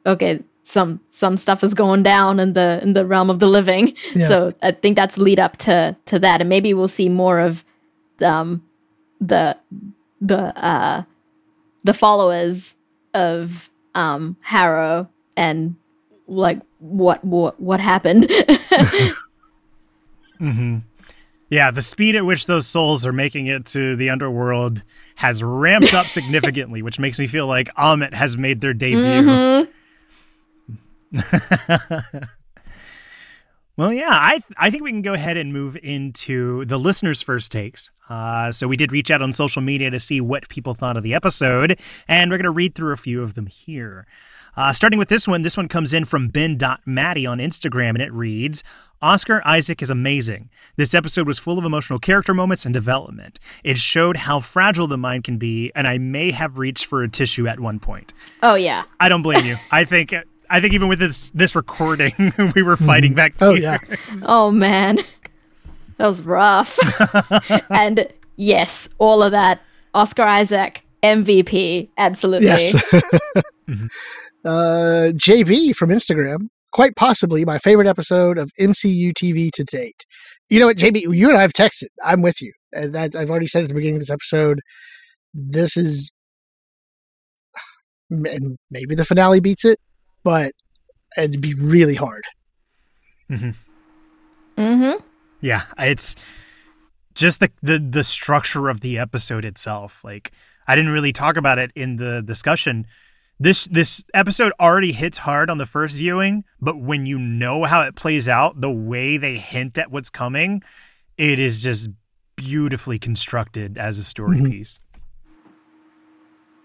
[0.06, 3.94] okay, some some stuff is going down in the in the realm of the living.
[4.16, 4.28] Yeah.
[4.28, 7.64] So I think that's lead up to to that, and maybe we'll see more of
[8.22, 8.64] um
[9.22, 9.56] the
[10.22, 11.04] the uh
[11.84, 12.76] the followers
[13.14, 15.08] of um Harrow
[15.38, 15.76] and
[16.28, 18.30] like what what what happened.
[20.40, 20.78] hmm
[21.50, 24.84] Yeah, the speed at which those souls are making it to the underworld
[25.16, 29.68] has ramped up significantly, which makes me feel like Ammit has made their debut.
[31.12, 31.12] Mhm.
[33.78, 37.52] Well, yeah, I I think we can go ahead and move into the listeners' first
[37.52, 37.92] takes.
[38.10, 41.04] Uh, so we did reach out on social media to see what people thought of
[41.04, 41.78] the episode,
[42.08, 44.08] and we're going to read through a few of them here.
[44.58, 48.12] Uh, starting with this one, this one comes in from Ben.Matty on Instagram, and it
[48.14, 48.64] reads
[49.02, 50.50] Oscar Isaac is amazing.
[50.78, 53.40] This episode was full of emotional character moments and development.
[53.64, 57.10] It showed how fragile the mind can be, and I may have reached for a
[57.10, 58.14] tissue at one point.
[58.42, 58.84] Oh yeah.
[59.00, 59.58] I don't blame you.
[59.72, 60.14] I think
[60.50, 62.14] I think even with this this recording,
[62.56, 63.50] we were fighting back tears.
[63.52, 63.82] Oh, tears.
[63.90, 63.96] yeah.
[64.28, 65.00] Oh man.
[65.98, 66.80] That was rough.
[67.70, 68.08] and
[68.38, 69.62] yes, all of that.
[69.94, 72.48] Oscar Isaac, MVP, absolutely.
[72.48, 72.84] Yes.
[74.46, 80.06] Uh, JB from Instagram, quite possibly my favorite episode of MCU TV to date.
[80.50, 81.88] You know what, JB, you and I have texted.
[82.04, 82.54] I'm with you.
[82.72, 84.62] And that I've already said at the beginning of this episode.
[85.34, 86.12] This is,
[88.10, 89.80] and maybe the finale beats it,
[90.24, 90.52] but
[91.18, 92.24] it'd be really hard.
[93.30, 93.52] Mm-hmm.
[95.42, 96.16] Yeah, it's
[97.14, 100.04] just the, the the structure of the episode itself.
[100.04, 100.32] Like
[100.68, 102.88] I didn't really talk about it in the discussion.
[103.40, 107.82] This this episode already hits hard on the first viewing, but when you know how
[107.82, 110.64] it plays out, the way they hint at what's coming,
[111.18, 111.90] it is just
[112.38, 114.52] beautifully constructed as a story Mhm.
[114.52, 114.80] piece.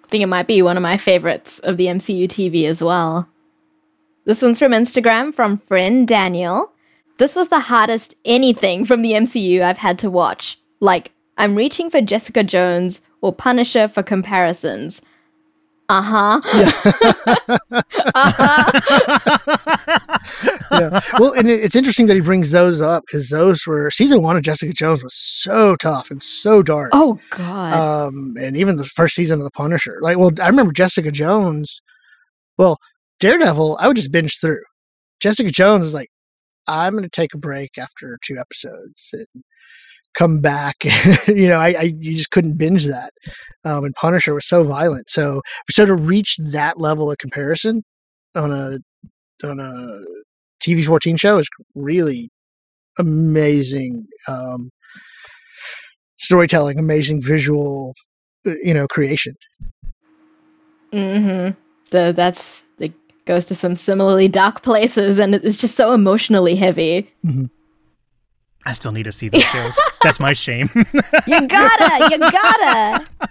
[0.04, 3.28] I think it might be one of my favorites of the MCU TV as well.
[4.24, 6.72] This one's from Instagram from friend Daniel.
[7.18, 10.58] This was the hardest anything from the MCU I've had to watch.
[10.80, 15.00] Like, I'm reaching for Jessica Jones or Punisher for comparisons.
[15.90, 16.40] Uh huh.
[20.72, 21.00] yeah.
[21.18, 24.36] Well, and it- it's interesting that he brings those up because those were season one
[24.36, 26.90] of Jessica Jones was so tough and so dark.
[26.92, 27.74] Oh, God.
[28.08, 29.98] um, and even the first season of The Punisher.
[30.00, 31.80] Like, well, I remember Jessica Jones.
[32.58, 32.78] Well,
[33.20, 34.62] Daredevil, I would just binge through.
[35.20, 36.08] Jessica Jones is like,
[36.66, 39.26] I'm going to take a break after two episodes and
[40.16, 40.76] come back.
[41.26, 43.12] you know, I, I you just couldn't binge that.
[43.64, 45.10] Um, and Punisher was so violent.
[45.10, 47.82] So, so to reach that level of comparison
[48.34, 48.78] on a
[49.46, 50.00] on a
[50.62, 52.30] TV 14 show is really
[52.98, 54.06] amazing.
[54.28, 54.70] Um,
[56.18, 57.94] storytelling, amazing visual,
[58.46, 59.34] uh, you know, creation.
[60.92, 61.58] Mm-hmm.
[61.90, 62.92] The, that's it
[63.24, 67.10] goes to some similarly dark places, and it's just so emotionally heavy.
[68.66, 69.80] I still need to see those shows.
[70.02, 70.68] That's my shame.
[71.26, 73.06] You gotta, you gotta.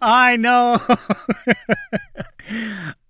[0.00, 0.78] I know.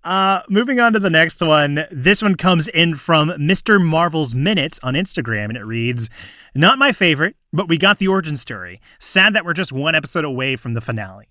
[0.03, 1.85] uh, moving on to the next one.
[1.91, 3.83] This one comes in from Mr.
[3.83, 6.09] Marvel's Minutes on Instagram, and it reads
[6.55, 8.81] Not my favorite, but we got the origin story.
[8.99, 11.27] Sad that we're just one episode away from the finale.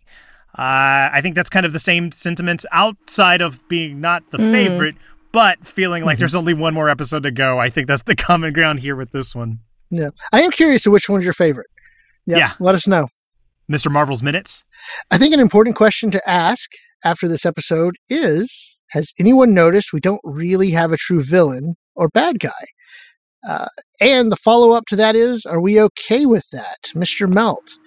[0.56, 4.52] Uh, I think that's kind of the same sentiment outside of being not the Mm.
[4.52, 4.94] favorite,
[5.30, 7.58] but feeling like there's only one more episode to go.
[7.58, 9.60] I think that's the common ground here with this one.
[9.90, 11.68] Yeah, I am curious to which one's your favorite.
[12.26, 12.52] Yeah.
[12.60, 13.08] let us know.
[13.70, 13.90] Mr.
[13.90, 14.64] Marvel's Minutes.
[15.10, 16.70] I think an important question to ask
[17.04, 22.08] after this episode is: Has anyone noticed we don't really have a true villain or
[22.08, 22.50] bad guy?
[23.48, 23.68] Uh,
[24.00, 27.78] and the follow up to that is: Are we okay with that, Mister Melt?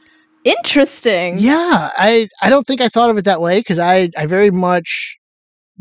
[0.44, 1.36] Interesting.
[1.38, 4.50] Yeah, I I don't think I thought of it that way because I I very
[4.52, 5.18] much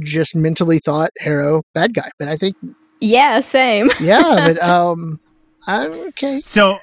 [0.01, 2.57] just mentally thought Harrow bad guy, but I think
[3.01, 3.91] Yeah, same.
[4.01, 5.19] yeah, but um,
[5.67, 6.41] I'm okay.
[6.43, 6.79] So,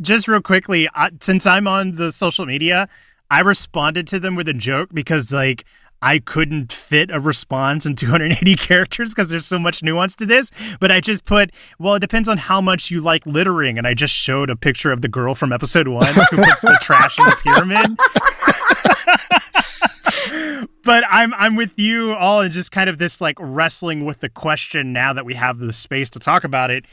[0.00, 2.88] just real quickly, uh, since I'm on the social media,
[3.30, 5.64] I responded to them with a joke because, like,
[6.02, 10.50] I couldn't fit a response in 280 characters because there's so much nuance to this.
[10.78, 13.78] But I just put, well, it depends on how much you like littering.
[13.78, 16.78] And I just showed a picture of the girl from episode one who puts the
[16.82, 17.96] trash in the pyramid.
[20.84, 24.28] but I'm I'm with you all in just kind of this like wrestling with the
[24.28, 26.84] question now that we have the space to talk about it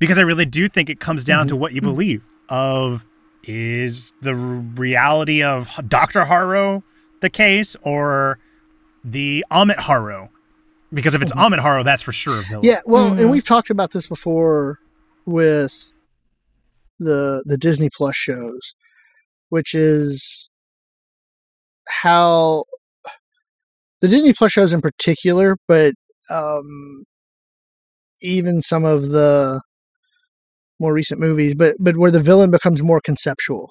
[0.00, 3.06] because I really do think it comes down to what you believe of
[3.44, 6.24] is the reality of Dr.
[6.24, 6.82] Harrow
[7.20, 8.38] the case or
[9.04, 10.30] the Ammit Harrow?
[10.92, 12.64] Because if it's Ammit Harrow, that's for sure villain.
[12.64, 13.20] Yeah, well, Mhm.
[13.20, 14.78] and we've talked about this before
[15.26, 15.92] with
[16.98, 18.74] the the Disney Plus shows,
[19.50, 20.48] which is
[21.88, 22.64] how
[24.00, 25.94] the Disney Plus shows in particular, but
[26.30, 27.04] um,
[28.22, 29.60] even some of the
[30.80, 33.70] more recent movies, but but where the villain becomes more conceptual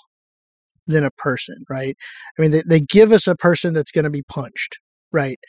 [0.88, 1.96] than a person, right?
[2.38, 4.78] I mean, they, they give us a person that's going to be punched,
[5.12, 5.40] right?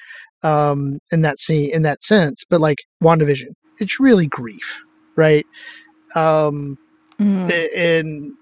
[0.43, 4.81] Um, in that scene, in that sense, but like WandaVision, it's really grief,
[5.17, 5.47] right?
[6.15, 6.77] Um,
[7.19, 8.37] in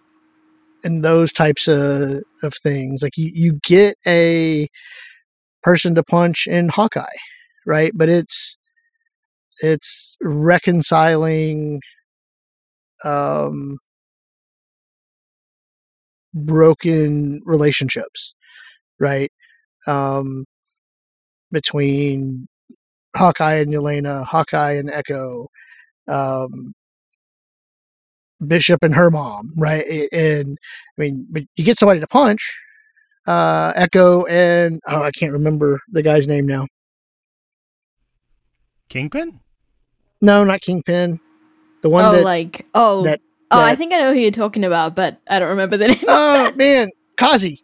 [0.85, 4.69] in those types of of things like you you get a
[5.63, 7.05] person to punch in hawkeye
[7.67, 8.57] right but it's
[9.61, 11.81] it's reconciling
[13.05, 13.79] um
[16.35, 18.35] broken relationships
[19.01, 19.31] right
[19.87, 20.45] um
[21.51, 22.47] between
[23.17, 25.49] hawkeye and yelena hawkeye and echo
[26.09, 26.73] um
[28.47, 30.09] Bishop and her mom, right?
[30.13, 30.59] And
[30.97, 32.57] I mean, but you get somebody to punch,
[33.27, 36.67] uh, Echo and oh, I can't remember the guy's name now.
[38.89, 39.41] Kingpin?
[40.21, 41.21] No, not Kingpin.
[41.83, 44.65] The one oh, that like oh, that- oh, I think I know who you're talking
[44.65, 46.05] about, but I don't remember the name.
[46.09, 47.63] oh man, Kazi,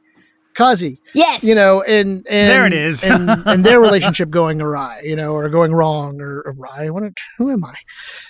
[0.55, 0.99] Kazi.
[1.15, 3.05] yes, You know, and and There it is.
[3.05, 6.91] and, and their relationship going awry, you know, or going wrong or awry.
[6.91, 7.13] What?
[7.39, 7.75] Who am I?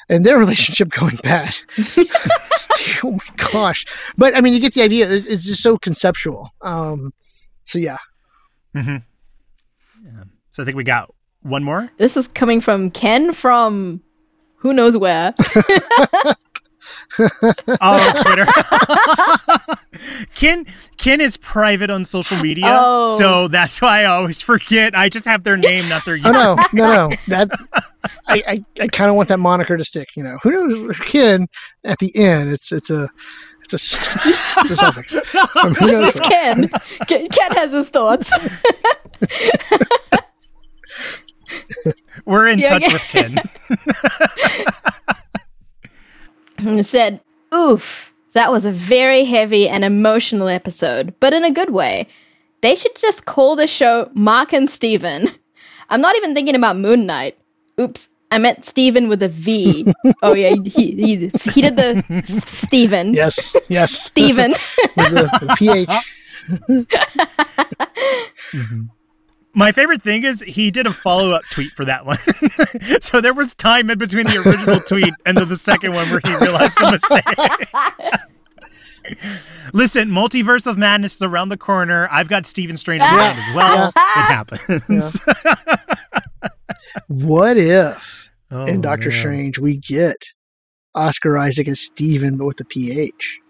[0.09, 1.55] And their relationship going bad.
[3.05, 3.19] oh my
[3.53, 3.85] gosh!
[4.17, 5.11] But I mean, you get the idea.
[5.11, 6.51] It's just so conceptual.
[6.63, 7.13] Um,
[7.65, 7.99] so yeah,
[8.75, 8.97] Mm-hmm.
[10.07, 10.25] Yeah.
[10.51, 11.13] So I think we got
[11.43, 11.91] one more.
[11.99, 14.03] This is coming from Ken from
[14.65, 15.33] who knows where.
[17.81, 18.47] Oh, Twitter.
[20.35, 20.67] Ken
[20.97, 23.17] Ken is private on social media, Oh.
[23.17, 24.97] so that's why I always forget.
[24.97, 27.17] I just have their name, not their Oh no, no, no.
[27.29, 27.65] That's
[28.27, 30.09] I, I, I kind of want that moniker to stick.
[30.17, 30.99] You know, who knows?
[30.99, 31.47] Ken
[31.85, 32.53] at the end.
[32.53, 33.09] It's it's a
[33.63, 35.13] it's a, it's a suffix.
[35.15, 36.69] Who knows this is Ken.
[37.07, 37.29] Ken.
[37.29, 38.33] Ken has his thoughts.
[42.25, 42.93] We're in Yeah, touch yeah.
[42.93, 43.39] with Ken.
[46.59, 47.21] and said,
[47.55, 52.07] "Oof, that was a very heavy and emotional episode, but in a good way.
[52.63, 55.31] They should just call the show Mark and Steven.
[55.91, 57.37] I'm not even thinking about Moon Knight.
[57.81, 59.87] Oops." I meant Steven with a V.
[60.23, 62.03] oh yeah, he he he did the
[62.47, 63.15] Steven.
[63.15, 63.93] Yes, yes.
[63.93, 64.53] Steven.
[64.97, 65.89] With the, the ph.
[68.53, 68.83] Mm-hmm.
[69.55, 72.19] My favorite thing is he did a follow up tweet for that one.
[73.01, 76.21] so there was time in between the original tweet and then the second one where
[76.25, 77.25] he realized the mistake.
[79.73, 82.09] Listen, multiverse of madness is around the corner.
[82.11, 83.89] I've got Stephen Strange in mind as well.
[83.89, 85.21] It happens.
[87.09, 89.19] What if Oh, in Doctor man.
[89.19, 90.27] Strange we get
[90.95, 93.41] Oscar Isaac as Steven, but with the ph?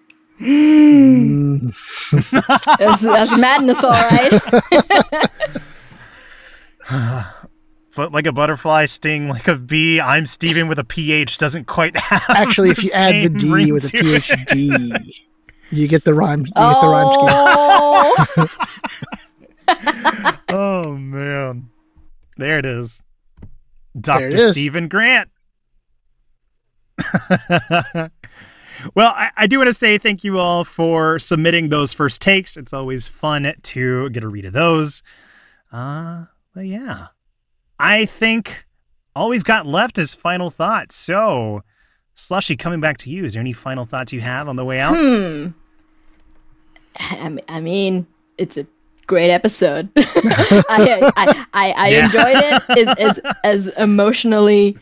[0.40, 1.60] Mm.
[1.60, 2.78] Mm.
[2.78, 4.32] that's, that's madness, all right.
[7.92, 10.00] Foot like a butterfly, sting like a bee.
[10.00, 12.24] I'm Steven with a PH doesn't quite have.
[12.28, 14.04] Actually, if you add the D with a it.
[14.04, 15.22] PhD,
[15.70, 16.40] you get the rhyme.
[16.40, 18.48] You get the rhyme scheme.
[19.68, 21.68] oh, Oh man,
[22.36, 23.02] there it is,
[23.98, 24.42] Doctor.
[24.48, 25.30] Stephen Grant.
[28.94, 32.56] well, I, I do want to say thank you all for submitting those first takes.
[32.56, 35.02] It's always fun to get a read of those.
[35.72, 36.24] Uh,
[36.54, 37.06] but yeah,
[37.78, 38.66] I think
[39.16, 40.94] all we've got left is final thoughts.
[40.96, 41.62] So,
[42.14, 44.80] Slushy, coming back to you, is there any final thoughts you have on the way
[44.80, 44.96] out?
[44.96, 45.48] hmm.
[46.96, 48.06] I mean, I mean,
[48.38, 48.66] it's a
[49.06, 49.88] great episode.
[49.96, 52.04] I, I, I, I Yeah.
[52.06, 54.76] enjoyed it as, as, as emotionally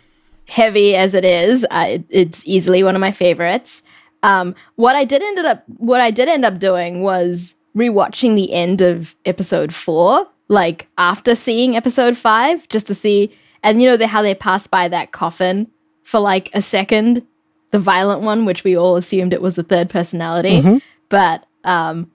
[0.46, 1.66] heavy as it is.
[1.70, 3.82] I, it's easily one of my favorites.
[4.22, 8.52] Um, what I did ended up, what I did end up doing was rewatching the
[8.52, 13.32] end of episode four like after seeing episode five, just to see.
[13.62, 15.68] And you know the, how they pass by that coffin
[16.02, 17.24] for like a second,
[17.70, 20.60] the violent one, which we all assumed it was the third personality.
[20.60, 20.82] Mhm.
[21.08, 22.10] But um,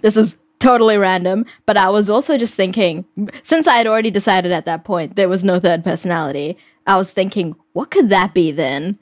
[0.00, 1.44] this is totally random.
[1.66, 3.04] But I was also just thinking,
[3.42, 6.56] since I had already decided at that point there was no third personality,
[6.86, 8.98] I was thinking, what could that be then?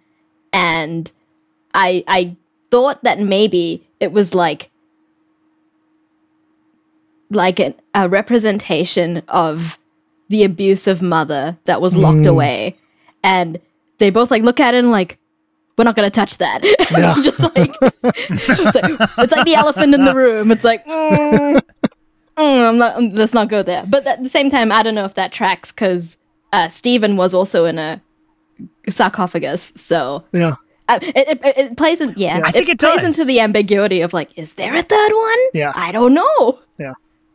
[0.53, 1.11] And
[1.75, 2.37] I I
[2.71, 4.71] thought that maybe it was like
[7.31, 9.79] like an, a representation of
[10.29, 12.27] the abusive mother that was locked Mm.
[12.31, 12.77] away,
[13.23, 13.59] and
[13.99, 15.19] they both like look at it and like.
[15.79, 16.63] We're not gonna touch that.
[16.91, 17.15] Yeah.
[17.23, 20.51] Just like it's, like it's like the elephant in the room.
[20.51, 22.97] It's like mm, mm, I'm not.
[22.97, 23.85] um, let's not go there.
[23.87, 26.17] But at the same time, I don't know if that tracks because
[26.55, 28.01] uh, Steven was also in a
[28.89, 29.75] sarcophagus.
[29.77, 30.55] So Yeah.
[30.89, 32.41] uh, it, it, it plays in yeah.
[32.43, 33.19] I think it plays does.
[33.19, 35.39] into the ambiguity of like, is there a third one?
[35.53, 35.73] Yeah.
[35.75, 36.59] I don't know.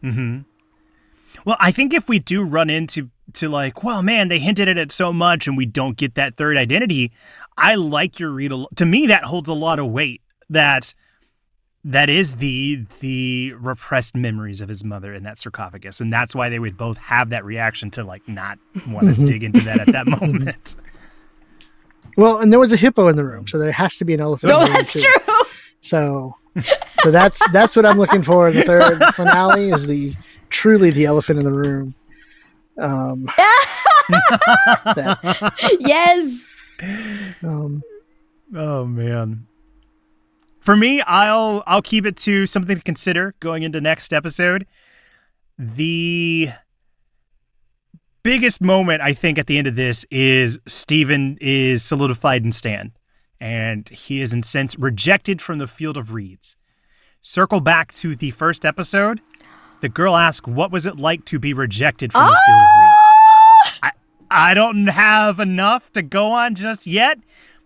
[0.02, 0.40] Hmm
[1.46, 4.78] Well, I think if we do run into to like, well, man, they hinted at
[4.78, 7.12] it so much, and we don't get that third identity.
[7.58, 8.52] I like your read.
[8.52, 10.22] A, lo- to me, that holds a lot of weight.
[10.50, 10.94] That
[11.84, 16.50] that is the the repressed memories of his mother in that sarcophagus, and that's why
[16.50, 19.88] they would both have that reaction to like not want to dig into that at
[19.88, 20.76] that moment.
[22.18, 24.20] Well, and there was a hippo in the room, so there has to be an
[24.20, 24.52] elephant.
[24.54, 25.00] In the room, that's too.
[25.00, 25.36] true.
[25.80, 26.36] So,
[27.04, 28.52] so that's that's what I'm looking for.
[28.52, 30.14] The third finale is the
[30.50, 31.96] truly the elephant in the room.
[32.78, 33.26] Um,
[34.96, 36.48] that, yes.
[37.44, 37.84] um,
[38.54, 39.48] Oh man.
[40.60, 44.68] For me, I'll I'll keep it to something to consider going into next episode.
[45.58, 46.50] The
[48.24, 52.92] biggest moment I think at the end of this is Steven is solidified in Stan,
[53.42, 56.56] and he is in sense rejected from the field of reeds.
[57.20, 59.20] Circle back to the first episode.
[59.82, 62.98] The girl asks, "What was it like to be rejected from the field of reeds?"
[63.04, 63.80] Ah!
[63.84, 63.92] I,
[64.52, 67.18] I don't have enough to go on just yet,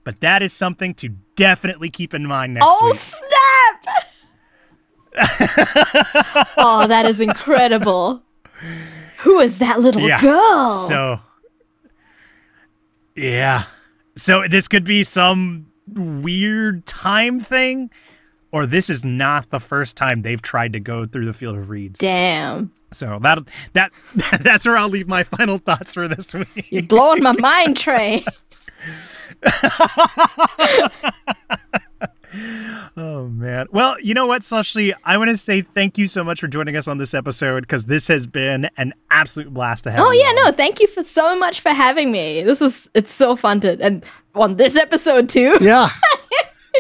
[0.04, 2.96] but that is something to definitely keep in mind next Oh week.
[2.96, 4.06] snap!
[6.58, 8.24] oh, that is incredible.
[9.20, 10.22] Who is that little Yeah.
[10.22, 10.70] girl?
[10.70, 11.20] So,
[13.16, 13.64] yeah.
[14.18, 17.90] So this could be some weird time thing,
[18.52, 21.70] or this is not the first time they've tried to go through the field of
[21.70, 22.00] reeds.
[22.00, 22.72] Damn.
[22.92, 23.40] So that
[23.74, 23.92] that
[24.42, 26.68] that's where I'll leave my final thoughts for this week.
[26.70, 28.26] You're blowing my mind, Trey.
[32.98, 33.68] Oh man.
[33.72, 34.94] Well, you know what, Slushy?
[35.04, 37.86] I want to say thank you so much for joining us on this episode because
[37.88, 40.00] this has been an absolute blast to have.
[40.00, 40.36] Oh yeah, on.
[40.36, 42.42] no, thank you for so much for having me.
[42.44, 45.58] This is it's so fun to and on this episode too.
[45.60, 45.90] yeah,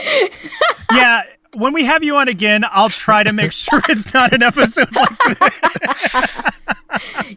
[0.94, 1.24] yeah.
[1.56, 4.90] When we have you on again, I'll try to make sure it's not an episode
[4.96, 6.42] like this.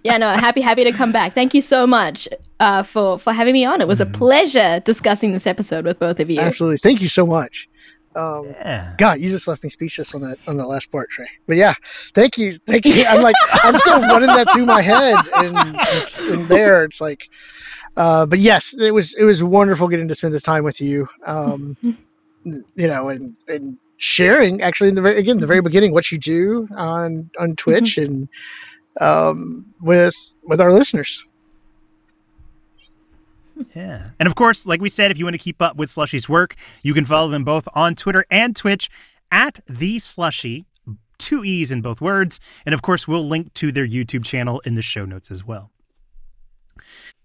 [0.04, 1.32] Yeah, no, happy happy to come back.
[1.32, 2.28] Thank you so much
[2.60, 3.80] uh, for for having me on.
[3.80, 6.38] It was a pleasure discussing this episode with both of you.
[6.38, 6.78] absolutely.
[6.78, 7.68] Thank you so much.
[8.16, 8.94] Um, Yeah.
[8.98, 11.26] God, you just left me speechless on that on that last part, Trey.
[11.46, 11.74] But yeah,
[12.14, 13.04] thank you, thank you.
[13.04, 17.28] I'm like, I'm still running that through my head, and, it's- and there, it's like,
[17.96, 21.08] uh, but yes, it was it was wonderful getting to spend this time with you.
[21.26, 21.76] Um,
[22.44, 26.18] you know, and and sharing actually in the very, again the very beginning what you
[26.18, 28.28] do on on Twitch and
[29.00, 30.14] um, with
[30.44, 31.24] with our listeners.
[33.74, 34.10] Yeah.
[34.18, 36.54] And of course, like we said, if you want to keep up with Slushy's work,
[36.82, 38.88] you can follow them both on Twitter and Twitch
[39.30, 40.66] at the Slushy,
[41.18, 42.40] two E's in both words.
[42.64, 45.70] And of course, we'll link to their YouTube channel in the show notes as well.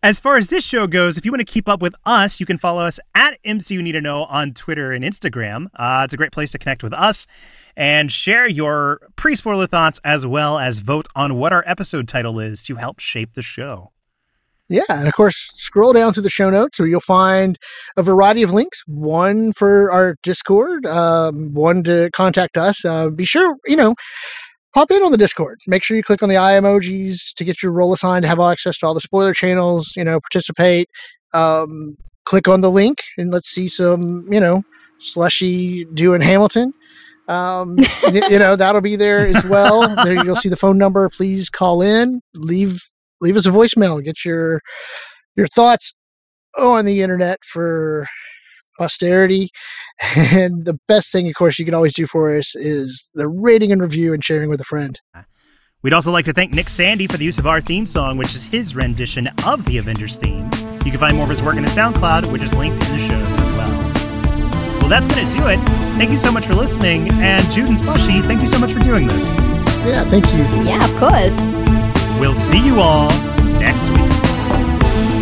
[0.02, 2.46] As far as this show goes, if you want to keep up with us, you
[2.46, 5.68] can follow us at MCU Need to Know on Twitter and Instagram.
[5.76, 7.26] Uh, it's a great place to connect with us
[7.78, 12.40] and share your pre spoiler thoughts as well as vote on what our episode title
[12.40, 13.94] is to help shape the show.
[14.70, 17.58] Yeah, and of course, scroll down through the show notes where you'll find
[17.98, 18.82] a variety of links.
[18.88, 22.86] One for our Discord, um, one to contact us.
[22.86, 23.94] Uh, be sure, you know,
[24.74, 25.60] pop in on the Discord.
[25.68, 28.40] Make sure you click on the eye emojis to get your role assigned to have
[28.40, 29.94] access to all the spoiler channels.
[29.98, 30.90] You know, participate.
[31.34, 34.64] Um, click on the link and let's see some, you know,
[35.00, 36.74] slushy doing Hamilton.
[37.28, 37.78] Um,
[38.12, 39.94] you know, that'll be there as well.
[40.04, 41.10] There you'll see the phone number.
[41.10, 42.22] Please call in.
[42.34, 42.82] Leave
[43.24, 44.04] leave us a voicemail.
[44.04, 44.62] Get your
[45.36, 45.94] your thoughts
[46.60, 48.08] on the internet for
[48.78, 49.50] posterity.
[50.16, 53.72] And the best thing, of course, you can always do for us is the rating
[53.72, 55.00] and review and sharing with a friend.
[55.82, 58.34] We'd also like to thank Nick Sandy for the use of our theme song, which
[58.34, 60.46] is his rendition of the Avengers theme.
[60.84, 63.00] You can find more of his work in the SoundCloud, which is linked in the
[63.00, 63.70] show notes as well.
[64.80, 65.58] Well, that's going to do it.
[65.98, 67.10] Thank you so much for listening.
[67.14, 69.34] And Jude and Slushy, thank you so much for doing this.
[69.86, 70.40] Yeah, thank you.
[70.64, 71.83] Yeah, of course.
[72.24, 73.10] We'll see you all
[73.60, 75.14] next week.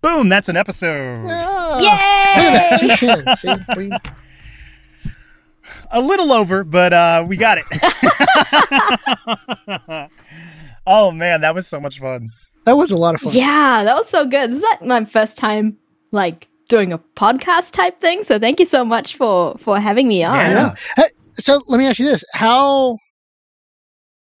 [0.00, 1.26] Boom, that's an episode.
[1.30, 2.82] Ah, Look at that.
[2.82, 2.96] Yay!
[2.96, 3.36] 210.
[3.36, 3.54] See?
[3.76, 3.90] We-
[5.90, 7.64] A little over, but uh, we got it.
[10.86, 12.28] oh man, that was so much fun.
[12.64, 13.32] that was a lot of fun.
[13.32, 14.50] Yeah, that was so good.
[14.50, 15.78] This is like my first time
[16.12, 18.24] like doing a podcast type thing.
[18.24, 20.34] So thank you so much for for having me on.
[20.34, 20.50] Yeah.
[20.50, 20.74] Yeah.
[20.96, 22.98] Hey, So let me ask you this: how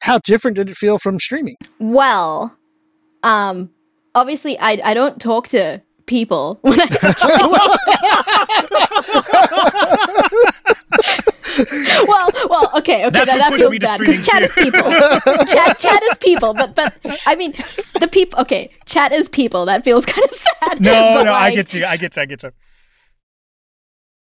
[0.00, 1.54] how different did it feel from streaming?
[1.78, 2.56] Well,
[3.22, 3.70] um,
[4.16, 7.54] obviously I I don't talk to people when I stream.
[12.08, 14.80] well, well, okay, okay, That's that, that feels bad because chat is people.
[15.46, 16.94] chat, chat is people, but but
[17.26, 17.52] I mean
[18.00, 18.40] the people.
[18.40, 19.66] Okay, chat is people.
[19.66, 20.80] That feels kind of sad.
[20.80, 21.84] No, no, I get you.
[21.84, 22.22] I get you.
[22.22, 22.50] I get you.